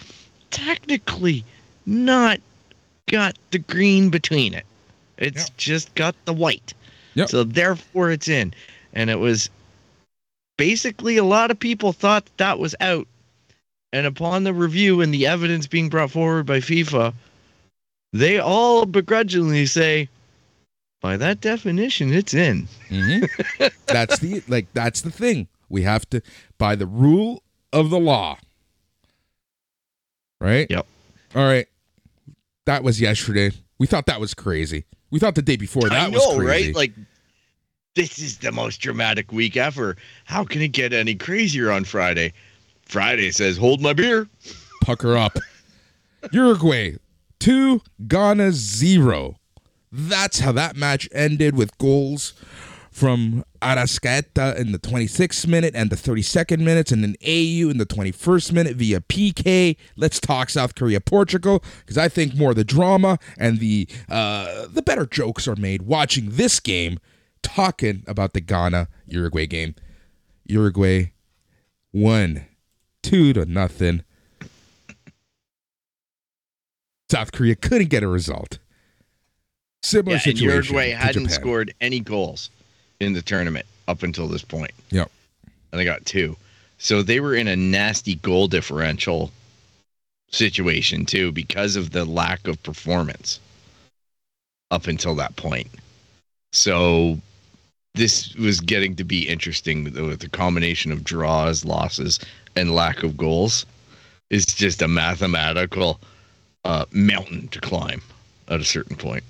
technically 0.51 1.43
not 1.85 2.39
got 3.07 3.37
the 3.51 3.59
green 3.59 4.09
between 4.09 4.53
it. 4.53 4.65
It's 5.17 5.49
just 5.51 5.93
got 5.95 6.15
the 6.25 6.33
white. 6.33 6.73
Yep. 7.15 7.29
So 7.29 7.43
therefore 7.43 8.11
it's 8.11 8.27
in. 8.27 8.53
And 8.93 9.09
it 9.09 9.19
was 9.19 9.49
basically 10.57 11.17
a 11.17 11.23
lot 11.23 11.51
of 11.51 11.59
people 11.59 11.93
thought 11.93 12.29
that 12.37 12.59
was 12.59 12.75
out. 12.79 13.07
And 13.91 14.05
upon 14.05 14.43
the 14.43 14.53
review 14.53 15.01
and 15.01 15.13
the 15.13 15.25
evidence 15.25 15.67
being 15.67 15.89
brought 15.89 16.11
forward 16.11 16.45
by 16.45 16.59
FIFA, 16.59 17.13
they 18.13 18.39
all 18.39 18.85
begrudgingly 18.85 19.65
say, 19.65 20.07
by 21.01 21.17
that 21.17 21.41
definition, 21.41 22.13
it's 22.13 22.33
in. 22.33 22.67
Mhm. 22.89 23.29
that's 23.87 24.19
the 24.19 24.43
like 24.47 24.67
that's 24.73 25.01
the 25.01 25.11
thing. 25.11 25.47
We 25.69 25.83
have 25.83 26.09
to 26.09 26.21
by 26.57 26.75
the 26.75 26.85
rule 26.85 27.41
of 27.71 27.89
the 27.89 27.99
law. 27.99 28.37
Right? 30.39 30.67
Yep. 30.69 30.85
All 31.35 31.45
right. 31.45 31.67
That 32.65 32.83
was 32.83 33.01
yesterday. 33.01 33.51
We 33.77 33.87
thought 33.87 34.05
that 34.07 34.19
was 34.19 34.33
crazy. 34.33 34.85
We 35.11 35.19
thought 35.19 35.35
the 35.35 35.41
day 35.41 35.55
before 35.55 35.89
that 35.89 35.91
I 35.93 36.09
know, 36.09 36.19
was 36.19 36.37
crazy. 36.37 36.67
right? 36.67 36.75
Like, 36.75 36.93
this 37.95 38.19
is 38.19 38.37
the 38.37 38.51
most 38.51 38.77
dramatic 38.77 39.31
week 39.31 39.57
ever. 39.57 39.95
How 40.25 40.43
can 40.43 40.61
it 40.61 40.69
get 40.69 40.93
any 40.93 41.15
crazier 41.15 41.71
on 41.71 41.83
Friday? 41.83 42.33
Friday 42.85 43.31
says, 43.31 43.57
hold 43.57 43.81
my 43.81 43.93
beer. 43.93 44.27
Pucker 44.81 45.17
up. 45.17 45.37
Uruguay 46.31 46.97
two, 47.39 47.81
Ghana 48.07 48.51
zero. 48.51 49.39
That's 49.91 50.39
how 50.39 50.51
that 50.51 50.75
match 50.75 51.09
ended 51.11 51.55
with 51.55 51.77
goals 51.79 52.33
from 52.99 53.45
Arrascaeta 53.61 54.57
in 54.57 54.73
the 54.73 54.77
26th 54.79 55.47
minute 55.47 55.73
and 55.73 55.89
the 55.89 55.95
32nd 55.95 56.59
minutes, 56.59 56.91
and 56.91 57.01
then 57.01 57.15
Ayew 57.25 57.71
in 57.71 57.77
the 57.77 57.85
21st 57.85 58.51
minute 58.51 58.75
via 58.75 58.99
PK. 58.99 59.77
Let's 59.95 60.19
talk 60.19 60.49
South 60.49 60.75
Korea 60.75 60.99
Portugal 60.99 61.63
because 61.79 61.97
I 61.97 62.09
think 62.09 62.35
more 62.35 62.53
the 62.53 62.65
drama 62.65 63.17
and 63.37 63.59
the 63.59 63.87
uh, 64.09 64.67
the 64.67 64.81
better 64.81 65.05
jokes 65.05 65.47
are 65.47 65.55
made 65.55 65.83
watching 65.83 66.31
this 66.31 66.59
game, 66.59 66.99
talking 67.41 68.03
about 68.05 68.33
the 68.33 68.41
Ghana 68.41 68.89
Uruguay 69.07 69.45
game. 69.45 69.75
Uruguay 70.45 71.11
won 71.93 72.45
two 73.01 73.31
to 73.31 73.45
nothing. 73.45 74.03
South 77.09 77.31
Korea 77.31 77.55
couldn't 77.55 77.89
get 77.89 78.03
a 78.03 78.07
result. 78.09 78.59
Similar 79.83 80.17
Yeah, 80.17 80.21
situation. 80.21 80.45
Uruguay 80.75 80.89
hadn't 80.89 81.23
Japan. 81.23 81.39
scored 81.39 81.73
any 81.79 82.01
goals 82.01 82.49
in 82.99 83.13
the 83.13 83.21
tournament 83.21 83.65
up 83.87 84.03
until 84.03 84.27
this 84.27 84.43
point. 84.43 84.71
Yep. 84.91 85.09
and 85.71 85.79
they 85.79 85.85
got 85.85 86.05
two. 86.05 86.35
So 86.77 87.01
they 87.01 87.19
were 87.19 87.35
in 87.35 87.47
a 87.47 87.55
nasty 87.55 88.15
goal 88.15 88.47
differential 88.47 89.31
situation 90.31 91.05
too 91.05 91.31
because 91.31 91.75
of 91.75 91.91
the 91.91 92.05
lack 92.05 92.47
of 92.47 92.61
performance 92.63 93.39
up 94.71 94.87
until 94.87 95.15
that 95.15 95.35
point. 95.35 95.67
So 96.51 97.19
this 97.95 98.35
was 98.35 98.59
getting 98.61 98.95
to 98.95 99.03
be 99.03 99.27
interesting 99.27 99.83
with 99.83 100.19
the, 100.19 100.29
combination 100.29 100.91
of 100.91 101.03
draws, 101.03 101.65
losses, 101.65 102.19
and 102.55 102.73
lack 102.73 103.03
of 103.03 103.17
goals. 103.17 103.65
It's 104.29 104.53
just 104.53 104.81
a 104.81 104.87
mathematical 104.87 105.99
uh, 106.63 106.85
mountain 106.91 107.47
to 107.49 107.59
climb 107.59 108.01
at 108.47 108.59
a 108.59 108.63
certain 108.63 108.95
point. 108.95 109.23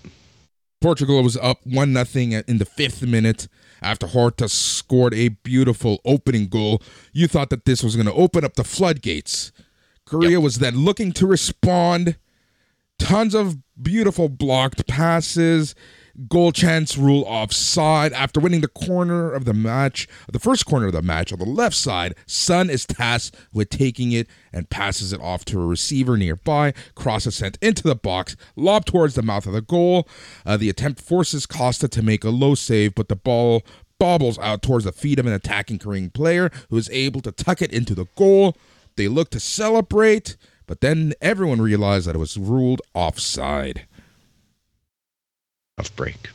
Portugal 0.82 1.24
was 1.24 1.38
up 1.38 1.60
one 1.66 1.94
nothing 1.94 2.32
in 2.32 2.58
the 2.58 2.66
fifth 2.66 3.02
minute 3.02 3.48
after 3.82 4.08
Horta 4.08 4.50
scored 4.50 5.14
a 5.14 5.30
beautiful 5.30 6.00
opening 6.06 6.48
goal. 6.48 6.82
You 7.14 7.28
thought 7.28 7.50
that 7.50 7.66
this 7.66 7.84
was 7.84 7.96
going 7.96 8.08
to 8.08 8.14
open 8.14 8.44
up 8.44 8.56
the 8.56 8.64
floodgates. 8.64 9.52
Korea 10.06 10.42
was 10.42 10.58
then 10.58 10.78
looking 10.78 11.12
to 11.14 11.28
respond. 11.28 12.18
Tons 12.98 13.36
of 13.36 13.58
beautiful 13.82 14.28
blocked 14.28 14.88
passes. 14.88 15.76
Goal 16.28 16.52
chance 16.52 16.98
rule 16.98 17.24
offside. 17.28 18.12
After 18.12 18.42
winning 18.42 18.60
the 18.60 18.68
corner 18.68 19.32
of 19.32 19.46
the 19.46 19.54
match, 19.54 20.08
the 20.30 20.40
first 20.40 20.66
corner 20.66 20.88
of 20.88 20.94
the 20.94 21.02
match 21.02 21.32
on 21.32 21.40
the 21.40 21.46
left 21.46 21.76
side, 21.76 22.16
Son 22.26 22.70
is 22.70 22.86
tasked 22.86 23.38
with 23.54 23.70
taking 23.70 24.12
it 24.12 24.28
and 24.52 24.70
passes 24.70 25.14
it 25.14 25.22
off 25.22 25.46
to 25.46 25.62
a 25.62 25.66
receiver 25.66 26.18
nearby. 26.18 26.74
Cross 26.94 27.28
is 27.28 27.36
sent 27.36 27.58
into 27.62 27.84
the 27.84 27.96
box, 27.96 28.36
lob 28.58 28.86
towards 28.86 29.14
the 29.16 29.22
mouth 29.22 29.46
of 29.46 29.54
the 29.54 29.62
goal. 29.62 30.10
Uh, 30.46 30.58
the 30.58 30.70
attempt 30.70 31.00
forces 31.00 31.46
Costa 31.46 31.88
to 31.88 32.02
make 32.02 32.26
a 32.26 32.30
low 32.30 32.54
save, 32.54 32.96
but 32.96 33.08
the 33.08 33.16
ball 33.16 33.64
bobbles 33.98 34.40
out 34.40 34.62
towards 34.62 34.86
the 34.86 34.92
feet 34.92 35.20
of 35.20 35.26
an 35.26 35.34
attacking 35.34 35.80
Korean 35.80 36.10
player 36.10 36.52
who 36.70 36.76
is 36.78 36.90
able 36.90 37.22
to 37.22 37.32
tuck 37.32 37.62
it 37.62 37.72
into 37.72 37.96
the 37.96 38.08
goal. 38.18 38.58
They 38.98 39.08
look 39.08 39.30
to 39.30 39.40
celebrate, 39.40 40.36
but 40.68 40.82
then 40.82 41.14
everyone 41.22 41.62
realized 41.62 42.08
that 42.08 42.16
it 42.16 42.20
was 42.20 42.38
ruled 42.38 42.82
offside. 42.94 43.86
Tough 45.80 45.96
break. 45.96 46.30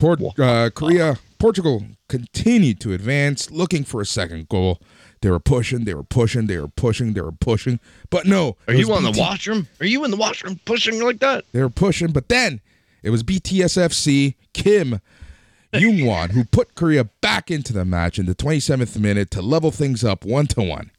Port, 0.00 0.18
uh, 0.38 0.70
Korea, 0.70 1.18
Portugal 1.38 1.84
continued 2.08 2.80
to 2.80 2.94
advance, 2.94 3.50
looking 3.50 3.84
for 3.84 4.00
a 4.00 4.06
second 4.06 4.48
goal. 4.48 4.80
They 5.20 5.28
were 5.28 5.38
pushing, 5.38 5.84
they 5.84 5.92
were 5.92 6.02
pushing, 6.02 6.46
they 6.46 6.56
were 6.56 6.68
pushing, 6.68 7.12
they 7.12 7.20
were 7.20 7.32
pushing, 7.32 7.80
but 8.08 8.24
no. 8.24 8.56
Are 8.66 8.72
you 8.72 8.90
on 8.94 9.02
the 9.02 9.12
washroom? 9.12 9.68
Are 9.78 9.84
you 9.84 10.06
in 10.06 10.10
the 10.10 10.16
washroom 10.16 10.58
pushing 10.64 11.02
like 11.02 11.20
that? 11.20 11.44
They 11.52 11.60
were 11.60 11.68
pushing, 11.68 12.12
but 12.12 12.30
then 12.30 12.62
it 13.02 13.10
was 13.10 13.22
BTSFC 13.22 14.36
Kim 14.54 15.00
Young-gwon 15.74 16.30
who 16.30 16.44
put 16.44 16.74
Korea 16.74 17.04
back 17.20 17.50
into 17.50 17.74
the 17.74 17.84
match 17.84 18.18
in 18.18 18.24
the 18.24 18.34
27th 18.34 18.98
minute 18.98 19.30
to 19.32 19.42
level 19.42 19.70
things 19.70 20.02
up 20.02 20.24
one 20.24 20.46
to 20.46 20.62
one. 20.62 20.90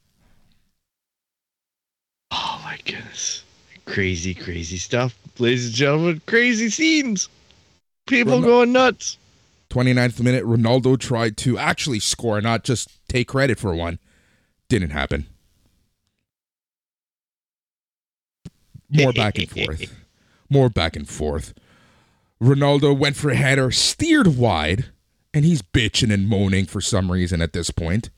Oh 2.30 2.62
my 2.64 2.78
goodness. 2.86 3.44
Crazy, 3.86 4.36
crazy 4.36 4.78
stuff. 4.78 5.18
Ladies 5.40 5.66
and 5.66 5.74
gentlemen, 5.74 6.22
crazy 6.28 6.70
scenes. 6.70 7.28
People 8.08 8.34
Remo- 8.36 8.45
going 8.47 8.72
nuts. 8.74 9.18
29th 9.70 10.22
minute, 10.22 10.43
Ronaldo 10.45 10.99
tried 10.99 11.36
to 11.38 11.58
actually 11.58 11.99
score, 11.99 12.39
not 12.41 12.64
just 12.64 12.89
take 13.08 13.28
credit 13.28 13.58
for 13.60 13.74
one. 13.74 13.97
Didn't 14.70 14.91
happen. 14.91 15.26
More 18.89 19.14
back 19.14 19.38
and 19.39 19.49
forth. 19.49 19.91
More 20.49 20.70
back 20.70 20.95
and 20.95 21.10
forth. 21.10 21.54
Ronaldo 22.41 22.95
went 22.97 23.16
for 23.16 23.32
a 23.32 23.36
header, 23.36 23.72
steered 23.72 24.36
wide, 24.38 24.86
and 25.34 25.45
he's 25.45 25.62
bitching 25.62 26.14
and 26.14 26.28
moaning 26.28 26.66
for 26.66 26.82
some 26.82 27.12
reason 27.12 27.41
at 27.41 27.54
this 27.54 27.72
point. 27.72 28.10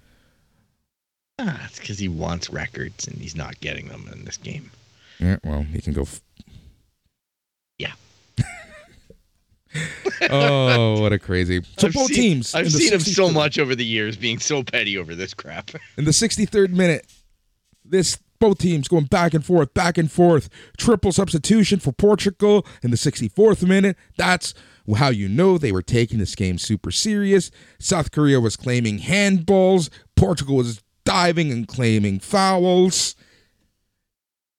Ah, 1.39 1.65
it's 1.67 1.79
because 1.79 1.99
he 1.99 2.07
wants 2.09 2.49
records 2.49 3.07
and 3.07 3.17
he's 3.17 3.35
not 3.35 3.59
getting 3.61 3.87
them 3.87 4.09
in 4.11 4.25
this 4.25 4.37
game. 4.37 4.71
Yeah, 5.19 5.37
well, 5.43 5.61
he 5.63 5.79
can 5.81 5.93
go. 5.93 6.01
F- 6.01 6.21
Yeah. 7.77 7.93
Oh, 10.31 11.01
what 11.01 11.13
a 11.13 11.19
crazy! 11.19 11.61
So 11.77 11.87
I've 11.87 11.93
both 11.93 12.07
seen- 12.07 12.15
teams. 12.15 12.55
I've 12.55 12.71
seen 12.71 12.93
him 12.93 12.99
so 12.99 13.29
much 13.31 13.59
over 13.59 13.75
the 13.75 13.85
years 13.85 14.15
being 14.17 14.39
so 14.39 14.63
petty 14.63 14.97
over 14.97 15.15
this 15.15 15.33
crap. 15.33 15.71
in 15.97 16.05
the 16.05 16.11
63rd 16.11 16.69
minute. 16.71 17.05
This 17.83 18.17
both 18.39 18.57
teams 18.59 18.87
going 18.87 19.05
back 19.05 19.33
and 19.33 19.43
forth, 19.45 19.73
back 19.73 19.97
and 19.97 20.11
forth. 20.11 20.49
Triple 20.77 21.11
substitution 21.11 21.79
for 21.79 21.91
Portugal 21.91 22.65
in 22.83 22.91
the 22.91 22.97
64th 22.97 23.67
minute. 23.67 23.97
That's 24.17 24.53
how 24.97 25.09
you 25.09 25.27
know 25.27 25.57
they 25.57 25.71
were 25.71 25.81
taking 25.81 26.19
this 26.19 26.35
game 26.35 26.57
super 26.59 26.91
serious. 26.91 27.49
South 27.79 28.11
Korea 28.11 28.39
was 28.39 28.55
claiming 28.55 28.99
handballs. 28.99 29.89
Portugal 30.15 30.57
was 30.57 30.81
diving 31.05 31.51
and 31.51 31.67
claiming 31.67 32.19
fouls. 32.19 33.15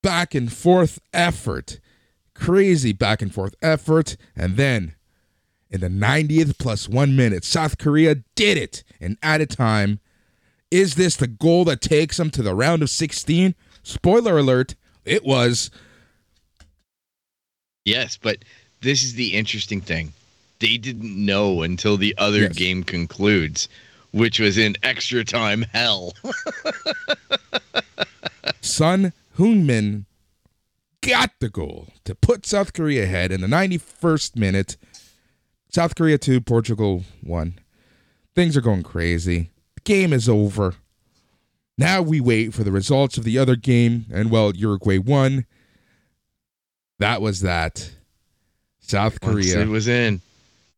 Back 0.03 0.35
and 0.35 0.53
forth 0.53 0.99
effort. 1.13 1.79
Crazy 2.35 2.93
back 2.93 3.23
and 3.23 3.33
forth 3.33 3.55
effort. 3.63 4.17
And 4.35 4.57
then 4.57 4.96
in 5.71 5.81
the 5.81 5.89
90th 5.89 6.59
plus 6.59 6.89
one 6.89 7.17
minute, 7.17 7.45
South 7.45 7.79
Korea 7.79 8.17
did 8.35 8.57
it 8.59 8.85
in 9.01 9.19
added 9.23 9.51
time. 9.51 10.01
Is 10.71 10.95
this 10.95 11.17
the 11.17 11.27
goal 11.27 11.65
that 11.67 11.81
takes 11.81 12.17
them 12.17 12.31
to 12.31 12.43
the 12.43 12.55
round 12.55 12.83
of 12.83 12.91
16? 12.91 13.55
Spoiler 13.83 14.39
alert, 14.39 14.75
it 15.05 15.25
was. 15.25 15.71
yes, 17.85 18.17
but 18.21 18.39
this 18.81 19.05
is 19.05 19.15
the 19.15 19.35
interesting 19.35 19.81
thing. 19.81 20.13
They 20.59 20.77
didn't 20.77 21.25
know 21.25 21.63
until 21.63 21.97
the 21.97 22.15
other 22.19 22.41
Yes. 22.43 22.57
game 22.57 22.83
concludes, 22.83 23.69
which 24.13 24.41
was 24.41 24.59
in 24.59 24.77
extra 24.83 25.25
time 25.25 25.63
hell. 25.73 26.15
Son 28.61 29.13
Heung-min 29.39 30.07
got 31.01 31.31
the 31.41 31.49
goal 31.49 31.89
to 32.05 32.15
put 32.15 32.47
South 32.47 32.73
Korea 32.73 33.05
ahead 33.05 33.31
in 33.31 33.41
the 33.41 33.47
91st 33.47 34.37
minute. 34.37 34.77
South 35.77 35.95
Korea 35.95 36.17
2, 36.17 36.41
Portugal 36.41 37.05
1. 37.23 37.59
Things 38.35 38.57
are 38.57 38.63
going 38.63 38.83
crazy. 38.83 39.51
The 39.75 39.83
game 39.83 40.15
is 40.15 40.27
over. 40.27 40.75
Now 41.77 42.01
we 42.01 42.19
wait 42.19 42.55
for 42.55 42.65
the 42.65 42.73
results 42.73 43.19
of 43.19 43.25
the 43.25 43.37
other 43.39 43.57
game, 43.57 44.07
and 44.11 44.31
well, 44.31 44.57
Uruguay 44.57 44.97
won. 44.97 45.45
That 46.99 47.21
was 47.21 47.43
that. 47.43 47.91
South 48.81 49.19
Once 49.23 49.35
Korea 49.35 49.61
it 49.61 49.69
was 49.69 49.87
in. 49.87 50.23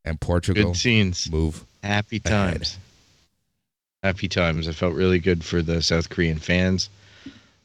and 0.03 0.19
Portugal 0.19 0.71
Good 0.73 0.75
scenes. 0.75 1.31
move. 1.31 1.63
Happy 1.81 2.21
ahead. 2.25 2.55
times. 2.55 2.77
Happy 4.03 4.27
times. 4.27 4.67
I 4.67 4.73
felt 4.73 4.95
really 4.95 5.19
good 5.19 5.45
for 5.45 5.61
the 5.61 5.81
South 5.81 6.09
Korean 6.09 6.39
fans 6.39 6.89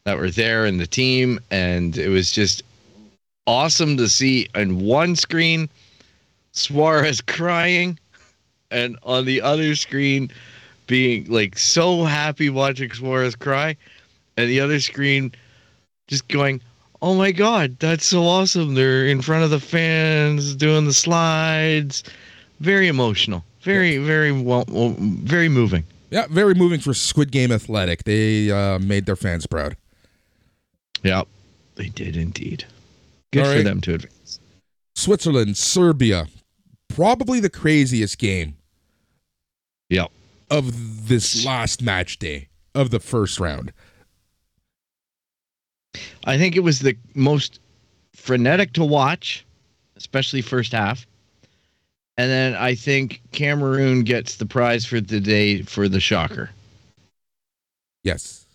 that 0.04 0.18
were 0.18 0.30
there 0.30 0.66
and 0.66 0.78
the 0.78 0.86
team. 0.86 1.40
And 1.50 1.98
it 1.98 2.10
was 2.10 2.30
just 2.30 2.62
awesome 3.44 3.96
to 3.96 4.08
see 4.08 4.48
on 4.54 4.84
one 4.84 5.16
screen 5.16 5.68
Suarez 6.54 7.20
crying 7.20 7.98
and 8.70 8.98
on 9.02 9.26
the 9.26 9.40
other 9.42 9.74
screen 9.74 10.30
being 10.86 11.26
like 11.26 11.58
so 11.58 12.04
happy 12.04 12.48
watching 12.50 12.90
Suarez 12.92 13.36
cry. 13.36 13.76
And 14.36 14.48
the 14.48 14.60
other 14.60 14.80
screen 14.80 15.32
just 16.08 16.26
going, 16.28 16.60
Oh 17.02 17.14
my 17.14 17.32
God, 17.32 17.78
that's 17.80 18.06
so 18.06 18.22
awesome. 18.22 18.74
They're 18.74 19.06
in 19.06 19.20
front 19.20 19.44
of 19.44 19.50
the 19.50 19.60
fans 19.60 20.54
doing 20.54 20.86
the 20.86 20.92
slides. 20.94 22.02
Very 22.60 22.88
emotional. 22.88 23.44
Very, 23.60 23.98
very 23.98 24.32
well, 24.32 24.64
well 24.68 24.94
very 24.98 25.48
moving. 25.48 25.84
Yeah, 26.10 26.26
very 26.30 26.54
moving 26.54 26.80
for 26.80 26.94
Squid 26.94 27.32
Game 27.32 27.50
Athletic. 27.50 28.04
They 28.04 28.50
uh, 28.50 28.78
made 28.78 29.06
their 29.06 29.16
fans 29.16 29.46
proud. 29.46 29.76
Yeah, 31.02 31.22
they 31.74 31.88
did 31.88 32.16
indeed. 32.16 32.64
Good 33.32 33.40
All 33.40 33.50
for 33.50 33.56
right. 33.56 33.64
them 33.64 33.80
to 33.82 33.94
advance. 33.94 34.40
Switzerland, 34.94 35.56
Serbia, 35.56 36.28
probably 36.88 37.40
the 37.40 37.50
craziest 37.50 38.18
game 38.18 38.56
Yeah. 39.88 40.06
of 40.50 41.08
this 41.08 41.44
last 41.44 41.82
match 41.82 42.18
day 42.18 42.48
of 42.74 42.90
the 42.90 43.00
first 43.00 43.38
round. 43.40 43.72
I 46.24 46.38
think 46.38 46.56
it 46.56 46.60
was 46.60 46.80
the 46.80 46.96
most 47.14 47.60
frenetic 48.14 48.72
to 48.74 48.84
watch, 48.84 49.44
especially 49.96 50.42
first 50.42 50.72
half. 50.72 51.06
And 52.16 52.30
then 52.30 52.54
I 52.54 52.74
think 52.74 53.20
Cameroon 53.32 54.02
gets 54.04 54.36
the 54.36 54.46
prize 54.46 54.84
for 54.86 55.00
the 55.00 55.20
day 55.20 55.62
for 55.62 55.88
the 55.88 56.00
shocker. 56.00 56.50
Yes. 58.04 58.46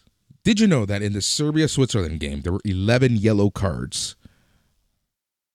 Did 0.43 0.59
you 0.59 0.67
know 0.67 0.86
that 0.86 1.01
in 1.01 1.13
the 1.13 1.21
Serbia 1.21 1.67
Switzerland 1.67 2.19
game, 2.21 2.41
there 2.41 2.53
were 2.53 2.61
11 2.63 3.17
yellow 3.17 3.49
cards? 3.49 4.15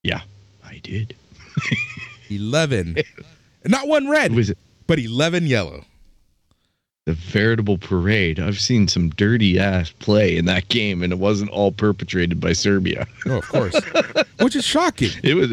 Yeah, 0.03 0.21
I 0.63 0.79
did. 0.83 1.17
11. 2.31 2.97
Not 3.65 3.89
one 3.89 4.09
red, 4.09 4.33
but 4.87 4.99
11 4.99 5.47
yellow. 5.47 5.85
The 7.07 7.13
veritable 7.13 7.77
parade. 7.79 8.41
I've 8.41 8.59
seen 8.59 8.89
some 8.89 9.11
dirty 9.11 9.59
ass 9.59 9.91
play 9.91 10.37
in 10.37 10.47
that 10.47 10.69
game, 10.69 11.03
and 11.03 11.13
it 11.13 11.19
wasn't 11.19 11.51
all 11.51 11.71
perpetrated 11.71 12.41
by 12.41 12.55
Serbia. 12.55 13.07
Oh, 13.27 13.39
of 13.39 13.49
course. 13.49 13.79
Which 14.41 14.57
is 14.57 14.65
shocking. 14.65 15.11
It 15.23 15.35
was, 15.35 15.53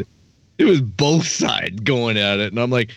it 0.57 0.65
was 0.65 0.79
both 0.81 1.27
sides 1.27 1.81
going 1.81 2.17
at 2.17 2.39
it, 2.39 2.51
and 2.51 2.59
I'm 2.59 2.69
like, 2.69 2.91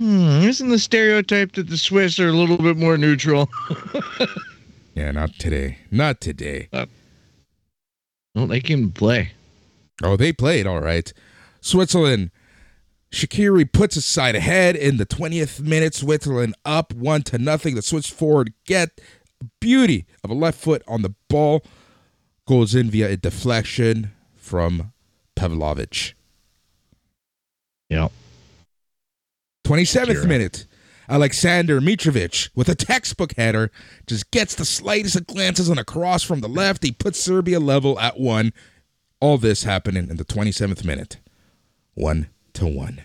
hmm, 0.00 0.42
isn't 0.42 0.68
the 0.70 0.78
stereotype 0.78 1.52
that 1.52 1.68
the 1.68 1.76
Swiss 1.76 2.18
are 2.18 2.28
a 2.28 2.32
little 2.32 2.56
bit 2.58 2.76
more 2.76 2.96
neutral? 2.98 3.48
Yeah, 4.98 5.12
not 5.12 5.34
today. 5.38 5.78
Not 5.92 6.20
today. 6.20 6.68
Well, 8.34 8.48
they 8.48 8.58
can 8.58 8.90
play. 8.90 9.30
Oh, 10.02 10.16
they 10.16 10.32
played 10.32 10.66
all 10.66 10.80
right. 10.80 11.12
Switzerland. 11.60 12.32
Shaqiri 13.10 13.72
puts 13.72 13.94
his 13.94 14.04
side 14.04 14.34
ahead 14.34 14.76
in 14.76 14.98
the 14.98 15.06
20th 15.06 15.60
minute. 15.60 15.94
Switzerland 15.94 16.54
up 16.64 16.92
one 16.92 17.22
to 17.22 17.38
nothing. 17.38 17.74
The 17.74 17.82
Swiss 17.82 18.08
forward 18.08 18.52
get 18.66 19.00
beauty 19.60 20.06
of 20.22 20.30
a 20.30 20.34
left 20.34 20.60
foot 20.60 20.82
on 20.86 21.02
the 21.02 21.14
ball. 21.28 21.62
Goes 22.46 22.74
in 22.74 22.90
via 22.90 23.10
a 23.10 23.16
deflection 23.16 24.12
from 24.36 24.92
Pavlovic. 25.36 26.14
Yeah. 27.88 28.08
27th 29.66 30.06
Shakira. 30.06 30.26
minute. 30.26 30.66
Alexander 31.10 31.80
Mitrovic 31.80 32.50
with 32.54 32.68
a 32.68 32.74
textbook 32.74 33.34
header 33.36 33.70
just 34.06 34.30
gets 34.30 34.54
the 34.54 34.66
slightest 34.66 35.16
of 35.16 35.26
glances 35.26 35.70
on 35.70 35.78
a 35.78 35.84
cross 35.84 36.22
from 36.22 36.40
the 36.40 36.48
left. 36.48 36.84
He 36.84 36.92
puts 36.92 37.18
Serbia 37.18 37.58
level 37.58 37.98
at 37.98 38.20
one. 38.20 38.52
All 39.20 39.38
this 39.38 39.64
happening 39.64 40.10
in 40.10 40.18
the 40.18 40.24
27th 40.24 40.84
minute. 40.84 41.18
One 41.94 42.28
to 42.58 42.66
one. 42.66 43.00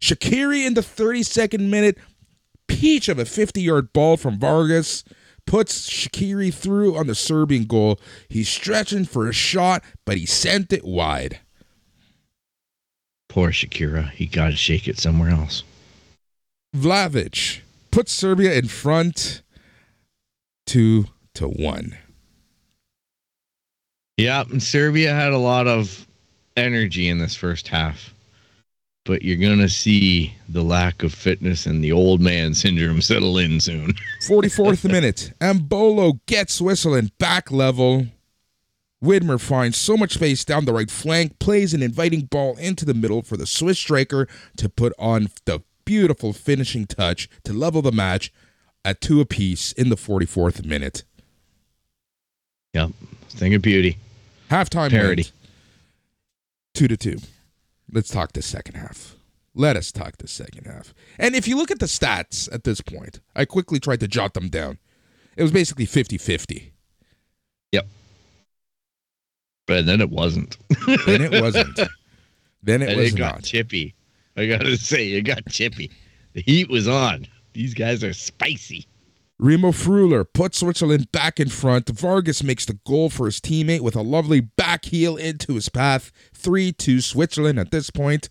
Shaqiri 0.00 0.66
in 0.66 0.74
the 0.74 0.80
32nd 0.80 1.68
minute. 1.68 1.98
Peach 2.66 3.08
of 3.08 3.18
a 3.18 3.24
50 3.24 3.62
yard 3.62 3.92
ball 3.92 4.16
from 4.16 4.38
Vargas 4.38 5.02
puts 5.46 5.88
Shaqiri 5.88 6.52
through 6.52 6.96
on 6.96 7.06
the 7.06 7.14
Serbian 7.14 7.64
goal. 7.64 7.98
He's 8.28 8.48
stretching 8.48 9.06
for 9.06 9.28
a 9.28 9.32
shot, 9.32 9.82
but 10.04 10.18
he 10.18 10.26
sent 10.26 10.72
it 10.72 10.84
wide. 10.84 11.40
Poor 13.28 13.50
Shakira. 13.50 14.10
He 14.10 14.26
got 14.26 14.50
to 14.50 14.56
shake 14.56 14.86
it 14.86 14.98
somewhere 14.98 15.30
else. 15.30 15.62
Vlahovic 16.76 17.60
puts 17.90 18.12
Serbia 18.12 18.54
in 18.54 18.68
front 18.68 19.42
two 20.66 21.06
to 21.34 21.48
one. 21.48 21.96
Yeah, 24.18 24.42
and 24.50 24.62
Serbia 24.62 25.14
had 25.14 25.32
a 25.32 25.38
lot 25.38 25.66
of 25.66 26.06
energy 26.56 27.08
in 27.08 27.18
this 27.18 27.34
first 27.34 27.68
half. 27.68 28.12
But 29.08 29.22
you're 29.22 29.38
going 29.38 29.60
to 29.60 29.70
see 29.70 30.34
the 30.50 30.62
lack 30.62 31.02
of 31.02 31.14
fitness 31.14 31.64
and 31.64 31.82
the 31.82 31.92
old 31.92 32.20
man 32.20 32.52
syndrome 32.52 33.00
settle 33.00 33.38
in 33.38 33.58
soon. 33.58 33.94
44th 34.28 34.84
minute. 34.84 35.32
Embolo 35.40 36.20
gets 36.26 36.56
Switzerland 36.56 37.16
back 37.16 37.50
level. 37.50 38.08
Widmer 39.02 39.40
finds 39.40 39.78
so 39.78 39.96
much 39.96 40.12
space 40.12 40.44
down 40.44 40.66
the 40.66 40.74
right 40.74 40.90
flank, 40.90 41.38
plays 41.38 41.72
an 41.72 41.82
inviting 41.82 42.26
ball 42.26 42.58
into 42.58 42.84
the 42.84 42.92
middle 42.92 43.22
for 43.22 43.38
the 43.38 43.46
Swiss 43.46 43.78
striker 43.78 44.28
to 44.58 44.68
put 44.68 44.92
on 44.98 45.28
the 45.46 45.62
beautiful 45.86 46.34
finishing 46.34 46.84
touch 46.84 47.30
to 47.44 47.54
level 47.54 47.80
the 47.80 47.92
match 47.92 48.30
at 48.84 49.00
two 49.00 49.22
apiece 49.22 49.72
in 49.72 49.88
the 49.88 49.96
44th 49.96 50.66
minute. 50.66 51.04
Yep. 52.74 52.90
Thing 53.30 53.54
of 53.54 53.62
beauty. 53.62 53.96
Halftime 54.50 54.90
Parity. 54.90 55.28
Two 56.74 56.88
to 56.88 56.96
two. 56.98 57.16
Let's 57.90 58.10
talk 58.10 58.32
the 58.32 58.42
second 58.42 58.74
half. 58.76 59.16
Let 59.54 59.76
us 59.76 59.90
talk 59.90 60.18
the 60.18 60.28
second 60.28 60.66
half. 60.66 60.94
And 61.18 61.34
if 61.34 61.48
you 61.48 61.56
look 61.56 61.70
at 61.70 61.80
the 61.80 61.86
stats 61.86 62.52
at 62.52 62.64
this 62.64 62.80
point, 62.80 63.20
I 63.34 63.44
quickly 63.44 63.80
tried 63.80 64.00
to 64.00 64.08
jot 64.08 64.34
them 64.34 64.48
down. 64.48 64.78
It 65.36 65.42
was 65.42 65.52
basically 65.52 65.86
50 65.86 66.18
50. 66.18 66.72
Yep. 67.72 67.86
But 69.66 69.86
then 69.86 70.00
it 70.00 70.10
wasn't. 70.10 70.56
Then 71.06 71.22
it 71.22 71.42
wasn't. 71.42 71.76
then 72.62 72.82
it 72.82 72.90
and 72.90 72.98
was 72.98 73.12
it 73.12 73.16
got 73.16 73.34
not. 73.36 73.44
chippy. 73.44 73.94
I 74.36 74.46
got 74.46 74.60
to 74.60 74.76
say, 74.76 75.12
it 75.12 75.22
got 75.22 75.46
chippy. 75.48 75.90
The 76.34 76.42
heat 76.42 76.70
was 76.70 76.86
on. 76.86 77.26
These 77.52 77.74
guys 77.74 78.04
are 78.04 78.12
spicy. 78.12 78.86
Remo 79.40 79.70
Freuler 79.70 80.24
puts 80.32 80.58
Switzerland 80.58 81.12
back 81.12 81.38
in 81.38 81.48
front. 81.48 81.88
Vargas 81.88 82.42
makes 82.42 82.64
the 82.64 82.78
goal 82.84 83.08
for 83.08 83.26
his 83.26 83.40
teammate 83.40 83.80
with 83.82 83.94
a 83.94 84.02
lovely 84.02 84.40
back 84.40 84.86
heel 84.86 85.16
into 85.16 85.54
his 85.54 85.68
path. 85.68 86.10
3 86.38 86.72
2 86.72 87.00
Switzerland 87.00 87.58
at 87.58 87.70
this 87.70 87.90
point. 87.90 88.30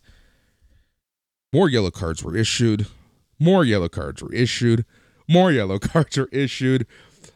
More 1.53 1.69
yellow 1.69 1.91
cards 1.91 2.23
were 2.23 2.35
issued. 2.35 2.87
More 3.39 3.63
yellow 3.63 3.89
cards 3.89 4.21
were 4.21 4.33
issued. 4.33 4.85
More 5.27 5.51
yellow 5.51 5.79
cards 5.79 6.17
are 6.17 6.29
issued. 6.31 6.87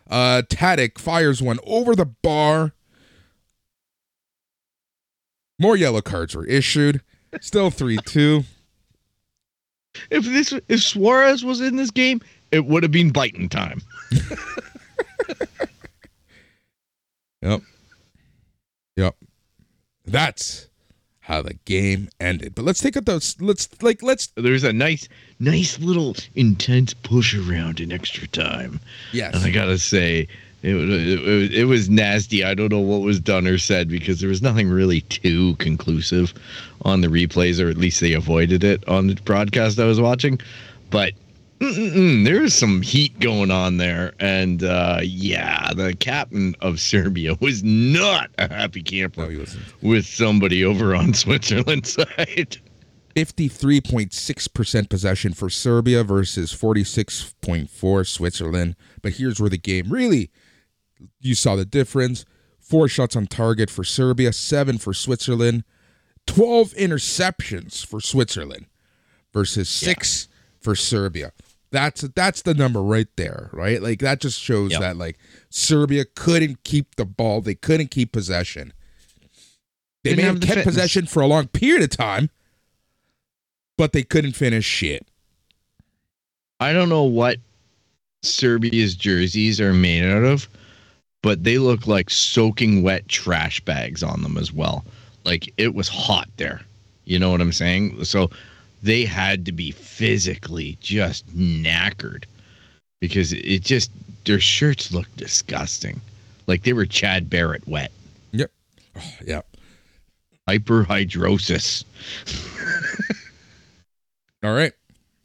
Uh, 0.10 0.42
Tadic 0.50 0.98
fires 0.98 1.42
one 1.42 1.60
over 1.66 1.96
the 1.96 2.06
bar. 2.06 2.74
More 5.60 5.78
yellow 5.78 6.02
cards 6.02 6.36
were 6.36 6.46
issued. 6.46 7.02
Still 7.40 7.70
3 7.70 7.98
2. 7.98 8.44
If 10.10 10.24
this 10.24 10.54
if 10.70 10.82
Suarez 10.82 11.44
was 11.44 11.60
in 11.60 11.76
this 11.76 11.92
game, 11.92 12.22
it 12.50 12.66
would 12.66 12.82
have 12.82 12.94
been 12.94 13.10
biting 13.12 13.50
time. 13.50 13.82
Yep. 17.42 17.62
That's 20.06 20.68
how 21.22 21.42
the 21.42 21.54
game 21.66 22.10
ended. 22.20 22.56
But 22.56 22.66
let's 22.66 22.82
take 22.82 22.98
up 22.98 23.06
those. 23.06 23.40
Let's 23.40 23.70
like 23.82 24.02
let's 24.02 24.28
There's 24.36 24.64
a 24.64 24.74
nice, 24.74 25.08
nice 25.40 25.80
little 25.80 26.16
intense 26.36 26.94
push 26.94 27.36
around 27.36 27.80
in 27.80 27.92
extra 27.92 28.28
time. 28.28 28.80
yes. 29.12 29.36
And 29.36 29.44
I 29.44 29.52
gotta 29.52 29.78
say, 29.78 30.28
it, 30.64 30.76
it, 30.76 31.54
it 31.54 31.66
was 31.66 31.90
nasty. 31.90 32.44
I 32.44 32.54
don't 32.54 32.72
know 32.72 32.80
what 32.80 33.02
was 33.02 33.20
done 33.20 33.48
or 33.48 33.58
said 33.58 33.90
because 33.90 34.20
there 34.20 34.30
was 34.30 34.42
nothing 34.42 34.70
really 34.70 35.02
too 35.02 35.56
conclusive 35.56 36.34
on 36.84 37.02
the 37.02 37.08
replays, 37.08 37.64
or 37.64 37.70
at 37.70 37.78
least 37.78 38.02
they 38.02 38.14
avoided 38.14 38.64
it 38.64 38.88
on 38.88 39.08
the 39.08 39.16
broadcast 39.16 39.80
I 39.80 39.86
was 39.86 40.02
watching. 40.02 40.40
But 40.90 41.14
mm-mm-mm, 41.62 42.26
there 42.26 42.42
was 42.42 42.54
some 42.54 42.82
heat 42.82 43.20
going 43.20 43.52
on 43.52 43.78
there, 43.78 44.14
and 44.20 44.64
uh, 44.64 45.00
yeah, 45.04 45.72
the 45.74 45.96
captain 45.96 46.56
of 46.62 46.80
Serbia 46.80 47.36
was 47.40 47.64
not 47.64 48.32
a 48.38 48.52
happy 48.52 48.82
camper 48.82 49.30
No, 49.30 49.46
with 49.82 50.06
somebody 50.06 50.66
over 50.66 50.96
on 50.96 51.14
Switzerland's 51.14 51.94
side. 51.94 52.58
53.6% 53.16 54.90
possession 54.90 55.34
for 55.34 55.50
Serbia 55.50 56.04
versus 56.04 56.54
46.4 56.54 58.08
Switzerland. 58.08 58.76
But 59.02 59.14
here's 59.14 59.40
where 59.40 59.50
the 59.50 59.58
game 59.58 59.90
really 59.90 60.32
you 61.20 61.36
saw 61.36 61.56
the 61.56 61.66
difference. 61.66 62.26
Four 62.60 62.88
shots 62.88 63.16
on 63.16 63.28
target 63.28 63.70
for 63.70 63.84
Serbia, 63.84 64.32
seven 64.32 64.78
for 64.78 64.94
Switzerland, 64.94 65.66
12 66.28 66.74
interceptions 66.74 67.86
for 67.86 68.00
Switzerland 68.00 68.68
versus 69.34 69.68
six 69.68 70.30
for 70.62 70.76
Serbia. 70.76 71.34
That's 71.72 72.02
that's 72.02 72.42
the 72.42 72.54
number 72.54 72.82
right 72.84 73.08
there, 73.16 73.50
right? 73.54 73.82
Like 73.82 74.00
that 74.00 74.20
just 74.20 74.40
shows 74.40 74.72
Yep. 74.72 74.82
that 74.82 74.98
like 74.98 75.18
Serbia 75.50 76.04
couldn't 76.06 76.64
keep 76.64 76.96
the 76.96 77.06
ball, 77.06 77.42
they 77.42 77.56
couldn't 77.56 77.92
keep 77.92 78.12
possession. 78.12 78.74
They 80.04 80.12
Didn't 80.12 80.18
may 80.18 80.24
have 80.24 80.34
have 80.36 80.42
kept 80.44 80.56
fitness. 80.60 80.76
possession 80.76 81.06
for 81.06 81.22
a 81.22 81.28
long 81.28 81.48
period 81.48 81.84
of 81.84 81.96
time, 81.96 82.30
but 83.78 83.94
they 83.94 84.04
couldn't 84.04 84.34
finish 84.34 84.66
shit. 84.66 85.06
I 86.60 86.74
don't 86.74 86.90
know 86.90 87.04
what 87.04 87.38
Serbia's 88.24 88.96
jerseys 88.96 89.60
are 89.62 89.74
made 89.74 90.04
out 90.04 90.24
of, 90.24 90.48
but 91.24 91.44
they 91.44 91.58
look 91.58 91.88
like 91.88 92.10
soaking 92.10 92.84
wet 92.84 93.08
trash 93.08 93.60
bags 93.62 94.04
on 94.04 94.22
them 94.24 94.38
as 94.38 94.52
well. 94.52 94.84
Like 95.24 95.54
it 95.58 95.74
was 95.74 95.88
hot 95.88 96.28
there. 96.38 96.62
You 97.06 97.18
know 97.20 97.32
what 97.32 97.42
I'm 97.42 97.52
saying? 97.52 98.04
So 98.06 98.30
they 98.82 99.06
had 99.06 99.46
to 99.46 99.52
be 99.52 99.72
physically 99.72 100.78
just 100.82 101.28
knackered 101.36 102.26
because 103.00 103.34
it 103.34 103.60
just 103.64 103.92
their 104.26 104.40
shirts 104.40 104.92
looked 104.92 105.16
disgusting. 105.18 106.02
Like 106.48 106.64
they 106.64 106.74
were 106.74 106.86
Chad 106.86 107.30
Barrett 107.30 107.68
wet. 107.68 107.92
Yep. 108.32 108.52
yeah. 109.26 109.42
Hyperhidrosis. 110.50 111.84
All 114.44 114.54
right. 114.54 114.74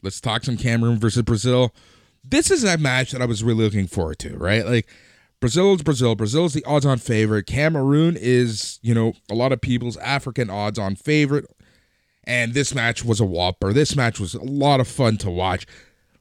Let's 0.02 0.20
talk 0.20 0.44
some 0.44 0.57
Cameroon 0.57 0.98
versus 0.98 1.22
Brazil. 1.22 1.74
This 2.22 2.50
is 2.50 2.64
a 2.64 2.76
match 2.78 3.12
that 3.12 3.22
I 3.22 3.26
was 3.26 3.42
really 3.42 3.64
looking 3.64 3.86
forward 3.86 4.18
to, 4.20 4.36
right? 4.36 4.66
Like 4.66 4.86
Brazil 5.40 5.74
is 5.74 5.82
Brazil. 5.82 6.14
Brazil 6.14 6.44
is 6.44 6.54
the 6.54 6.64
odds 6.64 6.86
on 6.86 6.98
favorite. 6.98 7.46
Cameroon 7.46 8.16
is, 8.18 8.78
you 8.82 8.94
know, 8.94 9.14
a 9.30 9.34
lot 9.34 9.52
of 9.52 9.61
people's 9.61 9.96
African 9.98 10.50
odds 10.50 10.78
on 10.78 10.96
favorite. 10.96 11.46
And 12.27 12.55
this 12.55 12.74
match 12.74 13.05
was 13.05 13.20
a 13.20 13.24
whopper. 13.24 13.72
This 13.72 13.95
match 13.95 14.18
was 14.18 14.35
a 14.35 14.43
lot 14.43 14.81
of 14.81 14.89
fun 14.89 15.16
to 15.18 15.31
watch. 15.31 15.66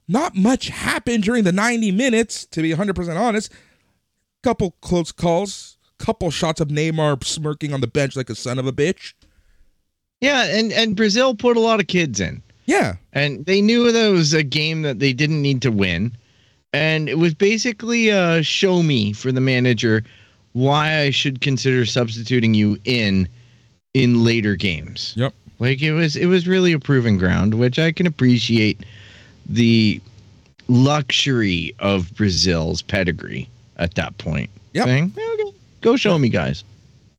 Not 0.07 0.35
much 0.35 0.67
happened 0.67 1.23
during 1.23 1.43
the 1.43 1.51
90 1.51 1.91
minutes, 1.91 2.45
to 2.47 2.61
be 2.61 2.71
100% 2.71 3.19
honest. 3.19 3.51
Couple 4.43 4.75
close 4.81 5.11
calls, 5.11 5.77
couple 5.97 6.29
shots 6.29 6.61
of 6.61 6.67
Neymar 6.67 7.23
smirking 7.23 7.73
on 7.73 7.81
the 7.81 7.87
bench 7.87 8.15
like 8.15 8.29
a 8.29 8.35
son 8.35 8.59
of 8.59 8.67
a 8.67 8.71
bitch. 8.71 9.13
Yeah, 10.21 10.43
and 10.45 10.71
and 10.71 10.95
Brazil 10.95 11.35
put 11.35 11.57
a 11.57 11.59
lot 11.59 11.79
of 11.79 11.87
kids 11.87 12.19
in. 12.19 12.41
Yeah. 12.65 12.95
And 13.13 13.45
they 13.45 13.61
knew 13.61 13.91
that 13.91 14.09
it 14.09 14.11
was 14.11 14.33
a 14.33 14.43
game 14.43 14.81
that 14.83 14.99
they 14.99 15.13
didn't 15.13 15.41
need 15.41 15.61
to 15.63 15.71
win. 15.71 16.15
And 16.73 17.07
it 17.07 17.17
was 17.17 17.33
basically 17.33 18.09
a 18.09 18.43
show 18.43 18.83
me 18.83 19.13
for 19.13 19.31
the 19.31 19.41
manager 19.41 20.03
why 20.53 20.99
I 20.99 21.09
should 21.09 21.41
consider 21.41 21.85
substituting 21.85 22.53
you 22.53 22.77
in 22.83 23.29
in 23.93 24.23
later 24.23 24.55
games. 24.55 25.13
Yep. 25.15 25.33
Like 25.59 25.81
it 25.81 25.93
was 25.93 26.15
it 26.15 26.25
was 26.25 26.47
really 26.47 26.73
a 26.73 26.79
proving 26.79 27.17
ground, 27.17 27.53
which 27.53 27.79
I 27.79 27.91
can 27.91 28.07
appreciate 28.07 28.79
the 29.47 30.01
luxury 30.67 31.75
of 31.79 32.13
Brazil's 32.15 32.81
pedigree 32.81 33.49
at 33.77 33.95
that 33.95 34.17
point. 34.17 34.49
Yep. 34.73 34.85
Saying, 34.85 35.13
okay, 35.17 35.57
go 35.81 35.95
show 35.95 36.17
me 36.17 36.29
guys. 36.29 36.63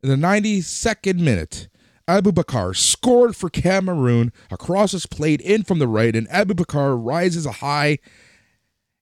In 0.03 0.09
the 0.11 0.27
92nd 0.27 1.19
minute, 1.19 1.69
Aboubakar 2.07 2.77
scored 2.77 3.35
for 3.35 3.49
Cameroon. 3.49 4.33
A 4.51 4.57
cross 4.57 4.95
is 4.95 5.07
played 5.07 5.41
in 5.41 5.63
from 5.63 5.79
the 5.79 5.89
right, 5.89 6.15
and 6.15 6.29
Aboubakar 6.29 6.97
rises 7.03 7.47
high 7.47 7.99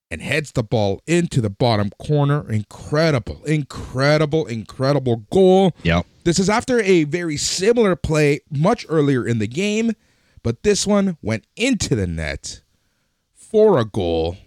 and 0.09 0.21
heads 0.21 0.53
the 0.53 0.63
ball 0.63 1.01
into 1.05 1.41
the 1.41 1.49
bottom 1.49 1.91
corner. 1.99 2.49
Incredible, 2.49 3.43
incredible, 3.45 4.45
incredible 4.45 5.17
goal. 5.31 5.73
Yep. 5.83 6.05
This 6.25 6.39
is 6.39 6.49
after 6.49 6.81
a 6.81 7.03
very 7.03 7.37
similar 7.37 7.95
play 7.95 8.39
much 8.49 8.83
earlier 8.89 9.27
in 9.27 9.37
the 9.37 9.47
game, 9.47 9.91
but 10.41 10.63
this 10.63 10.87
one 10.87 11.17
went 11.21 11.45
into 11.55 11.95
the 11.95 12.07
net 12.07 12.61
for 13.35 13.77
a 13.77 13.85
goal 13.85 14.37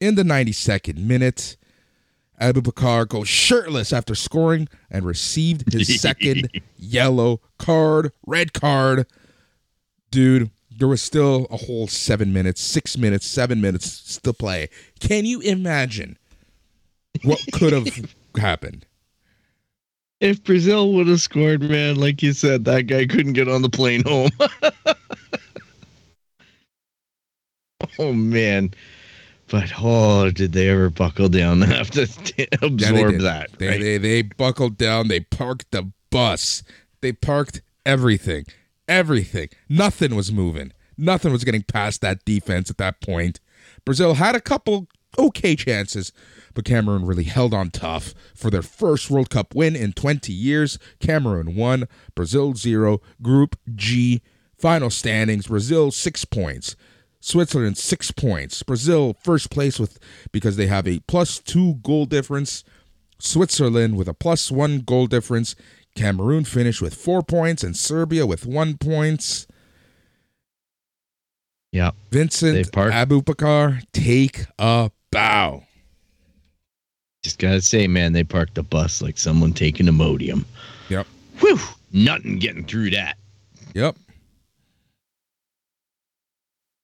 in 0.00 0.14
the 0.14 0.22
92nd 0.22 0.96
minute. 0.96 1.58
Aboubakar 2.40 3.06
goes 3.06 3.28
shirtless 3.28 3.92
after 3.92 4.14
scoring 4.14 4.66
and 4.90 5.04
received 5.04 5.70
his 5.70 6.00
second 6.00 6.48
yellow 6.78 7.42
card, 7.58 8.12
red 8.26 8.54
card. 8.54 9.06
Dude, 10.10 10.50
there 10.70 10.88
was 10.88 11.02
still 11.02 11.46
a 11.50 11.58
whole 11.58 11.86
seven 11.86 12.32
minutes, 12.32 12.62
six 12.62 12.96
minutes, 12.96 13.26
seven 13.26 13.60
minutes 13.60 14.18
to 14.20 14.32
play. 14.32 14.70
Can 15.00 15.26
you 15.26 15.40
imagine 15.40 16.16
what 17.24 17.44
could 17.52 17.74
have 17.74 18.14
happened? 18.36 18.86
If 20.20 20.42
Brazil 20.42 20.92
would 20.94 21.06
have 21.06 21.20
scored, 21.20 21.62
man, 21.62 21.96
like 21.96 22.22
you 22.22 22.32
said, 22.32 22.64
that 22.64 22.82
guy 22.82 23.06
couldn't 23.06 23.34
get 23.34 23.48
on 23.48 23.62
the 23.62 23.68
plane 23.68 24.02
home. 24.04 24.30
oh 27.98 28.12
man. 28.12 28.72
But 29.46 29.72
oh, 29.78 30.30
did 30.30 30.52
they 30.52 30.68
ever 30.68 30.90
buckle 30.90 31.28
down 31.28 31.62
after 31.62 32.06
t- 32.06 32.48
Yeah, 32.60 32.60
they 32.60 32.66
absorb 32.66 33.20
that? 33.20 33.50
They, 33.58 33.68
right? 33.68 33.80
they 33.80 33.98
they 33.98 34.22
buckled 34.22 34.76
down. 34.76 35.08
They 35.08 35.20
parked 35.20 35.70
the 35.70 35.90
bus. 36.10 36.62
They 37.00 37.12
parked 37.12 37.62
everything. 37.86 38.46
Everything. 38.88 39.50
Nothing 39.68 40.16
was 40.16 40.32
moving. 40.32 40.72
Nothing 40.96 41.32
was 41.32 41.44
getting 41.44 41.62
past 41.62 42.00
that 42.00 42.24
defense 42.24 42.70
at 42.70 42.78
that 42.78 43.00
point. 43.00 43.38
Brazil 43.84 44.14
had 44.14 44.34
a 44.34 44.40
couple 44.40 44.88
okay 45.16 45.54
chances, 45.56 46.12
but 46.54 46.64
Cameroon 46.64 47.06
really 47.06 47.24
held 47.24 47.54
on 47.54 47.70
tough 47.70 48.14
for 48.34 48.50
their 48.50 48.62
first 48.62 49.10
World 49.10 49.30
Cup 49.30 49.54
win 49.54 49.76
in 49.76 49.92
20 49.92 50.32
years. 50.32 50.78
Cameroon 51.00 51.54
won, 51.54 51.86
Brazil 52.14 52.54
0, 52.54 53.00
Group 53.22 53.56
G. 53.74 54.20
Final 54.56 54.90
standings 54.90 55.46
Brazil 55.46 55.90
6 55.92 56.24
points. 56.26 56.74
Switzerland 57.20 57.76
six 57.76 58.12
points. 58.12 58.62
Brazil 58.62 59.16
first 59.22 59.50
place 59.50 59.78
with 59.80 59.98
because 60.30 60.56
they 60.56 60.68
have 60.68 60.86
a 60.86 61.00
plus 61.08 61.40
two 61.40 61.74
goal 61.82 62.06
difference. 62.06 62.62
Switzerland 63.18 63.96
with 63.96 64.06
a 64.06 64.14
plus 64.14 64.52
one 64.52 64.78
goal 64.80 65.08
difference. 65.08 65.56
Cameroon 65.96 66.44
finished 66.44 66.80
with 66.80 66.94
four 66.94 67.22
points 67.24 67.64
and 67.64 67.76
Serbia 67.76 68.24
with 68.24 68.46
one 68.46 68.76
points. 68.78 69.48
yeah. 71.72 71.90
Vincent 72.10 72.54
They've 72.54 72.72
parked- 72.72 72.94
Aboubakar, 72.94 73.82
take 73.92 74.44
a 74.58 74.90
bow. 75.10 75.62
Just 77.22 77.38
gotta 77.38 77.60
say, 77.60 77.86
man, 77.86 78.12
they 78.12 78.24
parked 78.24 78.54
the 78.54 78.62
bus 78.62 79.02
like 79.02 79.18
someone 79.18 79.52
taking 79.52 79.86
Imodium. 79.86 80.44
Yep. 80.88 81.06
Whew. 81.40 81.58
Nothing 81.92 82.38
getting 82.38 82.64
through 82.64 82.90
that. 82.90 83.16
Yep. 83.74 83.96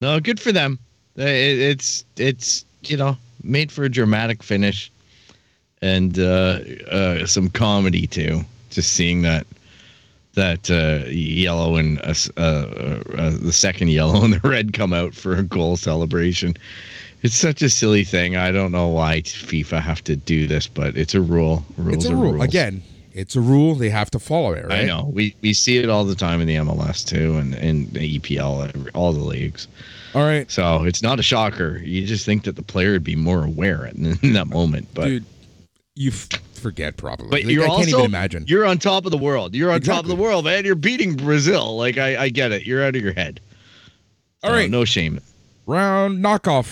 No, 0.00 0.20
good 0.20 0.40
for 0.40 0.52
them. 0.52 0.78
Uh, 1.18 1.22
It, 1.22 1.58
it's 1.60 2.04
it's 2.16 2.64
you 2.82 2.96
know 2.96 3.16
made 3.42 3.70
for 3.70 3.84
a 3.84 3.88
dramatic 3.88 4.42
finish, 4.42 4.90
and 5.82 6.18
uh, 6.18 6.60
uh, 6.90 7.26
some 7.26 7.48
comedy 7.48 8.06
too. 8.06 8.44
Just 8.70 8.92
seeing 8.92 9.22
that 9.22 9.46
that 10.34 10.70
uh, 10.70 11.08
yellow 11.08 11.76
and 11.76 12.00
uh, 12.02 12.14
uh, 12.36 12.40
uh, 12.40 13.02
uh, 13.16 13.30
the 13.40 13.52
second 13.52 13.88
yellow 13.88 14.24
and 14.24 14.34
the 14.34 14.48
red 14.48 14.72
come 14.72 14.92
out 14.92 15.14
for 15.14 15.36
a 15.36 15.42
goal 15.42 15.76
celebration. 15.76 16.54
It's 17.24 17.34
such 17.34 17.62
a 17.62 17.70
silly 17.70 18.04
thing. 18.04 18.36
I 18.36 18.52
don't 18.52 18.70
know 18.70 18.86
why 18.88 19.22
FIFA 19.22 19.80
have 19.80 20.04
to 20.04 20.14
do 20.14 20.46
this, 20.46 20.66
but 20.68 20.96
it's 20.96 21.14
a 21.14 21.20
rule. 21.20 21.64
Rules 21.78 21.96
It's 21.96 22.04
a 22.06 22.12
are 22.12 22.16
rule. 22.16 22.32
rules. 22.34 22.44
Again, 22.44 22.82
it's 23.14 23.34
a 23.34 23.40
rule. 23.40 23.74
They 23.74 23.88
have 23.90 24.10
to 24.12 24.18
follow 24.18 24.52
it, 24.52 24.66
right? 24.66 24.80
I 24.82 24.84
know. 24.84 25.10
We 25.12 25.34
we 25.40 25.52
see 25.54 25.78
it 25.78 25.88
all 25.88 26.04
the 26.04 26.14
time 26.14 26.40
in 26.42 26.46
the 26.46 26.56
MLS 26.56 27.02
too, 27.04 27.36
and 27.36 27.54
in 27.54 27.90
the 27.92 28.18
EPL, 28.18 28.90
all 28.94 29.12
the 29.12 29.20
leagues. 29.24 29.66
All 30.14 30.22
right. 30.22 30.50
So 30.50 30.84
it's 30.84 31.02
not 31.02 31.18
a 31.18 31.22
shocker. 31.22 31.78
You 31.78 32.06
just 32.06 32.24
think 32.26 32.44
that 32.44 32.56
the 32.56 32.62
player 32.62 32.92
would 32.92 33.02
be 33.04 33.16
more 33.16 33.42
aware 33.44 33.86
in, 33.86 34.18
in 34.22 34.34
that 34.34 34.48
moment. 34.48 34.88
But 34.94 35.06
Dude, 35.06 35.24
you 35.94 36.10
f- 36.10 36.28
forget 36.52 36.96
probably. 36.98 37.28
but 37.30 37.44
Like, 37.44 37.52
you're 37.54 37.64
I 37.64 37.68
can't 37.68 37.78
also 37.78 37.90
even 38.00 38.04
imagine. 38.04 38.44
you're 38.46 38.66
on 38.66 38.78
top 38.78 39.06
of 39.06 39.10
the 39.12 39.18
world. 39.18 39.54
You're 39.54 39.72
on 39.72 39.80
top 39.80 40.02
of 40.04 40.08
the 40.08 40.14
world, 40.16 40.44
man. 40.44 40.64
You're 40.66 40.74
beating 40.74 41.16
Brazil. 41.16 41.76
Like 41.76 41.96
I, 41.96 42.24
I 42.24 42.28
get 42.28 42.52
it. 42.52 42.64
You're 42.66 42.84
out 42.84 42.94
of 42.96 43.02
your 43.02 43.14
head. 43.14 43.40
All 44.42 44.50
So, 44.50 44.56
right. 44.56 44.70
no 44.70 44.84
shame. 44.84 45.20
Round 45.66 46.22
knockoff 46.22 46.66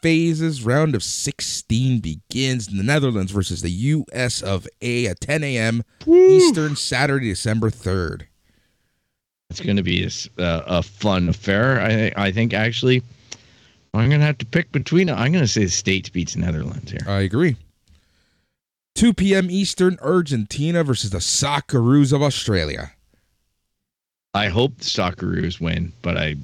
phases. 0.00 0.64
Round 0.64 0.94
of 0.94 1.02
16 1.02 2.00
begins. 2.00 2.66
The 2.68 2.82
Netherlands 2.82 3.32
versus 3.32 3.62
the 3.62 3.70
U.S. 3.70 4.42
of 4.42 4.66
A. 4.80 5.06
at 5.06 5.20
10 5.20 5.42
a.m. 5.44 5.82
Eastern, 6.06 6.76
Saturday, 6.76 7.30
December 7.30 7.70
3rd. 7.70 8.22
It's 9.50 9.60
going 9.60 9.76
to 9.76 9.82
be 9.82 10.02
a, 10.02 10.06
s- 10.06 10.28
uh, 10.38 10.62
a 10.66 10.82
fun 10.82 11.28
affair. 11.28 11.80
I 11.80 12.12
I 12.26 12.30
think 12.32 12.52
actually, 12.54 13.02
I'm 13.94 14.08
going 14.08 14.20
to 14.20 14.26
have 14.26 14.38
to 14.38 14.46
pick 14.46 14.70
between. 14.72 15.08
I'm 15.10 15.32
going 15.32 15.42
to 15.44 15.48
say 15.48 15.64
the 15.64 15.70
States 15.70 16.08
beats 16.10 16.36
Netherlands 16.36 16.90
here. 16.92 17.00
I 17.08 17.20
agree. 17.20 17.56
2 18.94 19.14
p.m. 19.14 19.50
Eastern, 19.50 19.96
Argentina 20.02 20.84
versus 20.84 21.10
the 21.10 21.18
Socceroos 21.18 22.12
of 22.12 22.20
Australia. 22.22 22.92
I 24.34 24.48
hope 24.48 24.76
the 24.76 24.84
Socceroos 24.84 25.60
win, 25.60 25.92
but 26.02 26.16
I 26.18 26.36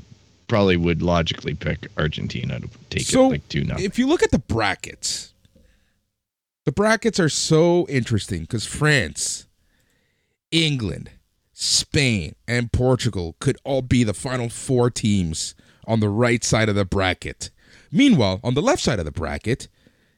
probably 0.48 0.76
would 0.76 1.02
logically 1.02 1.54
pick 1.54 1.88
Argentina 1.96 2.60
to 2.60 2.68
take 2.90 3.02
So, 3.02 3.26
it 3.26 3.28
like 3.30 3.48
two 3.48 3.64
nothing. 3.64 3.84
If 3.84 3.98
you 3.98 4.06
look 4.06 4.22
at 4.22 4.30
the 4.30 4.38
brackets, 4.38 5.32
the 6.64 6.72
brackets 6.72 7.20
are 7.20 7.28
so 7.28 7.86
interesting 7.88 8.42
because 8.42 8.66
France, 8.66 9.46
England, 10.50 11.10
Spain, 11.52 12.34
and 12.48 12.72
Portugal 12.72 13.36
could 13.38 13.56
all 13.64 13.82
be 13.82 14.04
the 14.04 14.14
final 14.14 14.48
four 14.48 14.90
teams 14.90 15.54
on 15.86 16.00
the 16.00 16.08
right 16.08 16.42
side 16.42 16.68
of 16.68 16.74
the 16.74 16.84
bracket. 16.84 17.50
Meanwhile, 17.92 18.40
on 18.42 18.54
the 18.54 18.62
left 18.62 18.82
side 18.82 18.98
of 18.98 19.04
the 19.04 19.12
bracket, 19.12 19.68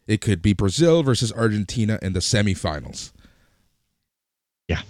it 0.07 0.20
could 0.20 0.41
be 0.41 0.53
Brazil 0.53 1.03
versus 1.03 1.33
Argentina 1.33 1.99
in 2.01 2.12
the 2.12 2.20
semifinals. 2.20 3.12
Yeah. 4.68 4.83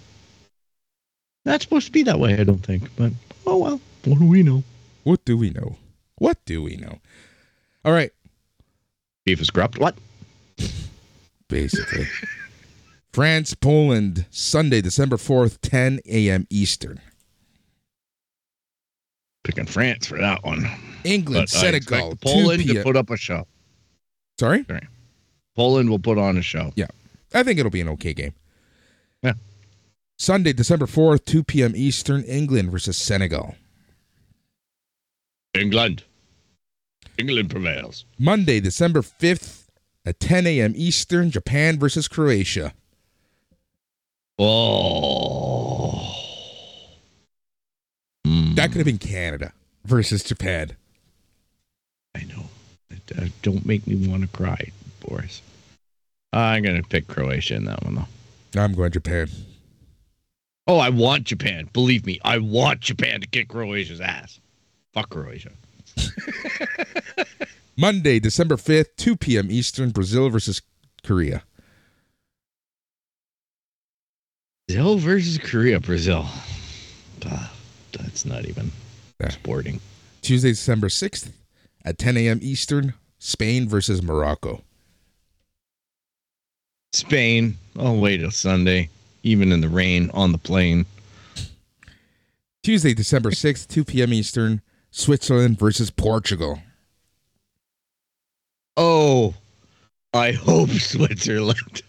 Not 1.45 1.63
supposed 1.63 1.87
to 1.87 1.93
be 1.93 2.03
that 2.03 2.19
way, 2.19 2.39
I 2.39 2.45
don't 2.45 2.65
think. 2.65 2.95
But 2.97 3.13
oh 3.47 3.57
well, 3.57 3.81
what 4.05 4.19
do 4.19 4.27
we 4.27 4.43
know? 4.43 4.63
What 5.07 5.25
do 5.25 5.37
we 5.37 5.51
know? 5.51 5.77
What 6.17 6.45
do 6.47 6.65
we 6.65 6.75
know? 6.75 6.99
All 7.85 7.93
right, 7.93 8.11
Beef 9.25 9.41
is 9.41 9.51
corrupt. 9.51 9.79
What? 9.79 9.97
basically. 11.49 12.09
France, 13.13 13.55
Poland, 13.55 14.27
Sunday, 14.31 14.81
December 14.81 15.17
4th, 15.17 15.59
10 15.63 16.01
a.m. 16.07 16.49
Eastern. 16.51 17.01
Picking 19.45 19.67
France 19.67 20.07
for 20.07 20.19
that 20.19 20.43
one. 20.43 20.69
England, 21.05 21.43
But 21.43 21.51
Senegal, 21.51 22.17
Poland 22.21 22.65
2 22.65 22.75
to 22.75 22.83
put 22.83 22.97
up 22.97 23.09
a 23.11 23.17
show. 23.17 23.47
Sorry? 24.41 24.65
Sorry? 24.65 24.89
Poland 25.55 25.89
will 25.89 26.01
put 26.01 26.19
on 26.19 26.37
a 26.37 26.43
show. 26.43 26.73
Yeah. 26.75 26.89
I 27.33 27.45
think 27.45 27.61
it'll 27.61 27.71
be 27.71 27.81
an 27.81 27.89
okay 27.91 28.13
game. 28.13 28.35
Yeah. 29.23 29.35
Sunday, 30.19 30.53
December 30.53 30.87
4th, 30.87 31.25
2 31.27 31.45
p.m. 31.45 31.75
Eastern, 31.77 32.25
England 32.25 32.73
versus 32.73 32.97
Senegal. 32.97 33.55
England. 35.57 36.05
England 37.19 37.51
prevails. 37.51 38.05
Monday, 38.19 38.61
December 38.61 39.01
5th 39.03 39.65
at 40.05 40.21
10 40.21 40.47
a.m. 40.47 40.73
Eastern, 40.77 41.31
Japan 41.31 41.79
versus 41.79 42.09
Croatia. 42.09 42.75
Oh. 44.39 46.15
Hmm. 48.27 48.55
That 48.55 48.71
could 48.71 48.79
have 48.79 48.87
been 48.87 48.99
Canada 48.99 49.53
versus 49.85 50.23
Japan. 50.23 50.77
I 52.15 52.25
know. 52.25 52.45
Uh, 53.17 53.27
don't 53.43 53.65
make 53.65 53.87
me 53.87 54.09
want 54.09 54.23
to 54.23 54.29
cry, 54.29 54.73
Boris. 55.01 55.41
I'm 56.33 56.63
gonna 56.63 56.83
pick 56.83 57.07
Croatia 57.07 57.55
in 57.55 57.67
that 57.67 57.85
one 57.85 57.95
though. 57.95 58.09
I'm 58.61 58.75
going 58.75 58.91
to 58.91 58.99
Japan. 59.01 59.29
Oh, 60.67 60.79
I 60.79 60.89
want 60.89 61.25
Japan. 61.25 61.69
Believe 61.73 62.05
me, 62.05 62.19
I 62.25 62.39
want 62.39 62.81
Japan 62.81 63.21
to 63.21 63.27
kick 63.27 63.49
Croatia's 63.49 64.01
ass. 64.01 64.41
Fuck 64.97 65.11
Croatia. 65.11 65.51
Monday, 67.77 68.19
December 68.19 68.57
5th, 68.57 68.97
2 68.97 69.15
p.m. 69.17 69.49
Eastern, 69.51 69.91
Brazil 69.91 70.31
versus 70.31 70.63
Korea. 71.05 71.43
Brazil 74.67 74.97
versus 74.97 75.37
Korea. 75.37 75.79
Brazil. 75.81 76.25
Ah, 77.27 77.53
that's 77.93 78.25
not 78.25 78.47
even 78.47 78.73
Yeah. 79.21 79.29
sporting. 79.29 79.81
Tuesday, 80.23 80.51
December 80.53 80.89
6th 80.89 81.31
at 81.85 81.99
10 81.99 82.17
a.m. 82.17 82.39
Eastern, 82.41 82.95
Spain 83.19 83.69
versus 83.69 84.03
Morocco. 84.03 84.63
Spain. 86.95 87.59
I'll 87.79 87.99
wait 87.99 88.19
till 88.19 88.31
Sunday, 88.31 88.89
even 89.23 89.53
in 89.53 89.61
the 89.61 89.69
rain 89.69 90.11
on 90.15 90.33
the 90.33 90.39
plane. 90.39 90.87
Tuesday, 92.63 92.95
December 92.95 93.31
6th, 93.31 93.69
2 93.69 93.85
p.m. 93.85 94.15
Eastern, 94.15 94.63
Switzerland 94.97 95.59
versus 95.59 95.91
Portugal. 95.91 96.59
Oh, 98.79 99.35
I 100.15 100.33
hope 100.33 100.71
Switzerland. 100.71 101.83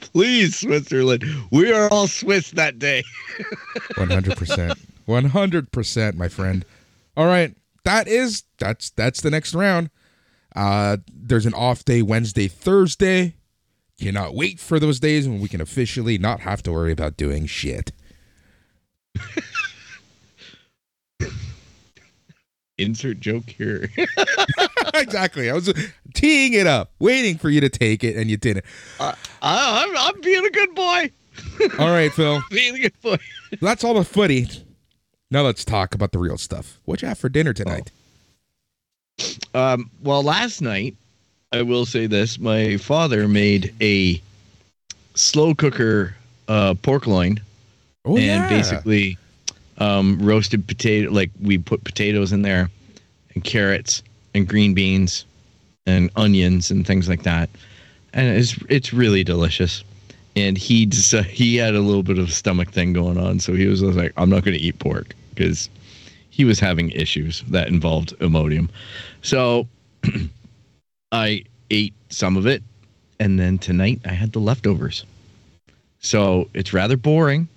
Please, 0.00 0.56
Switzerland. 0.60 1.24
We 1.50 1.72
are 1.74 1.90
all 1.90 2.06
Swiss 2.06 2.52
that 2.52 2.78
day. 2.78 3.04
100%. 3.96 4.78
100%, 5.06 6.14
my 6.14 6.28
friend. 6.28 6.64
All 7.18 7.26
right. 7.26 7.54
That 7.84 8.08
is 8.08 8.44
that's 8.56 8.88
that's 8.92 9.20
the 9.20 9.30
next 9.30 9.54
round. 9.54 9.90
Uh 10.56 10.96
there's 11.12 11.44
an 11.44 11.52
off 11.52 11.84
day 11.84 12.00
Wednesday, 12.00 12.48
Thursday. 12.48 13.34
Cannot 14.00 14.34
wait 14.34 14.58
for 14.58 14.80
those 14.80 14.98
days 14.98 15.28
when 15.28 15.40
we 15.40 15.48
can 15.48 15.60
officially 15.60 16.16
not 16.16 16.40
have 16.40 16.62
to 16.62 16.72
worry 16.72 16.92
about 16.92 17.18
doing 17.18 17.44
shit. 17.44 17.92
Insert 22.78 23.20
joke 23.20 23.48
here. 23.48 23.88
exactly. 24.94 25.48
I 25.48 25.54
was 25.54 25.72
teeing 26.14 26.54
it 26.54 26.66
up, 26.66 26.90
waiting 26.98 27.38
for 27.38 27.48
you 27.48 27.60
to 27.60 27.68
take 27.68 28.02
it, 28.02 28.16
and 28.16 28.28
you 28.28 28.36
didn't. 28.36 28.64
I, 28.98 29.14
I'm, 29.42 29.96
I'm 29.96 30.20
being 30.20 30.44
a 30.44 30.50
good 30.50 30.74
boy. 30.74 31.10
All 31.78 31.88
right, 31.88 32.12
Phil. 32.12 32.40
Being 32.50 32.76
a 32.76 32.78
good 32.78 33.00
boy. 33.02 33.16
That's 33.60 33.82
all 33.82 33.94
the 33.94 34.04
footy. 34.04 34.46
Now 35.32 35.42
let's 35.42 35.64
talk 35.64 35.92
about 35.92 36.12
the 36.12 36.18
real 36.18 36.38
stuff. 36.38 36.78
What 36.84 37.02
you 37.02 37.08
have 37.08 37.18
for 37.18 37.28
dinner 37.28 37.52
tonight? 37.52 37.90
Um, 39.52 39.90
well, 40.00 40.22
last 40.22 40.60
night, 40.62 40.94
I 41.52 41.62
will 41.62 41.86
say 41.86 42.06
this: 42.06 42.38
my 42.38 42.76
father 42.76 43.26
made 43.26 43.74
a 43.80 44.22
slow 45.14 45.56
cooker 45.56 46.14
uh, 46.46 46.74
pork 46.74 47.08
loin, 47.08 47.40
Oh, 48.04 48.16
and 48.16 48.24
yeah. 48.26 48.48
basically 48.48 49.18
um, 49.78 50.18
roasted 50.20 50.66
potato. 50.66 51.10
Like 51.10 51.30
we 51.40 51.58
put 51.58 51.84
potatoes 51.84 52.32
in 52.32 52.42
there, 52.42 52.70
and 53.34 53.44
carrots, 53.44 54.02
and 54.34 54.48
green 54.48 54.74
beans, 54.74 55.24
and 55.86 56.10
onions, 56.16 56.70
and 56.70 56.86
things 56.86 57.08
like 57.08 57.22
that. 57.22 57.48
And 58.12 58.36
it's 58.36 58.56
it's 58.68 58.92
really 58.92 59.24
delicious. 59.24 59.84
And 60.36 60.58
he 60.58 60.86
just, 60.86 61.14
uh, 61.14 61.22
he 61.22 61.56
had 61.56 61.74
a 61.74 61.80
little 61.80 62.02
bit 62.02 62.18
of 62.18 62.28
a 62.28 62.32
stomach 62.32 62.70
thing 62.70 62.92
going 62.92 63.18
on, 63.18 63.38
so 63.40 63.54
he 63.54 63.66
was 63.66 63.82
like, 63.82 64.12
"I'm 64.16 64.30
not 64.30 64.44
going 64.44 64.56
to 64.56 64.62
eat 64.62 64.78
pork," 64.78 65.14
because 65.30 65.68
he 66.30 66.44
was 66.44 66.58
having 66.58 66.90
issues 66.90 67.42
that 67.48 67.68
involved 67.68 68.18
Imodium. 68.18 68.68
So 69.22 69.68
I 71.12 71.44
ate 71.70 71.94
some 72.08 72.36
of 72.36 72.46
it, 72.46 72.62
and 73.20 73.38
then 73.38 73.58
tonight 73.58 74.00
I 74.04 74.12
had 74.12 74.32
the 74.32 74.40
leftovers. 74.40 75.04
So 76.00 76.50
it's 76.52 76.72
rather 76.72 76.96
boring, 76.96 77.48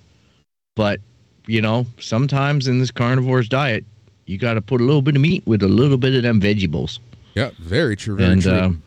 but 0.76 1.02
you 1.48 1.62
know, 1.62 1.86
sometimes 2.00 2.68
in 2.68 2.80
this 2.80 2.92
carnivore's 2.92 3.50
diet, 3.50 3.86
you 4.26 4.38
got 4.38 4.56
to 4.56 4.62
put 4.62 4.82
a 4.82 4.84
little 4.84 5.02
bit 5.02 5.16
of 5.16 5.22
meat 5.22 5.44
with 5.48 5.64
a 5.64 5.68
little 5.68 5.98
bit 5.98 6.14
of 6.14 6.24
them 6.24 6.40
vegetables, 6.42 7.00
Yeah, 7.34 7.52
very 7.60 7.96
true. 7.96 8.18
Very 8.18 8.34
and 8.34 8.42
true. 8.42 8.52
um, 8.52 8.84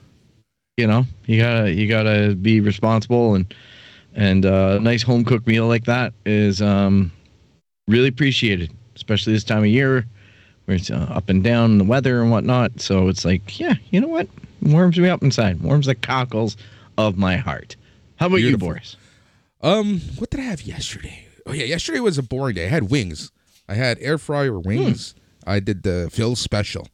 you 0.77 0.87
know, 0.87 1.05
you 1.27 1.41
gotta 1.41 1.73
you 1.73 1.89
gotta 1.89 2.35
be 2.35 2.61
responsible 2.61 3.35
and 3.35 3.53
and 4.15 4.45
uh, 4.47 4.77
a 4.79 4.81
nice 4.81 5.03
home 5.03 5.25
cooked 5.25 5.47
meal 5.47 5.67
like 5.67 5.85
that 5.85 6.13
is 6.27 6.61
um, 6.61 7.13
really 7.87 8.09
appreciated, 8.09 8.71
especially 8.97 9.33
this 9.33 9.45
time 9.45 9.61
of 9.61 9.67
year 9.67 10.05
where 10.65 10.77
it's 10.77 10.91
uh, 10.91 11.07
up 11.11 11.29
and 11.29 11.43
down 11.45 11.73
in 11.73 11.79
the 11.79 11.85
weather 11.85 12.21
and 12.21 12.31
whatnot. 12.31 12.81
So 12.81 13.09
it's 13.09 13.25
like, 13.25 13.59
yeah, 13.59 13.75
you 13.91 14.01
know 14.01 14.09
what, 14.09 14.29
warms 14.63 14.99
me 14.99 15.09
up 15.09 15.23
inside, 15.23 15.61
warms 15.61 15.87
the 15.87 15.95
cockles 15.95 16.57
of 16.99 17.17
my 17.17 17.37
heart. 17.37 17.77
How 18.17 18.27
about 18.27 18.37
Beautiful. 18.37 18.69
you, 18.69 18.73
Boris? 18.75 18.97
Um, 19.63 20.01
what 20.19 20.31
did 20.31 20.41
I 20.41 20.45
have 20.45 20.63
yesterday? 20.63 21.27
Oh 21.51 21.53
yeah, 21.53 21.65
yesterday 21.65 21.99
was 22.01 22.17
a 22.17 22.23
boring 22.23 22.55
day. 22.55 22.67
I 22.67 22.69
had 22.69 22.91
wings. 22.91 23.33
I 23.69 23.75
had 23.75 23.99
air 24.01 24.19
fryer 24.19 24.59
wings. 24.59 25.15
I 25.47 25.59
did 25.59 25.83
the 25.83 26.09
Phil 26.13 26.37
special. 26.37 26.87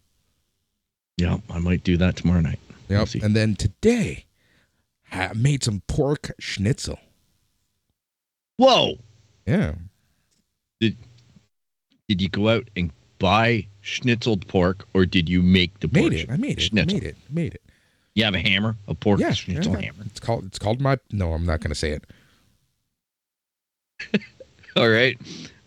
Yeah, 1.19 1.39
I 1.51 1.59
might 1.59 1.85
do 1.85 1.97
that 1.99 2.17
tomorrow 2.17 2.41
night. 2.41 2.59
We'll 2.89 3.01
Yep. 3.01 3.23
And 3.23 3.37
then 3.37 3.55
today, 3.57 4.25
I 5.13 5.33
made 5.35 5.63
some 5.63 5.83
pork 5.89 6.33
schnitzel. 6.39 6.99
Whoa! 8.57 8.99
Yeah. 9.47 9.75
Did 10.81 10.97
you 12.23 12.29
go 12.29 12.49
out 12.49 12.71
and 12.77 12.93
buy 13.19 13.67
schnitzeled 13.83 14.47
pork, 14.47 14.87
or 14.95 15.05
did 15.07 15.29
you 15.29 15.43
make 15.43 15.81
the 15.81 15.89
pork 15.89 16.11
Made 16.11 16.13
it. 16.13 16.31
I 16.31 16.37
made 16.37 16.59
it. 16.59 16.63
schnitzel? 16.63 16.99
Made 16.99 17.07
it. 17.07 17.17
Made 17.29 17.55
it. 17.55 17.63
You 18.15 18.25
have 18.25 18.35
a 18.35 18.39
hammer, 18.39 18.77
a 18.89 18.95
pork 18.95 19.19
Yeah. 19.21 19.33
schnitzel 19.33 19.73
yeah. 19.75 19.81
hammer. 19.87 20.05
It's 20.07 20.21
called. 20.21 20.45
It's 20.47 20.59
called 20.59 20.81
my. 20.81 20.99
No, 21.11 21.33
I'm 21.35 21.45
not 21.45 21.61
gonna 21.61 21.75
say 21.75 21.91
it. 21.91 22.05
All 24.81 24.89
right, 24.89 25.19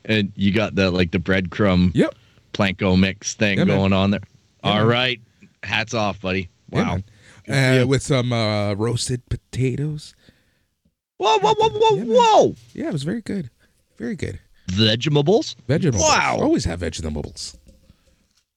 and 0.05 0.32
you 0.36 0.51
got 0.53 0.76
the 0.76 0.91
like 0.91 1.12
the 1.12 1.18
breadcrumb 1.20 1.91
Yep. 1.95 2.16
panko 2.53 2.99
mix 2.99 3.34
thing 3.36 3.57
Yeah, 3.60 3.66
going 3.66 3.93
on 3.93 4.12
there. 4.12 4.22
Yeah, 4.64 4.70
All 4.70 4.78
man. 4.80 4.88
right, 4.88 5.22
hats 5.64 5.93
off, 5.93 6.22
buddy. 6.22 6.49
Wow. 6.70 6.84
man. 6.84 7.03
Uh, 7.47 7.53
Yeah. 7.53 7.84
With 7.86 8.03
some 8.03 8.32
uh, 8.32 8.74
roasted 8.76 9.28
potatoes. 9.30 10.14
Whoa, 11.18 11.38
whoa, 11.39 11.53
whoa, 11.55 11.70
whoa, 11.70 11.95
Yeah, 11.97 12.03
whoa! 12.05 12.55
Yeah, 12.74 12.88
it 12.88 12.93
was 12.93 13.03
very 13.03 13.22
good. 13.22 13.49
Very 13.97 14.16
good. 14.16 14.39
Vegetables. 14.68 15.55
Vegetables. 15.68 16.01
Wow. 16.03 16.38
Always 16.39 16.64
have 16.66 16.80
vegetables. 16.80 17.57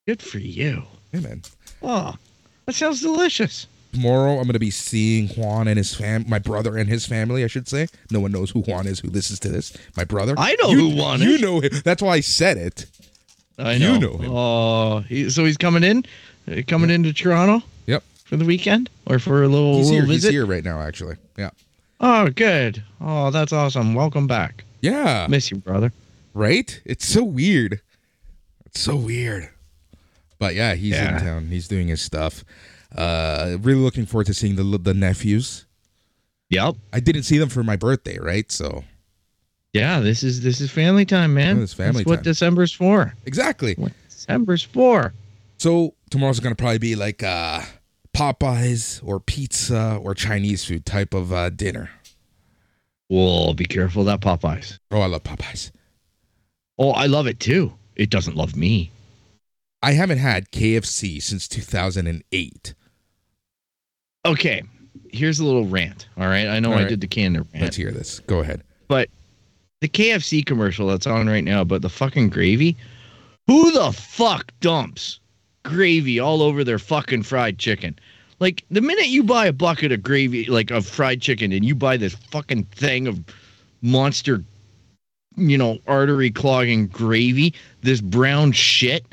Good 0.06 0.20
for 0.22 0.38
you. 0.38 0.84
Yeah, 1.12 1.20
man. 1.20 1.42
Oh, 1.82 2.14
that 2.66 2.74
sounds 2.74 3.00
delicious. 3.00 3.66
Tomorrow 3.92 4.38
I'm 4.38 4.46
gonna 4.46 4.58
be 4.58 4.70
seeing 4.70 5.28
Juan 5.28 5.68
and 5.68 5.76
his 5.76 5.94
fam, 5.94 6.24
my 6.28 6.38
brother 6.38 6.76
and 6.78 6.88
his 6.88 7.04
family. 7.06 7.44
I 7.44 7.46
should 7.46 7.68
say. 7.68 7.88
No 8.10 8.20
one 8.20 8.32
knows 8.32 8.50
who 8.50 8.60
Juan 8.62 8.86
is 8.86 9.00
who 9.00 9.08
listens 9.08 9.38
to 9.40 9.48
this. 9.50 9.76
My 9.96 10.04
brother. 10.04 10.34
I 10.38 10.56
know 10.62 10.70
You- 10.70 10.78
who 10.90 10.96
Juan 10.96 11.20
You 11.20 11.30
is. 11.34 11.40
You 11.40 11.46
know 11.46 11.60
him. 11.60 11.70
That's 11.84 12.00
why 12.02 12.14
I 12.14 12.20
said 12.20 12.56
it. 12.56 12.86
I 13.58 13.76
know. 13.78 13.94
You 13.94 14.00
know. 14.00 14.16
him. 14.16 14.30
Oh, 14.32 14.98
he, 15.00 15.28
so 15.30 15.44
he's 15.44 15.58
coming 15.58 15.84
in, 15.84 16.04
Uh, 16.50 16.62
coming 16.66 16.88
into 16.90 17.12
Toronto 17.12 17.64
Yep. 17.86 18.02
for 18.24 18.36
the 18.38 18.44
weekend 18.46 18.88
or 19.06 19.18
for 19.18 19.42
a 19.42 19.48
little, 19.48 19.78
He's 19.78 19.88
here. 19.90 20.00
little 20.00 20.12
He's 20.14 20.22
visit. 20.22 20.32
here 20.32 20.46
right 20.46 20.64
now. 20.64 20.80
Actually. 20.80 21.16
Yeah. 21.38 21.50
Oh, 22.00 22.30
good. 22.30 22.82
Oh, 23.00 23.30
that's 23.30 23.52
awesome. 23.52 23.94
Welcome 23.94 24.26
back. 24.26 24.64
Yeah. 24.80 25.26
Miss 25.28 25.50
you, 25.50 25.58
brother. 25.58 25.92
Right? 26.34 26.80
It's 26.86 27.06
so 27.06 27.22
weird. 27.22 27.80
It's 28.64 28.80
so 28.80 28.96
weird. 28.96 29.50
But 30.38 30.54
yeah, 30.54 30.74
he's 30.74 30.92
Yeah. 30.94 31.18
in 31.18 31.22
town. 31.22 31.46
He's 31.50 31.68
doing 31.68 31.88
his 31.88 32.00
stuff. 32.00 32.42
Uh, 32.94 33.56
really 33.60 33.80
looking 33.80 34.06
forward 34.06 34.26
to 34.26 34.34
seeing 34.34 34.56
the 34.56 34.78
the 34.78 34.94
nephews. 34.94 35.66
Yep. 36.50 36.76
I 36.92 37.00
didn't 37.00 37.22
see 37.22 37.38
them 37.38 37.48
for 37.48 37.62
my 37.62 37.76
birthday, 37.76 38.18
right? 38.18 38.50
So 38.52 38.84
Yeah, 39.72 40.00
this 40.00 40.22
is 40.22 40.42
this 40.42 40.60
is 40.60 40.70
family 40.70 41.06
time, 41.06 41.32
man. 41.34 41.62
It's 41.62 41.72
family 41.72 42.04
That's 42.04 42.08
what. 42.08 42.22
December's 42.22 42.72
for. 42.72 43.14
exactly. 43.24 43.74
What 43.74 43.92
December's 44.08 44.62
for. 44.62 45.14
So 45.58 45.94
tomorrow's 46.10 46.40
gonna 46.40 46.54
probably 46.54 46.78
be 46.78 46.94
like 46.94 47.22
uh, 47.22 47.62
Popeyes 48.14 49.00
or 49.02 49.18
pizza 49.20 49.98
or 50.02 50.14
Chinese 50.14 50.64
food 50.64 50.84
type 50.84 51.14
of 51.14 51.32
uh, 51.32 51.50
dinner. 51.50 51.90
Whoa, 53.08 53.54
be 53.54 53.64
careful 53.64 54.04
that 54.04 54.20
Popeyes. 54.20 54.78
Oh, 54.90 55.00
I 55.00 55.06
love 55.06 55.22
Popeyes. 55.22 55.70
Oh, 56.78 56.90
I 56.90 57.06
love 57.06 57.26
it 57.26 57.40
too. 57.40 57.74
It 57.96 58.10
doesn't 58.10 58.36
love 58.36 58.56
me. 58.56 58.90
I 59.82 59.92
haven't 59.92 60.18
had 60.18 60.50
KFC 60.50 61.22
since 61.22 61.48
2008. 61.48 62.74
Okay, 64.24 64.62
here's 65.10 65.40
a 65.40 65.44
little 65.44 65.66
rant. 65.66 66.08
All 66.16 66.26
right, 66.28 66.46
I 66.46 66.60
know 66.60 66.72
All 66.72 66.78
I 66.78 66.82
right. 66.82 66.88
did 66.88 67.00
the 67.00 67.06
canner 67.06 67.40
rant, 67.52 67.62
Let's 67.64 67.76
hear 67.76 67.90
this. 67.90 68.20
Go 68.20 68.40
ahead. 68.40 68.62
but 68.88 69.08
the 69.80 69.88
KFC 69.88 70.46
commercial 70.46 70.86
that's 70.86 71.08
on 71.08 71.26
right 71.28 71.42
now, 71.42 71.64
but 71.64 71.82
the 71.82 71.88
fucking 71.88 72.28
gravy. 72.28 72.76
Who 73.48 73.72
the 73.72 73.90
fuck 73.90 74.52
dumps 74.60 75.18
gravy 75.64 76.20
all 76.20 76.40
over 76.40 76.62
their 76.62 76.78
fucking 76.78 77.24
fried 77.24 77.58
chicken? 77.58 77.98
Like 78.38 78.64
the 78.70 78.80
minute 78.80 79.08
you 79.08 79.24
buy 79.24 79.46
a 79.46 79.52
bucket 79.52 79.90
of 79.90 80.02
gravy, 80.02 80.44
like 80.46 80.70
of 80.70 80.86
fried 80.86 81.20
chicken, 81.20 81.50
and 81.52 81.64
you 81.64 81.74
buy 81.74 81.96
this 81.96 82.14
fucking 82.14 82.64
thing 82.66 83.08
of 83.08 83.20
monster 83.82 84.44
you 85.36 85.56
know, 85.56 85.78
artery 85.86 86.30
clogging 86.30 86.86
gravy, 86.88 87.54
this 87.80 88.00
brown 88.00 88.52
shit. 88.52 89.04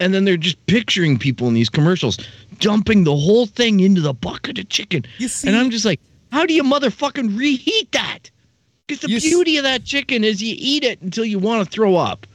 And 0.00 0.12
then 0.12 0.24
they're 0.24 0.36
just 0.36 0.64
picturing 0.66 1.18
people 1.18 1.46
in 1.46 1.54
these 1.54 1.68
commercials 1.68 2.18
dumping 2.60 3.04
the 3.04 3.16
whole 3.16 3.46
thing 3.46 3.80
into 3.80 4.00
the 4.00 4.14
bucket 4.14 4.58
of 4.58 4.68
chicken. 4.68 5.04
You 5.18 5.28
see- 5.28 5.48
and 5.48 5.56
I'm 5.56 5.70
just 5.70 5.84
like, 5.84 6.00
how 6.32 6.46
do 6.46 6.54
you 6.54 6.62
motherfucking 6.62 7.36
reheat 7.36 7.90
that? 7.92 8.30
Because 8.86 9.00
the 9.02 9.10
You 9.10 9.16
s- 9.16 9.22
beauty 9.24 9.56
of 9.56 9.64
that 9.64 9.84
chicken 9.84 10.22
is 10.24 10.42
you 10.42 10.54
eat 10.58 10.84
it 10.84 11.00
until 11.02 11.24
you 11.24 11.38
want 11.38 11.64
to 11.64 11.70
throw 11.70 11.96
up. 11.96 12.26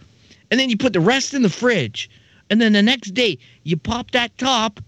And 0.51 0.59
then 0.59 0.69
you 0.69 0.78
put 0.78 0.93
the 0.93 0.99
rest 0.99 1.34
in 1.34 1.41
the 1.41 1.49
fridge. 1.49 2.09
And 2.49 2.61
then 2.61 2.73
the 2.73 2.82
next 2.84 3.11
day, 3.13 3.38
you 3.63 3.76
pop 3.78 4.11
that 4.11 4.38
top 4.38 4.80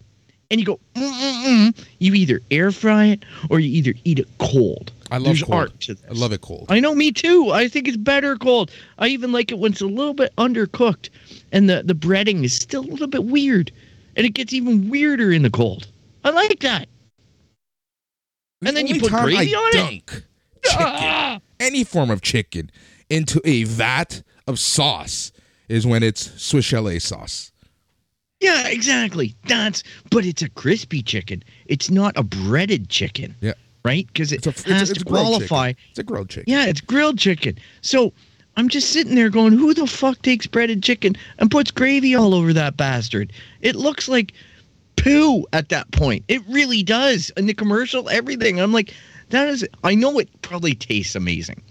and 0.51 0.59
you 0.59 0.65
go, 0.65 0.79
Mm-mm-mm. 0.95 1.77
you 1.99 2.13
either 2.13 2.41
air 2.51 2.71
fry 2.71 3.05
it 3.07 3.25
or 3.49 3.59
you 3.59 3.69
either 3.77 3.93
eat 4.03 4.19
it 4.19 4.27
cold. 4.39 4.91
I 5.09 5.17
love 5.17 5.25
There's 5.25 5.43
cold. 5.43 5.53
art 5.57 5.79
to 5.81 5.93
this. 5.95 6.03
I 6.09 6.13
love 6.13 6.31
it 6.33 6.41
cold. 6.41 6.67
I 6.69 6.79
know, 6.79 6.93
me 6.93 7.11
too. 7.11 7.51
I 7.51 7.67
think 7.67 7.88
it's 7.88 7.97
better 7.97 8.35
cold. 8.38 8.71
I 8.99 9.07
even 9.07 9.31
like 9.31 9.51
it 9.51 9.57
when 9.59 9.71
it's 9.71 9.81
a 9.81 9.88
little 9.88 10.13
bit 10.13 10.33
undercooked 10.38 11.09
and 11.51 11.69
the, 11.69 11.81
the 11.83 11.95
breading 11.95 12.43
is 12.43 12.53
still 12.53 12.81
a 12.81 12.88
little 12.91 13.07
bit 13.07 13.23
weird. 13.23 13.71
And 14.18 14.26
it 14.26 14.32
gets 14.32 14.51
even 14.51 14.89
weirder 14.89 15.32
in 15.32 15.43
the 15.43 15.49
cold. 15.49 15.88
I 16.26 16.32
like 16.32 16.59
that. 16.59 16.89
The 18.61 18.68
and 18.70 18.76
then 18.76 18.88
you 18.88 18.99
put 18.99 19.11
gravy 19.11 19.53
I 19.55 19.57
on 19.57 19.70
it? 19.78 20.05
chicken, 20.07 20.24
Ah! 20.72 21.39
any 21.59 21.84
form 21.84 22.09
of 22.09 22.22
chicken, 22.22 22.72
into 23.09 23.39
a 23.45 23.63
vat 23.65 24.24
of 24.47 24.59
sauce 24.59 25.32
is 25.70 25.86
when 25.86 26.01
it's 26.01 26.41
Swiss 26.41 26.65
chalet 26.65 26.97
sauce. 26.99 27.51
Yeah, 28.39 28.68
exactly. 28.68 29.36
That's 29.47 29.84
but 30.09 30.26
it's 30.26 30.41
a 30.41 30.49
crispy 30.49 31.01
chicken. 31.03 31.43
It's 31.68 31.89
not 31.91 32.18
a 32.18 32.24
breaded 32.24 32.89
chicken. 32.89 33.36
Yeah. 33.41 33.53
Right? 33.86 34.07
Because 34.07 34.32
it 34.32 34.38
It's 34.45 34.47
a 34.47 34.49
it's, 34.49 34.63
has 34.63 34.89
it's 34.89 34.99
to 34.99 35.05
qualify. 35.05 35.72
Chicken. 35.72 35.84
It's 35.91 35.99
a 35.99 36.03
grilled 36.03 36.30
chicken. 36.30 36.51
Yeah, 36.51 36.65
it's 36.65 36.82
grilled 36.82 37.18
chicken. 37.20 37.57
So 37.82 38.13
I'm 38.58 38.70
just 38.70 38.89
sitting 38.89 39.14
there 39.14 39.30
going, 39.30 39.53
who 39.53 39.76
the 39.76 39.86
fuck 39.86 40.20
takes 40.24 40.47
breaded 40.47 40.82
chicken 40.82 41.16
and 41.38 41.51
puts 41.51 41.70
gravy 41.70 42.16
all 42.16 42.34
over 42.34 42.51
that 42.53 42.76
bastard? 42.76 43.32
It 43.62 43.76
looks 43.76 44.10
like 44.10 44.34
poo 44.95 45.45
at 45.53 45.70
that 45.70 45.91
point. 45.91 46.26
It 46.28 46.41
really 46.49 46.82
does. 46.82 47.30
In 47.38 47.45
the 47.45 47.53
commercial, 47.53 48.10
everything. 48.10 48.60
I'm 48.60 48.74
like, 48.74 48.95
that 49.30 49.47
is 49.47 49.68
I 49.84 49.93
know 49.93 50.18
it 50.18 50.30
probably 50.41 50.74
tastes 50.74 51.14
amazing. 51.14 51.62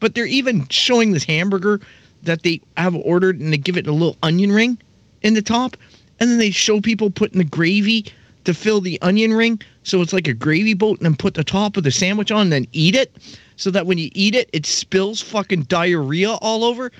But 0.00 0.14
they're 0.14 0.24
even 0.24 0.66
showing 0.70 1.12
this 1.12 1.24
hamburger 1.24 1.78
that 2.22 2.42
they 2.42 2.62
have 2.78 2.96
ordered 2.96 3.38
and 3.38 3.52
they 3.52 3.58
give 3.58 3.76
it 3.76 3.86
a 3.86 3.92
little 3.92 4.16
onion 4.22 4.50
ring 4.50 4.78
in 5.20 5.34
the 5.34 5.42
top. 5.42 5.76
And 6.20 6.30
then 6.30 6.38
they 6.38 6.50
show 6.50 6.80
people 6.80 7.10
putting 7.10 7.38
the 7.38 7.44
gravy 7.44 8.06
to 8.44 8.54
fill 8.54 8.80
the 8.80 9.00
onion 9.02 9.34
ring. 9.34 9.60
So 9.82 10.00
it's 10.00 10.14
like 10.14 10.26
a 10.26 10.32
gravy 10.32 10.72
boat 10.72 10.98
and 11.00 11.04
then 11.04 11.16
put 11.16 11.34
the 11.34 11.44
top 11.44 11.76
of 11.76 11.84
the 11.84 11.90
sandwich 11.90 12.30
on 12.30 12.42
and 12.42 12.52
then 12.52 12.66
eat 12.72 12.94
it. 12.94 13.14
So 13.60 13.70
that 13.72 13.84
when 13.84 13.98
you 13.98 14.08
eat 14.14 14.34
it, 14.34 14.48
it 14.54 14.64
spills 14.64 15.20
fucking 15.20 15.64
diarrhea 15.64 16.30
all 16.30 16.64
over. 16.64 16.90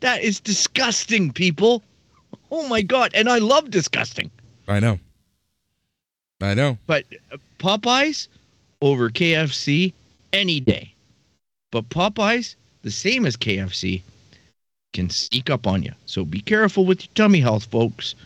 That 0.00 0.20
is 0.20 0.40
disgusting, 0.40 1.32
people. 1.32 1.84
Oh 2.50 2.66
my 2.66 2.82
God. 2.82 3.12
And 3.14 3.28
I 3.28 3.38
love 3.38 3.70
disgusting. 3.70 4.28
I 4.66 4.80
know. 4.80 4.98
I 6.40 6.54
know. 6.54 6.76
But 6.88 7.04
Popeyes 7.60 8.26
over 8.82 9.10
KFC 9.10 9.92
any 10.32 10.58
day. 10.58 10.92
But 11.70 11.88
Popeyes, 11.88 12.56
the 12.82 12.90
same 12.90 13.24
as 13.24 13.36
KFC, 13.36 14.02
can 14.92 15.10
sneak 15.10 15.50
up 15.50 15.68
on 15.68 15.84
you. 15.84 15.92
So 16.06 16.24
be 16.24 16.40
careful 16.40 16.84
with 16.84 17.02
your 17.02 17.12
tummy 17.14 17.40
health, 17.40 17.66
folks, 17.66 18.16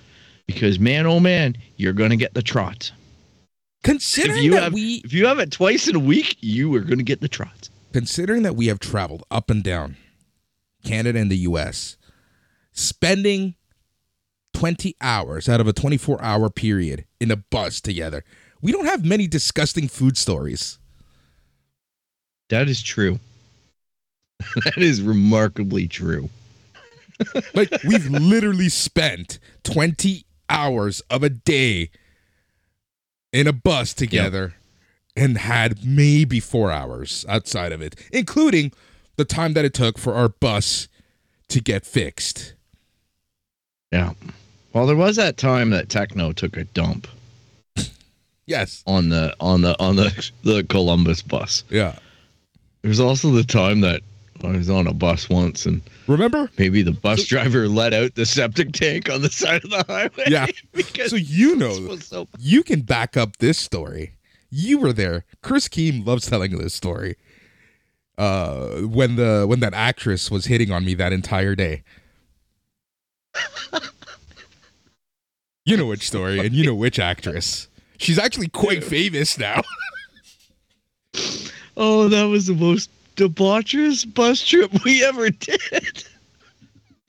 because 0.47 0.79
man, 0.79 1.05
oh 1.05 1.21
man, 1.21 1.59
you're 1.77 1.93
gonna 1.93 2.17
get 2.17 2.33
the 2.33 2.43
trots. 2.43 2.91
Considering 3.83 4.39
If 4.39 4.45
you 4.45 4.51
that 4.53 4.63
have 4.63 4.73
we 4.73 5.03
if 5.05 5.13
you 5.13 5.27
have 5.27 5.41
it 5.41 5.51
twice 5.51 5.89
in 5.89 5.97
a 5.97 5.99
week, 5.99 6.39
you 6.41 6.75
are 6.75 6.81
gonna 6.81 7.03
get 7.03 7.21
the 7.21 7.29
trots. 7.29 7.69
Considering 7.93 8.43
that 8.43 8.57
we 8.57 8.67
have 8.67 8.79
traveled 8.79 9.25
up 9.31 9.51
and 9.51 9.63
down 9.63 9.97
Canada 10.85 11.19
and 11.19 11.31
the 11.31 11.39
US, 11.39 11.97
spending 12.73 13.55
20 14.55 14.97
hours 15.01 15.49
out 15.49 15.61
of 15.61 15.67
a 15.67 15.73
24 15.73 16.23
hour 16.23 16.51
period 16.51 17.05
in 17.21 17.31
a 17.31 17.37
bus 17.37 17.81
together, 17.81 18.25
we 18.61 18.73
don't 18.73 18.87
have 18.87 19.05
many 19.05 19.27
disgusting 19.27 19.89
food 19.89 20.17
stories. 20.17 20.79
That 22.49 22.69
is 22.69 22.83
true. 22.83 23.19
that 24.65 24.79
is 24.79 25.03
remarkably 25.03 25.89
true. 25.89 26.29
Like, 27.55 27.71
we've 27.87 28.09
literally 28.11 28.69
spent 28.69 29.39
20 29.63 30.25
hours 30.49 31.01
of 31.03 31.23
a 31.23 31.29
day 31.29 31.91
in 33.33 33.47
a 33.47 33.53
bus 33.53 33.95
together 33.95 34.55
and 35.17 35.37
had 35.39 35.85
maybe 35.85 36.41
four 36.41 36.71
hours 36.71 37.25
outside 37.29 37.73
of 37.73 37.81
it, 37.83 37.95
including 38.13 38.73
the 39.17 39.25
time 39.25 39.53
that 39.55 39.65
it 39.65 39.75
took 39.75 39.99
for 39.99 40.15
our 40.15 40.29
bus 40.29 40.89
to 41.49 41.61
get 41.61 41.85
fixed. 41.85 42.55
Yeah. 43.93 44.13
Well, 44.73 44.87
there 44.87 44.97
was 44.97 45.17
that 45.17 45.37
time 45.37 45.71
that 45.71 45.89
Techno 45.91 46.33
took 46.33 46.57
a 46.57 46.65
dump 46.65 47.07
Yes. 48.47 48.83
on 48.87 49.09
the 49.11 49.35
on 49.41 49.61
the 49.63 49.79
on 49.79 49.97
the 49.97 50.31
the 50.43 50.65
Columbus 50.65 51.23
bus. 51.23 51.63
Yeah. 51.71 51.97
There's 52.83 53.01
also 53.01 53.31
the 53.31 53.45
time 53.45 53.81
that 53.83 54.01
I 54.43 54.49
was 54.49 54.69
on 54.69 54.87
a 54.89 54.93
bus 54.93 55.29
once 55.31 55.67
and 55.67 55.81
Remember? 56.09 56.51
maybe 56.59 56.83
the 56.83 56.91
bus 56.93 57.25
driver 57.27 57.69
let 57.69 57.95
out 57.95 58.17
the 58.17 58.27
septic 58.27 58.73
tank 58.73 59.09
on 59.09 59.23
the 59.23 59.31
side 59.31 59.63
of 59.65 59.71
the 59.71 59.85
highway. 59.87 60.25
Yeah. 60.27 60.47
because 60.73 61.11
So 61.11 61.17
you 61.17 61.55
know, 61.55 61.97
so 61.99 62.27
you 62.41 62.63
can 62.65 62.81
back 62.81 63.17
up 63.17 63.37
this 63.37 63.59
story. 63.59 64.15
You 64.55 64.79
were 64.79 64.93
there. 64.93 65.25
Chris 65.41 65.67
Keem 65.67 66.07
loves 66.07 66.29
telling 66.29 66.59
this 66.59 66.75
story. 66.75 67.17
Uh, 68.19 68.83
when 68.83 69.17
the 69.17 69.47
when 69.49 69.61
that 69.61 69.73
actress 69.73 70.31
was 70.31 70.45
hitting 70.45 70.71
on 70.71 70.85
me 70.85 70.93
that 70.95 71.11
entire 71.11 71.55
day. 71.55 71.83
you 75.65 75.75
know 75.75 75.87
which 75.87 76.07
story, 76.07 76.39
and 76.39 76.53
you 76.55 76.67
know 76.67 76.75
which 76.75 76.99
actress. 76.99 77.69
She's 77.97 78.19
actually 78.19 78.49
quite 78.49 78.85
famous 78.85 79.39
now. 79.39 79.63
Oh, 81.75 82.09
that 82.09 82.25
was 82.25 82.49
the 82.49 82.55
most 82.55 82.91
debaucherous 83.17 84.05
bus 84.13 84.47
trip 84.47 84.71
we 84.85 85.03
ever 85.03 85.31
did. 85.31 86.05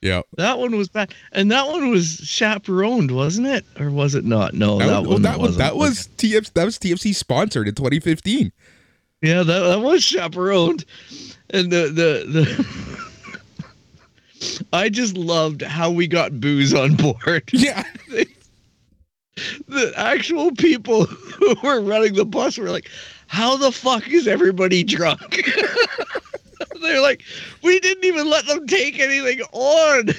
Yeah. 0.04 0.22
That 0.36 0.58
one 0.60 0.76
was 0.76 0.88
bad, 0.88 1.12
and 1.32 1.50
that 1.50 1.66
one 1.66 1.90
was 1.90 2.18
chaperoned, 2.22 3.10
wasn't 3.10 3.48
it, 3.48 3.64
or 3.80 3.90
was 3.90 4.14
it 4.14 4.24
not? 4.24 4.54
No, 4.54 4.78
that, 4.78 4.86
That, 4.86 5.00
was, 5.00 5.08
one 5.08 5.22
that 5.22 5.38
was 5.40 5.56
wasn't. 5.56 5.58
that 5.58 5.76
was 5.76 6.08
TF 6.18 6.52
that 6.52 6.64
was 6.64 6.78
TFC 6.78 7.14
sponsored 7.14 7.66
in 7.66 7.74
2015. 7.74 8.52
yeah, 9.22 9.42
that 9.42 9.60
that 9.60 9.80
was 9.80 10.04
chaperoned, 10.04 10.84
and 11.50 11.72
the 11.72 11.86
the 11.88 12.24
the. 12.30 12.94
I 14.74 14.90
just 14.90 15.16
loved 15.16 15.62
how 15.62 15.90
we 15.90 16.06
got 16.06 16.38
booze 16.38 16.74
on 16.74 16.94
board. 16.96 17.42
Yeah. 17.52 17.82
the 19.66 19.92
actual 19.96 20.52
people 20.52 21.04
who 21.06 21.56
were 21.62 21.80
running 21.80 22.12
the 22.14 22.26
bus 22.26 22.58
were 22.58 22.68
like, 22.70 22.88
"How 23.26 23.56
the 23.56 23.72
fuck 23.72 24.06
is 24.08 24.28
everybody 24.28 24.84
drunk?" 24.84 25.42
They're 26.84 27.00
like, 27.00 27.22
"We 27.62 27.80
didn't 27.80 28.04
even 28.04 28.28
let 28.28 28.46
them 28.46 28.66
take 28.66 28.98
anything 28.98 29.40
on." 29.52 30.10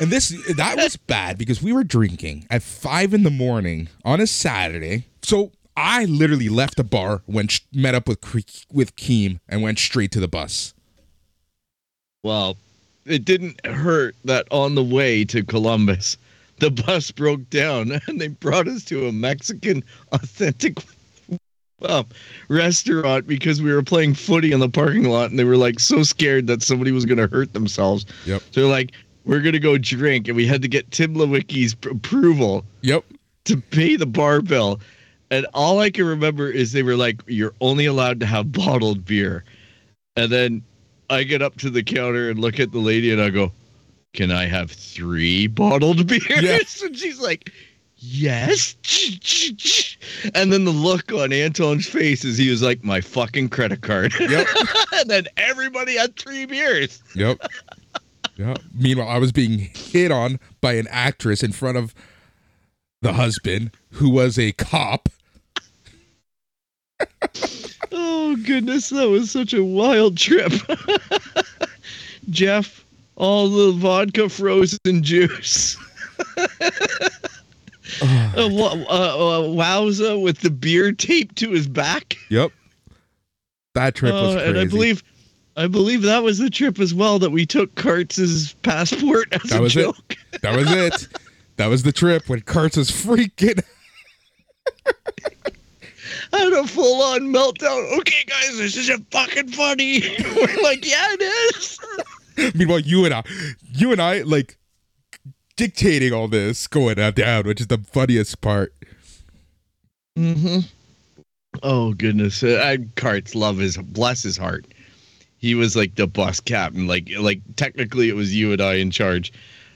And 0.00 0.10
this 0.10 0.30
that 0.56 0.76
was 0.76 0.96
bad 0.96 1.36
because 1.36 1.62
we 1.62 1.70
were 1.70 1.84
drinking 1.84 2.46
at 2.48 2.62
five 2.62 3.12
in 3.12 3.24
the 3.24 3.30
morning 3.30 3.88
on 4.06 4.22
a 4.22 4.26
Saturday. 4.26 5.04
So 5.22 5.52
I 5.76 6.06
literally 6.06 6.48
left 6.48 6.76
the 6.76 6.84
bar, 6.84 7.22
went 7.26 7.60
met 7.72 7.94
up 7.94 8.08
with 8.08 8.18
with 8.72 8.96
Keem, 8.96 9.40
and 9.48 9.62
went 9.62 9.78
straight 9.78 10.12
to 10.12 10.20
the 10.20 10.28
bus. 10.28 10.72
Well, 12.22 12.56
it 13.04 13.24
didn't 13.24 13.64
hurt 13.66 14.16
that 14.24 14.48
on 14.50 14.74
the 14.74 14.82
way 14.82 15.24
to 15.26 15.44
Columbus, 15.44 16.16
the 16.58 16.70
bus 16.70 17.10
broke 17.10 17.48
down 17.50 18.00
and 18.06 18.20
they 18.20 18.28
brought 18.28 18.68
us 18.68 18.84
to 18.86 19.06
a 19.06 19.12
Mexican 19.12 19.84
authentic 20.12 20.78
um, 21.82 22.06
restaurant 22.48 23.26
because 23.26 23.60
we 23.60 23.72
were 23.72 23.82
playing 23.82 24.14
footy 24.14 24.52
in 24.52 24.60
the 24.60 24.68
parking 24.68 25.04
lot 25.04 25.30
and 25.30 25.38
they 25.38 25.44
were 25.44 25.56
like 25.56 25.78
so 25.80 26.02
scared 26.02 26.46
that 26.46 26.62
somebody 26.62 26.92
was 26.92 27.04
going 27.04 27.18
to 27.18 27.26
hurt 27.28 27.52
themselves. 27.52 28.06
Yep. 28.24 28.42
So 28.50 28.60
they're 28.62 28.70
like, 28.70 28.92
we're 29.24 29.40
going 29.40 29.52
to 29.52 29.58
go 29.60 29.76
drink. 29.76 30.28
And 30.28 30.36
we 30.36 30.46
had 30.46 30.62
to 30.62 30.68
get 30.68 30.90
Tim 30.90 31.14
Lewicki's 31.14 31.74
pr- 31.74 31.90
approval 31.90 32.64
Yep. 32.82 33.04
to 33.46 33.56
pay 33.58 33.96
the 33.96 34.06
bar 34.06 34.40
bill. 34.40 34.80
And 35.30 35.46
all 35.54 35.80
I 35.80 35.90
can 35.90 36.06
remember 36.06 36.48
is 36.48 36.72
they 36.72 36.82
were 36.84 36.96
like, 36.96 37.20
you're 37.26 37.54
only 37.60 37.86
allowed 37.86 38.20
to 38.20 38.26
have 38.26 38.52
bottled 38.52 39.04
beer. 39.04 39.44
And 40.14 40.30
then 40.30 40.62
I 41.10 41.24
get 41.24 41.42
up 41.42 41.56
to 41.58 41.70
the 41.70 41.82
counter 41.82 42.30
and 42.30 42.38
look 42.38 42.58
at 42.60 42.72
the 42.72 42.78
lady 42.78 43.12
and 43.12 43.20
I 43.20 43.30
go, 43.30 43.52
can 44.14 44.30
I 44.30 44.46
have 44.46 44.70
three 44.70 45.46
bottled 45.46 46.06
beers? 46.08 46.24
Yeah. 46.30 46.58
And 46.86 46.96
she's 46.96 47.20
like, 47.20 47.52
yes. 48.06 48.76
And 50.34 50.52
then 50.52 50.64
the 50.64 50.70
look 50.70 51.12
on 51.12 51.32
Anton's 51.32 51.86
face 51.86 52.24
is 52.24 52.38
he 52.38 52.50
was 52.50 52.62
like, 52.62 52.84
my 52.84 53.00
fucking 53.00 53.48
credit 53.48 53.82
card. 53.82 54.12
Yep. 54.18 54.46
and 54.92 55.10
then 55.10 55.26
everybody 55.36 55.96
had 55.96 56.16
three 56.16 56.46
beers. 56.46 57.02
Yep. 57.14 57.38
Yep. 58.36 58.58
Meanwhile, 58.74 59.08
I 59.08 59.18
was 59.18 59.32
being 59.32 59.58
hit 59.58 60.10
on 60.10 60.38
by 60.60 60.74
an 60.74 60.86
actress 60.90 61.42
in 61.42 61.52
front 61.52 61.78
of 61.78 61.94
the 63.02 63.14
husband 63.14 63.72
who 63.92 64.10
was 64.10 64.38
a 64.38 64.52
cop. 64.52 65.08
Oh 67.92 68.36
goodness, 68.44 68.90
that 68.90 69.08
was 69.08 69.30
such 69.30 69.54
a 69.54 69.62
wild 69.62 70.16
trip. 70.16 70.52
Jeff, 72.30 72.84
all 73.14 73.48
the 73.48 73.70
vodka 73.72 74.28
frozen 74.28 75.02
juice. 75.02 75.76
Uh, 78.02 78.32
uh, 78.36 78.84
uh, 78.88 79.40
Wowza 79.48 80.20
with 80.20 80.40
the 80.40 80.50
beer 80.50 80.92
taped 80.92 81.36
to 81.36 81.50
his 81.50 81.66
back. 81.66 82.16
Yep. 82.30 82.52
That 83.74 83.94
trip 83.94 84.12
was 84.12 84.34
Uh, 84.36 84.38
crazy. 84.38 84.48
and 84.50 84.58
I 84.58 84.64
believe, 84.64 85.02
I 85.56 85.66
believe 85.66 86.02
that 86.02 86.22
was 86.22 86.38
the 86.38 86.50
trip 86.50 86.78
as 86.80 86.94
well 86.94 87.18
that 87.18 87.30
we 87.30 87.46
took 87.46 87.74
Kurtz's 87.74 88.54
passport 88.62 89.28
as 89.32 89.50
That 89.50 89.60
a 89.60 89.62
was 89.62 89.76
it. 89.76 89.82
joke. 89.82 90.16
that 90.42 90.56
was 90.56 90.70
it. 90.70 91.08
That 91.56 91.68
was 91.68 91.82
the 91.84 91.92
trip 91.92 92.28
when 92.28 92.42
Kurtz 92.42 92.76
was 92.76 92.90
freaking. 92.90 93.62
I 96.32 96.38
had 96.38 96.52
a 96.52 96.66
full 96.66 97.02
on 97.02 97.20
meltdown. 97.32 97.98
Okay, 97.98 98.24
guys, 98.26 98.58
this 98.58 98.76
isn't 98.76 99.10
fucking 99.10 99.48
funny. 99.48 100.00
We're 100.36 100.62
like, 100.62 100.84
yeah, 100.86 101.06
it 101.18 101.22
is. 101.56 102.54
Meanwhile, 102.54 102.80
you 102.80 103.06
and 103.06 103.14
I, 103.14 103.22
you 103.72 103.92
and 103.92 104.02
I, 104.02 104.20
like 104.22 104.58
dictating 105.56 106.12
all 106.12 106.28
this 106.28 106.66
going 106.66 106.98
up 106.98 107.14
down, 107.14 107.44
which 107.46 107.60
is 107.60 107.66
the 107.66 107.78
funniest 107.78 108.40
part. 108.40 108.72
Mm-hmm. 110.18 110.60
Oh 111.62 111.94
goodness, 111.94 112.42
uh, 112.42 112.60
I 112.62 112.78
Kartz 113.00 113.34
love 113.34 113.58
his 113.58 113.76
bless 113.76 114.22
his 114.22 114.36
heart. 114.36 114.66
He 115.38 115.54
was 115.54 115.76
like 115.76 115.94
the 115.94 116.06
bus 116.06 116.40
captain. 116.40 116.86
Like 116.86 117.08
like 117.18 117.40
technically, 117.56 118.08
it 118.08 118.14
was 118.16 118.34
you 118.34 118.52
and 118.52 118.60
I 118.60 118.74
in 118.74 118.90
charge. 118.90 119.32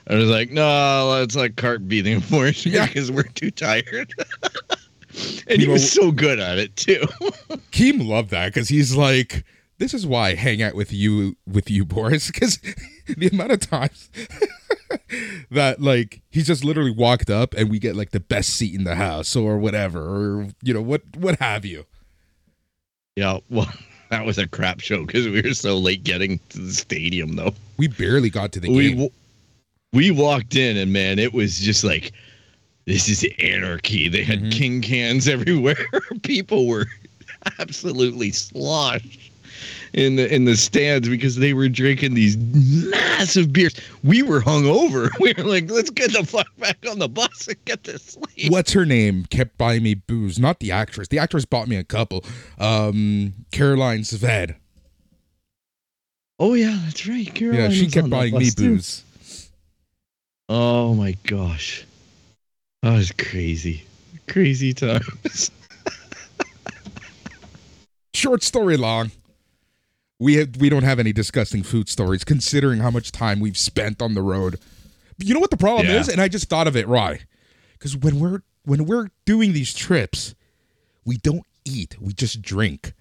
I 0.07 0.15
was 0.15 0.29
like, 0.29 0.51
no, 0.51 1.09
let's 1.11 1.35
let 1.35 1.57
Cart 1.57 1.87
be 1.87 2.01
the 2.01 2.11
enforcer 2.13 2.69
Yeah. 2.69 2.87
because 2.87 3.11
we're 3.11 3.23
too 3.23 3.51
tired. 3.51 4.13
and 5.47 5.59
he 5.59 5.65
You 5.65 5.71
was 5.71 5.91
so 5.91 6.11
good 6.11 6.39
at 6.39 6.57
it 6.57 6.75
too. 6.75 7.01
Keem 7.71 8.07
loved 8.07 8.31
that 8.31 8.47
because 8.53 8.69
he's 8.69 8.95
like, 8.95 9.43
this 9.77 9.93
is 9.93 10.05
why 10.05 10.29
I 10.29 10.35
hang 10.35 10.61
out 10.61 10.75
with 10.75 10.91
you, 10.91 11.37
with 11.47 11.69
you, 11.69 11.85
Boris, 11.85 12.27
because 12.31 12.57
the 13.17 13.27
amount 13.27 13.51
of 13.51 13.59
times 13.59 14.09
that 15.51 15.81
like 15.81 16.21
he's 16.29 16.47
just 16.47 16.63
literally 16.63 16.91
walked 16.91 17.29
up 17.29 17.53
and 17.53 17.69
we 17.69 17.79
get 17.79 17.95
like 17.95 18.11
the 18.11 18.19
best 18.19 18.49
seat 18.51 18.73
in 18.75 18.83
the 18.83 18.95
house 18.95 19.35
or 19.35 19.57
whatever, 19.57 19.99
or 20.01 20.47
you 20.63 20.73
know 20.73 20.81
what, 20.81 21.01
what 21.15 21.39
have 21.39 21.65
you. 21.65 21.85
yeah, 23.15 23.39
well, 23.49 23.71
that 24.09 24.25
was 24.25 24.37
a 24.37 24.47
crap 24.47 24.79
show 24.79 25.05
because 25.05 25.27
we 25.27 25.41
were 25.41 25.53
so 25.53 25.77
late 25.77 26.03
getting 26.03 26.39
to 26.49 26.59
the 26.59 26.73
stadium 26.73 27.35
though. 27.35 27.53
We 27.77 27.87
barely 27.87 28.29
got 28.29 28.51
to 28.53 28.59
the 28.59 28.69
we 28.69 28.93
game. 28.93 29.09
we 29.93 30.11
walked 30.11 30.55
in 30.55 30.77
and 30.77 30.91
man, 30.93 31.19
it 31.19 31.33
was 31.33 31.59
just 31.59 31.83
like 31.83 32.11
this 32.85 33.07
is 33.09 33.25
anarchy. 33.39 34.07
They 34.07 34.23
had 34.23 34.41
Mhm. 34.43 34.51
king 34.51 34.81
cans 34.81 35.27
everywhere. 35.27 35.87
People 36.23 36.67
were 36.67 36.87
absolutely 37.59 38.31
sloshed 38.31 39.30
in 39.93 40.15
the 40.15 40.33
in 40.33 40.45
the 40.45 40.55
stands 40.55 41.09
because 41.09 41.35
they 41.35 41.53
were 41.53 41.69
drinking 41.69 42.13
these 42.13 42.37
massive 42.37 43.51
beers. 43.51 43.75
We 44.03 44.21
were 44.21 44.41
hungover. 44.41 45.09
We 45.19 45.33
were 45.37 45.43
like, 45.43 45.69
let's 45.69 45.89
get 45.89 46.13
the 46.13 46.25
fuck 46.25 46.47
back 46.57 46.77
on 46.89 46.99
the 46.99 47.09
bus 47.09 47.47
and 47.47 47.63
get 47.65 47.83
to 47.83 47.99
sleep. 47.99 48.51
What's 48.51 48.71
her 48.71 48.85
name? 48.85 49.25
Kept 49.25 49.57
buying 49.57 49.83
me 49.83 49.95
booze. 49.95 50.39
Not 50.39 50.59
the 50.59 50.71
actress. 50.71 51.09
The 51.09 51.19
actress 51.19 51.45
bought 51.45 51.67
me 51.67 51.75
a 51.75 51.83
couple. 51.83 52.25
Um, 52.59 53.33
Caroline 53.51 53.99
Sved. 53.99 54.55
Oh 56.39 56.55
yeah, 56.55 56.79
that's 56.85 57.07
right. 57.07 57.39
Yeah, 57.39 57.69
she 57.69 57.87
kept 57.87 58.09
buying 58.09 58.35
me 58.35 58.49
too. 58.49 58.75
booze. 58.75 59.03
Oh 60.49 60.95
my 60.95 61.15
gosh. 61.27 61.85
That 62.81 62.93
was 62.93 63.11
crazy. 63.11 63.83
Crazy 64.27 64.73
times. 64.73 65.51
Short 68.13 68.43
story 68.43 68.75
long. 68.75 69.11
We 70.21 70.35
have, 70.35 70.55
we 70.57 70.69
don't 70.69 70.83
have 70.83 70.99
any 70.99 71.13
disgusting 71.13 71.63
food 71.63 71.89
stories, 71.89 72.23
considering 72.23 72.79
how 72.79 72.91
much 72.91 73.11
time 73.11 73.39
we've 73.39 73.57
spent 73.57 74.03
on 74.03 74.13
the 74.13 74.21
road. 74.21 74.59
But 75.17 75.25
you 75.25 75.33
know 75.33 75.39
what 75.39 75.49
the 75.49 75.57
problem 75.57 75.87
Yeah. 75.87 75.99
is, 75.99 76.09
and 76.09 76.21
I 76.21 76.27
just 76.27 76.47
thought 76.47 76.67
of 76.67 76.75
it, 76.77 76.87
right? 76.87 77.25
Because 77.73 77.97
when 77.97 78.19
we're 78.19 78.43
when 78.63 78.85
we're 78.85 79.07
doing 79.25 79.53
these 79.53 79.73
trips, 79.73 80.35
we 81.05 81.17
don't 81.17 81.43
eat; 81.65 81.99
we 81.99 82.13
just 82.13 82.39
drink. 82.43 82.93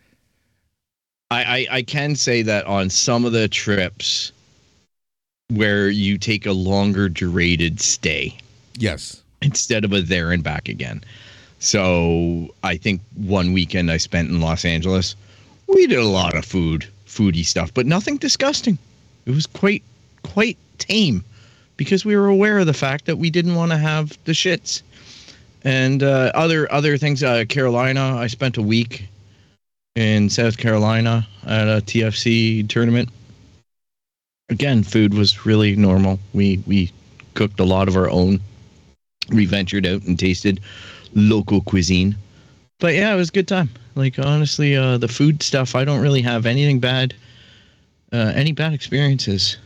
I, 1.30 1.42
I, 1.44 1.66
I 1.76 1.82
can 1.82 2.16
say 2.16 2.40
that 2.40 2.64
on 2.64 2.88
some 2.88 3.26
of 3.26 3.32
the 3.32 3.48
trips 3.48 4.32
where 5.48 5.90
you 5.90 6.16
take 6.16 6.46
a 6.46 6.52
longer 6.52 7.10
durated 7.10 7.80
stay 7.80 8.38
Yes. 8.78 9.22
instead 9.42 9.84
of 9.84 9.92
a 9.92 10.00
there 10.00 10.32
and 10.32 10.42
back 10.42 10.70
again. 10.70 11.04
So 11.58 12.48
I 12.62 12.78
think 12.78 13.02
one 13.14 13.52
weekend 13.52 13.90
I 13.90 13.98
spent 13.98 14.30
in 14.30 14.40
Los 14.40 14.64
Angeles, 14.64 15.16
we 15.68 15.86
did 15.86 15.98
a 15.98 16.04
lot 16.06 16.34
of 16.34 16.46
food, 16.46 16.86
foodie 17.10 17.44
stuff, 17.44 17.74
but 17.74 17.86
nothing 17.86 18.16
disgusting. 18.16 18.78
It 19.26 19.34
was 19.34 19.46
quite 19.46 19.82
quite 20.22 20.56
tame 20.78 21.24
because 21.76 22.04
we 22.04 22.16
were 22.16 22.28
aware 22.28 22.58
of 22.58 22.66
the 22.66 22.74
fact 22.74 23.06
that 23.06 23.16
we 23.16 23.30
didn't 23.30 23.54
want 23.54 23.72
to 23.72 23.78
have 23.78 24.16
the 24.24 24.32
shits. 24.32 24.82
And 25.62 26.02
uh, 26.02 26.30
other 26.34 26.70
other 26.72 26.96
things, 26.96 27.22
uh, 27.22 27.44
Carolina, 27.48 28.16
I 28.16 28.28
spent 28.28 28.56
a 28.56 28.62
week 28.62 29.08
in 29.94 30.30
South 30.30 30.56
Carolina 30.56 31.26
at 31.46 31.68
a 31.68 31.82
TFC 31.82 32.68
tournament. 32.68 33.08
Again, 34.48 34.82
food 34.82 35.14
was 35.14 35.44
really 35.44 35.76
normal. 35.76 36.18
We 36.32 36.62
we 36.66 36.92
cooked 37.34 37.60
a 37.60 37.64
lot 37.64 37.88
of 37.88 37.96
our 37.96 38.08
own. 38.08 38.40
We 39.30 39.46
ventured 39.46 39.86
out 39.86 40.02
and 40.02 40.18
tasted 40.18 40.60
local 41.14 41.60
cuisine. 41.60 42.16
But 42.80 42.94
yeah, 42.94 43.12
it 43.12 43.16
was 43.16 43.28
a 43.28 43.32
good 43.32 43.48
time. 43.48 43.70
Like 43.94 44.18
honestly, 44.18 44.76
uh, 44.76 44.98
the 44.98 45.08
food 45.08 45.42
stuff, 45.42 45.74
I 45.74 45.84
don't 45.84 46.00
really 46.00 46.22
have 46.22 46.46
anything 46.46 46.80
bad, 46.80 47.14
uh, 48.12 48.32
any 48.34 48.52
bad 48.52 48.72
experiences 48.72 49.58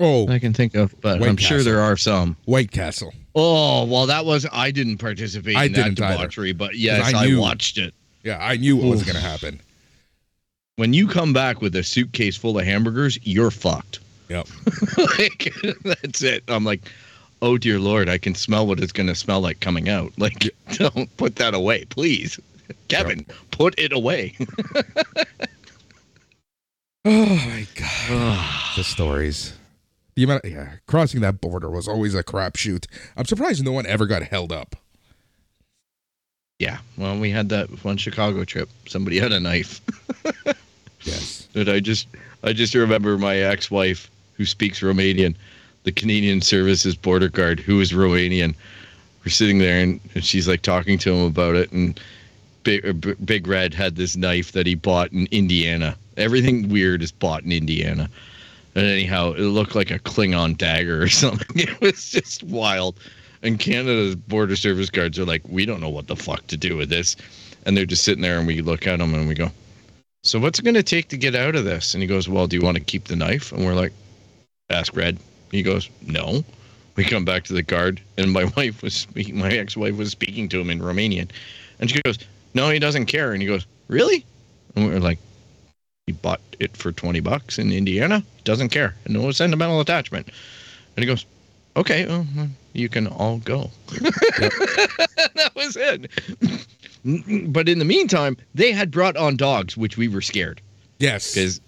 Oh, 0.00 0.26
I 0.28 0.38
can 0.38 0.54
think 0.54 0.74
of. 0.74 0.98
But 1.02 1.20
White 1.20 1.28
I'm 1.28 1.36
sure 1.36 1.62
there 1.62 1.80
are 1.80 1.96
some. 1.96 2.36
White 2.46 2.72
Castle. 2.72 3.12
Oh 3.34 3.84
well, 3.84 4.06
that 4.06 4.24
was 4.24 4.46
I 4.50 4.70
didn't 4.70 4.96
participate 4.96 5.54
I 5.56 5.64
in 5.64 5.72
that 5.72 5.84
didn't 5.84 6.00
either. 6.00 6.16
debauchery, 6.16 6.52
but 6.52 6.74
yes, 6.76 7.14
I 7.14 7.26
I, 7.26 7.38
watched 7.38 7.76
it. 7.76 7.94
Yeah, 8.24 8.38
I 8.40 8.56
knew 8.56 8.76
what 8.76 8.88
was 8.88 9.02
going 9.02 9.14
to 9.14 9.20
happen. 9.20 9.60
When 10.76 10.94
you 10.94 11.06
come 11.06 11.34
back 11.34 11.60
with 11.60 11.76
a 11.76 11.82
suitcase 11.82 12.36
full 12.36 12.58
of 12.58 12.64
hamburgers, 12.64 13.18
you're 13.22 13.50
fucked. 13.50 14.00
Yep. 14.30 14.48
like 15.18 15.52
that's 15.84 16.22
it. 16.22 16.44
I'm 16.48 16.64
like, 16.64 16.90
oh 17.42 17.58
dear 17.58 17.78
lord, 17.78 18.08
I 18.08 18.18
can 18.18 18.34
smell 18.34 18.66
what 18.66 18.80
it's 18.80 18.92
gonna 18.92 19.14
smell 19.14 19.40
like 19.40 19.60
coming 19.60 19.88
out. 19.88 20.12
Like, 20.18 20.50
don't 20.72 21.14
put 21.16 21.36
that 21.36 21.54
away, 21.54 21.84
please, 21.86 22.38
Kevin. 22.88 23.24
Put 23.50 23.78
it 23.78 23.92
away. 23.92 24.36
Oh 27.04 27.34
my 27.34 27.66
god. 27.76 28.60
the 28.76 28.84
stories. 28.84 29.54
The 30.16 30.24
amount, 30.24 30.44
yeah, 30.44 30.72
crossing 30.86 31.20
that 31.22 31.40
border 31.40 31.70
was 31.70 31.88
always 31.88 32.14
a 32.14 32.22
crapshoot. 32.22 32.86
I'm 33.16 33.24
surprised 33.24 33.64
no 33.64 33.72
one 33.72 33.86
ever 33.86 34.06
got 34.06 34.22
held 34.22 34.52
up. 34.52 34.76
yeah. 36.58 36.78
Well, 36.98 37.18
we 37.18 37.30
had 37.30 37.48
that 37.48 37.70
one 37.84 37.96
Chicago 37.96 38.44
trip. 38.44 38.68
Somebody 38.86 39.18
had 39.18 39.32
a 39.32 39.40
knife. 39.40 39.80
Yes. 41.02 41.48
And 41.54 41.70
I 41.70 41.80
just 41.80 42.08
I 42.44 42.52
just 42.52 42.74
remember 42.74 43.16
my 43.16 43.36
ex-wife 43.38 44.10
who 44.34 44.44
speaks 44.44 44.80
Romanian, 44.80 45.34
the 45.84 45.92
Canadian 45.92 46.40
Services 46.40 46.94
border 46.94 47.28
guard 47.28 47.60
who 47.60 47.80
is 47.80 47.92
Romanian. 47.92 48.54
We're 49.24 49.30
sitting 49.30 49.58
there 49.58 49.82
and, 49.82 50.00
and 50.14 50.24
she's 50.24 50.48
like 50.48 50.62
talking 50.62 50.98
to 50.98 51.12
him 51.12 51.26
about 51.26 51.54
it 51.54 51.72
and 51.72 52.00
Big, 52.62 52.86
uh, 52.86 53.14
Big 53.24 53.46
Red 53.46 53.74
had 53.74 53.96
this 53.96 54.16
knife 54.16 54.52
that 54.52 54.66
he 54.66 54.74
bought 54.74 55.12
in 55.12 55.26
Indiana. 55.30 55.96
Everything 56.16 56.68
weird 56.68 57.02
is 57.02 57.12
bought 57.12 57.42
in 57.42 57.52
Indiana. 57.52 58.08
And 58.74 58.84
anyhow, 58.84 59.32
it 59.32 59.40
looked 59.40 59.74
like 59.74 59.90
a 59.90 59.98
Klingon 59.98 60.56
dagger 60.56 61.02
or 61.02 61.08
something. 61.22 61.58
It 61.58 61.80
was 61.80 62.10
just 62.10 62.42
wild. 62.42 62.98
And 63.42 63.58
Canada's 63.58 64.14
border 64.14 64.56
service 64.56 64.90
guards 64.90 65.18
are 65.18 65.24
like, 65.24 65.42
we 65.48 65.64
don't 65.64 65.80
know 65.80 65.88
what 65.88 66.06
the 66.06 66.16
fuck 66.16 66.46
to 66.48 66.56
do 66.56 66.76
with 66.76 66.90
this. 66.90 67.16
And 67.64 67.76
they're 67.76 67.86
just 67.86 68.04
sitting 68.04 68.22
there 68.22 68.38
and 68.38 68.46
we 68.46 68.60
look 68.60 68.86
at 68.86 68.98
them 68.98 69.14
and 69.14 69.26
we 69.26 69.34
go, 69.34 69.50
so 70.22 70.38
what's 70.38 70.58
it 70.58 70.64
going 70.64 70.74
to 70.74 70.82
take 70.82 71.08
to 71.08 71.16
get 71.16 71.34
out 71.34 71.56
of 71.56 71.64
this? 71.64 71.94
And 71.94 72.02
he 72.02 72.06
goes, 72.06 72.28
well, 72.28 72.46
do 72.46 72.56
you 72.56 72.62
want 72.62 72.76
to 72.76 72.84
keep 72.84 73.04
the 73.04 73.16
knife? 73.16 73.52
And 73.52 73.64
we're 73.64 73.74
like, 73.74 73.92
ask 74.68 74.94
Red. 74.94 75.18
He 75.50 75.62
goes, 75.62 75.88
no. 76.02 76.44
We 76.96 77.04
come 77.04 77.24
back 77.24 77.44
to 77.44 77.52
the 77.52 77.62
guard, 77.62 78.00
and 78.18 78.32
my 78.32 78.44
wife 78.56 78.82
was 78.82 78.94
speaking, 78.94 79.38
my 79.38 79.50
ex-wife 79.50 79.96
was 79.96 80.10
speaking 80.10 80.48
to 80.50 80.60
him 80.60 80.70
in 80.70 80.80
Romanian, 80.80 81.30
and 81.78 81.90
she 81.90 82.00
goes, 82.02 82.18
no, 82.54 82.68
he 82.70 82.78
doesn't 82.78 83.06
care. 83.06 83.32
And 83.32 83.40
he 83.40 83.48
goes, 83.48 83.66
really? 83.88 84.24
And 84.74 84.86
we're 84.86 84.98
like, 85.00 85.18
he 86.06 86.12
bought 86.12 86.40
it 86.58 86.76
for 86.76 86.90
twenty 86.92 87.20
bucks 87.20 87.58
in 87.58 87.72
Indiana. 87.72 88.20
He 88.20 88.42
doesn't 88.44 88.70
care, 88.70 88.94
and 89.04 89.14
no 89.14 89.30
sentimental 89.30 89.80
attachment. 89.80 90.28
And 90.96 91.04
he 91.04 91.06
goes, 91.06 91.24
okay, 91.76 92.06
well, 92.06 92.26
you 92.72 92.88
can 92.88 93.06
all 93.06 93.38
go. 93.38 93.70
that 93.88 95.52
was 95.54 95.76
it. 95.76 96.10
But 97.52 97.68
in 97.68 97.78
the 97.78 97.84
meantime, 97.84 98.36
they 98.54 98.72
had 98.72 98.90
brought 98.90 99.16
on 99.16 99.36
dogs, 99.36 99.76
which 99.76 99.96
we 99.96 100.08
were 100.08 100.20
scared 100.20 100.60
Yes. 100.98 101.32
because 101.34 101.60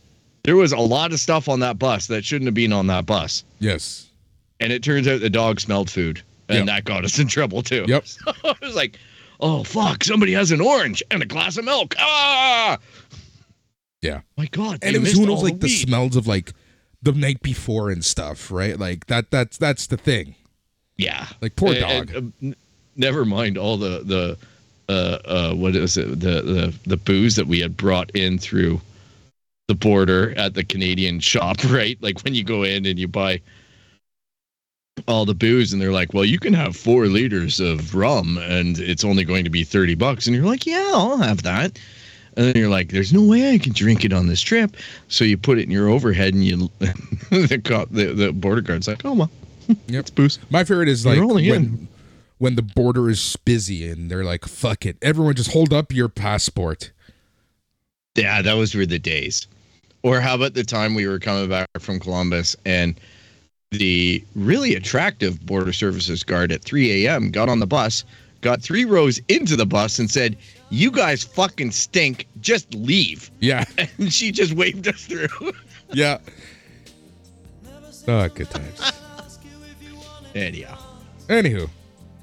there 0.45 0.57
was 0.57 0.73
a 0.73 0.79
lot 0.79 1.13
of 1.13 1.21
stuff 1.21 1.49
on 1.49 1.61
that 1.61 1.79
bus 1.79 2.07
that 2.09 2.25
shouldn't 2.25 2.47
have 2.47 2.55
been 2.55 2.73
on 2.73 2.87
that 2.89 3.07
bus. 3.07 3.45
Yes. 3.61 4.09
And 4.61 4.73
it 4.73 4.83
turns 4.83 5.07
out 5.09 5.21
the 5.21 5.31
dog 5.31 5.61
smelled 5.61 5.91
food, 5.91 6.23
and 6.49 6.59
Yep. 6.59 6.67
that 6.67 6.85
got 6.85 7.05
us 7.05 7.19
in 7.19 7.29
trouble 7.29 7.63
too. 7.63 7.85
Yep. 7.89 8.05
So 8.25 8.33
I 8.45 8.55
was 8.63 8.75
like, 8.77 8.99
"Oh 9.41 9.65
fuck! 9.65 10.05
Somebody 10.05 10.33
has 10.33 10.51
an 10.53 10.61
orange 10.61 11.03
and 11.11 11.23
a 11.23 11.27
glass 11.27 11.57
of 11.57 11.65
milk." 11.65 11.95
Ah! 11.99 12.79
Yeah. 14.01 14.21
My 14.37 14.47
God. 14.47 14.79
And 14.83 14.97
it 14.97 14.99
was 15.01 15.13
who 15.13 15.27
knows 15.27 15.43
like 15.43 15.61
the 15.61 15.67
weed. 15.67 15.77
smells 15.87 16.17
of 16.17 16.27
like 16.27 16.53
the 17.03 17.13
night 17.13 17.41
before 17.43 17.91
and 17.91 18.05
stuff, 18.05 18.51
right? 18.51 18.79
Like 18.79 19.07
that 19.07 19.31
that's 19.31 19.59
that's 19.59 19.87
the 19.87 19.97
thing. 19.97 20.35
Yeah. 20.97 21.27
Like, 21.41 21.57
poor 21.57 21.75
dog. 21.75 22.11
and, 22.15 22.33
uh, 22.43 22.47
n- 22.47 22.57
never 22.97 23.25
mind 23.25 23.57
all 23.59 23.77
the 23.77 24.01
the 24.05 24.39
uh 24.89 25.19
uh 25.25 25.55
what 25.55 25.75
is 25.77 25.97
it 25.97 26.09
the 26.21 26.43
the 26.43 26.75
the 26.87 26.97
booze 26.97 27.37
that 27.37 27.47
we 27.47 27.61
had 27.61 27.77
brought 27.77 28.11
in 28.11 28.39
through 28.39 28.81
the 29.69 29.75
border 29.75 30.35
at 30.37 30.55
the 30.55 30.65
Canadian 30.65 31.21
shop, 31.21 31.57
right? 31.69 31.97
Like 32.03 32.21
when 32.23 32.35
you 32.35 32.45
go 32.45 32.63
in 32.63 32.87
and 32.87 32.99
you 32.99 33.09
buy 33.09 33.41
all 35.09 35.25
the 35.25 35.35
booze 35.35 35.73
and 35.73 35.81
they're 35.81 35.93
like, 35.93 36.13
"Well, 36.13 36.25
you 36.25 36.39
can 36.39 36.53
have 36.55 36.77
4 36.77 37.07
liters 37.07 37.61
of 37.61 37.95
rum 37.95 38.39
and 38.39 38.79
it's 38.79 39.05
only 39.05 39.25
going 39.25 39.45
to 39.45 39.51
be 39.51 39.65
30 39.65 39.95
bucks." 39.95 40.27
And 40.27 40.37
you're 40.37 40.45
like, 40.45 40.67
"Yeah, 40.67 40.91
I'll 40.93 41.17
have 41.19 41.43
that." 41.43 41.79
And 42.37 42.47
then 42.47 42.57
you're 42.57 42.71
like, 42.71 42.91
"There's 42.91 43.13
no 43.13 43.23
way 43.23 43.53
I 43.53 43.59
can 43.59 43.73
drink 43.73 44.05
it 44.05 44.13
on 44.13 44.27
this 44.27 44.41
trip." 44.41 44.77
So 45.09 45.25
you 45.25 45.37
put 45.39 45.59
it 45.59 45.63
in 45.65 45.71
your 45.71 45.89
overhead 45.89 46.35
and 46.35 46.45
you 46.45 46.71
the 47.31 47.61
cop 47.65 47.89
the, 47.91 48.13
the 48.13 48.33
border 48.33 48.61
guard's 48.61 48.89
like, 48.89 49.05
"Oh, 49.05 49.15
well, 49.15 49.31
Yep. 49.69 50.01
it's 50.01 50.11
booze." 50.11 50.39
My 50.51 50.65
favorite 50.65 50.89
is 50.89 51.07
like 51.07 51.19
when 51.21 51.45
in. 51.45 51.89
when 52.39 52.57
the 52.57 52.63
border 52.63 53.09
is 53.09 53.37
busy 53.45 53.89
and 53.89 54.11
they're 54.11 54.25
like, 54.25 54.45
"Fuck 54.45 54.85
it, 54.87 54.97
everyone, 55.03 55.35
just 55.35 55.53
hold 55.53 55.73
up 55.73 55.93
your 55.93 56.09
passport." 56.09 56.93
Yeah, 58.15 58.43
those 58.43 58.75
were 58.75 58.87
the 58.87 58.99
days. 58.99 59.47
Or 60.03 60.21
how 60.21 60.35
about 60.35 60.55
the 60.55 60.65
time 60.65 60.95
we 60.95 61.07
were 61.07 61.19
coming 61.19 61.49
back 61.49 61.69
from 61.79 62.01
Columbus 62.01 62.57
and 62.65 62.95
the 63.71 64.23
really 64.35 64.75
attractive 64.75 65.45
border 65.47 65.73
services 65.73 66.23
guard 66.23 66.53
at 66.53 66.63
3 66.63 67.07
a.m. 67.07 67.31
got 67.31 67.49
on 67.49 67.61
the 67.61 67.67
bus, 67.67 68.05
got 68.43 68.61
three 68.61 68.85
rows 68.85 69.19
into 69.29 69.57
the 69.57 69.65
bus, 69.65 69.99
and 69.99 70.11
said, 70.11 70.37
"You 70.71 70.91
guys 70.91 71.23
fucking 71.25 71.71
stink. 71.71 72.27
Just 72.43 72.75
leave." 72.75 73.31
Yeah, 73.41 73.65
And 73.99 74.13
she 74.13 74.31
just 74.33 74.53
waved 74.55 74.89
us 74.89 75.07
through. 75.07 75.53
yeah. 75.93 76.19
Oh, 78.09 78.29
good 78.29 78.51
times. 78.51 78.93
Anyhow, 80.35 80.77
Anywho, 81.29 81.69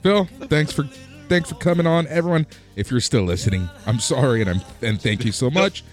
Phil, 0.04 0.26
thanks 0.50 0.72
for 0.74 0.84
thanks 1.30 1.50
for 1.50 1.56
coming 1.56 1.88
on. 1.88 2.08
Everyone, 2.08 2.46
if 2.76 2.92
you're 2.92 3.00
still 3.00 3.24
listening, 3.24 3.70
I'm 3.86 4.00
sorry 4.00 4.42
and 4.42 4.50
I'm 4.50 4.62
and 4.82 5.02
thank 5.02 5.24
you 5.24 5.32
so 5.32 5.50
much. 5.62 5.84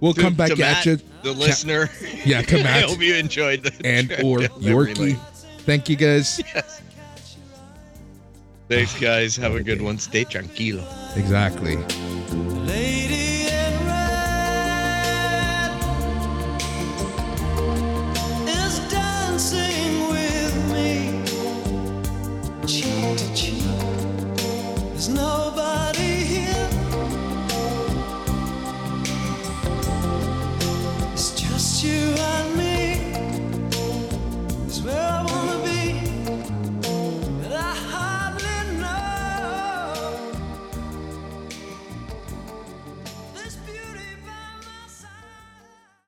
We'll 0.00 0.12
To- 0.14 0.20
come 0.20 0.34
back 0.34 0.58
at 0.58 0.86
you. 0.86 0.98
the 1.22 1.32
listener. 1.32 1.88
Yeah, 2.24 2.42
to 2.42 2.60
I 2.68 2.80
hope 2.82 3.00
you 3.00 3.14
enjoyed 3.14 3.62
the 3.62 3.72
and 3.86 4.10
or 4.24 4.40
Yorkie. 4.58 5.16
Thank 5.60 5.88
you 5.88 5.96
guys. 5.96 6.40
Thanks, 8.68 8.98
guys. 9.00 9.36
Have 9.36 9.54
a 9.56 9.62
good 9.62 9.82
one. 9.82 9.98
Stay 9.98 10.24
tranquilo. 10.24 10.84
Exactly. 11.16 11.76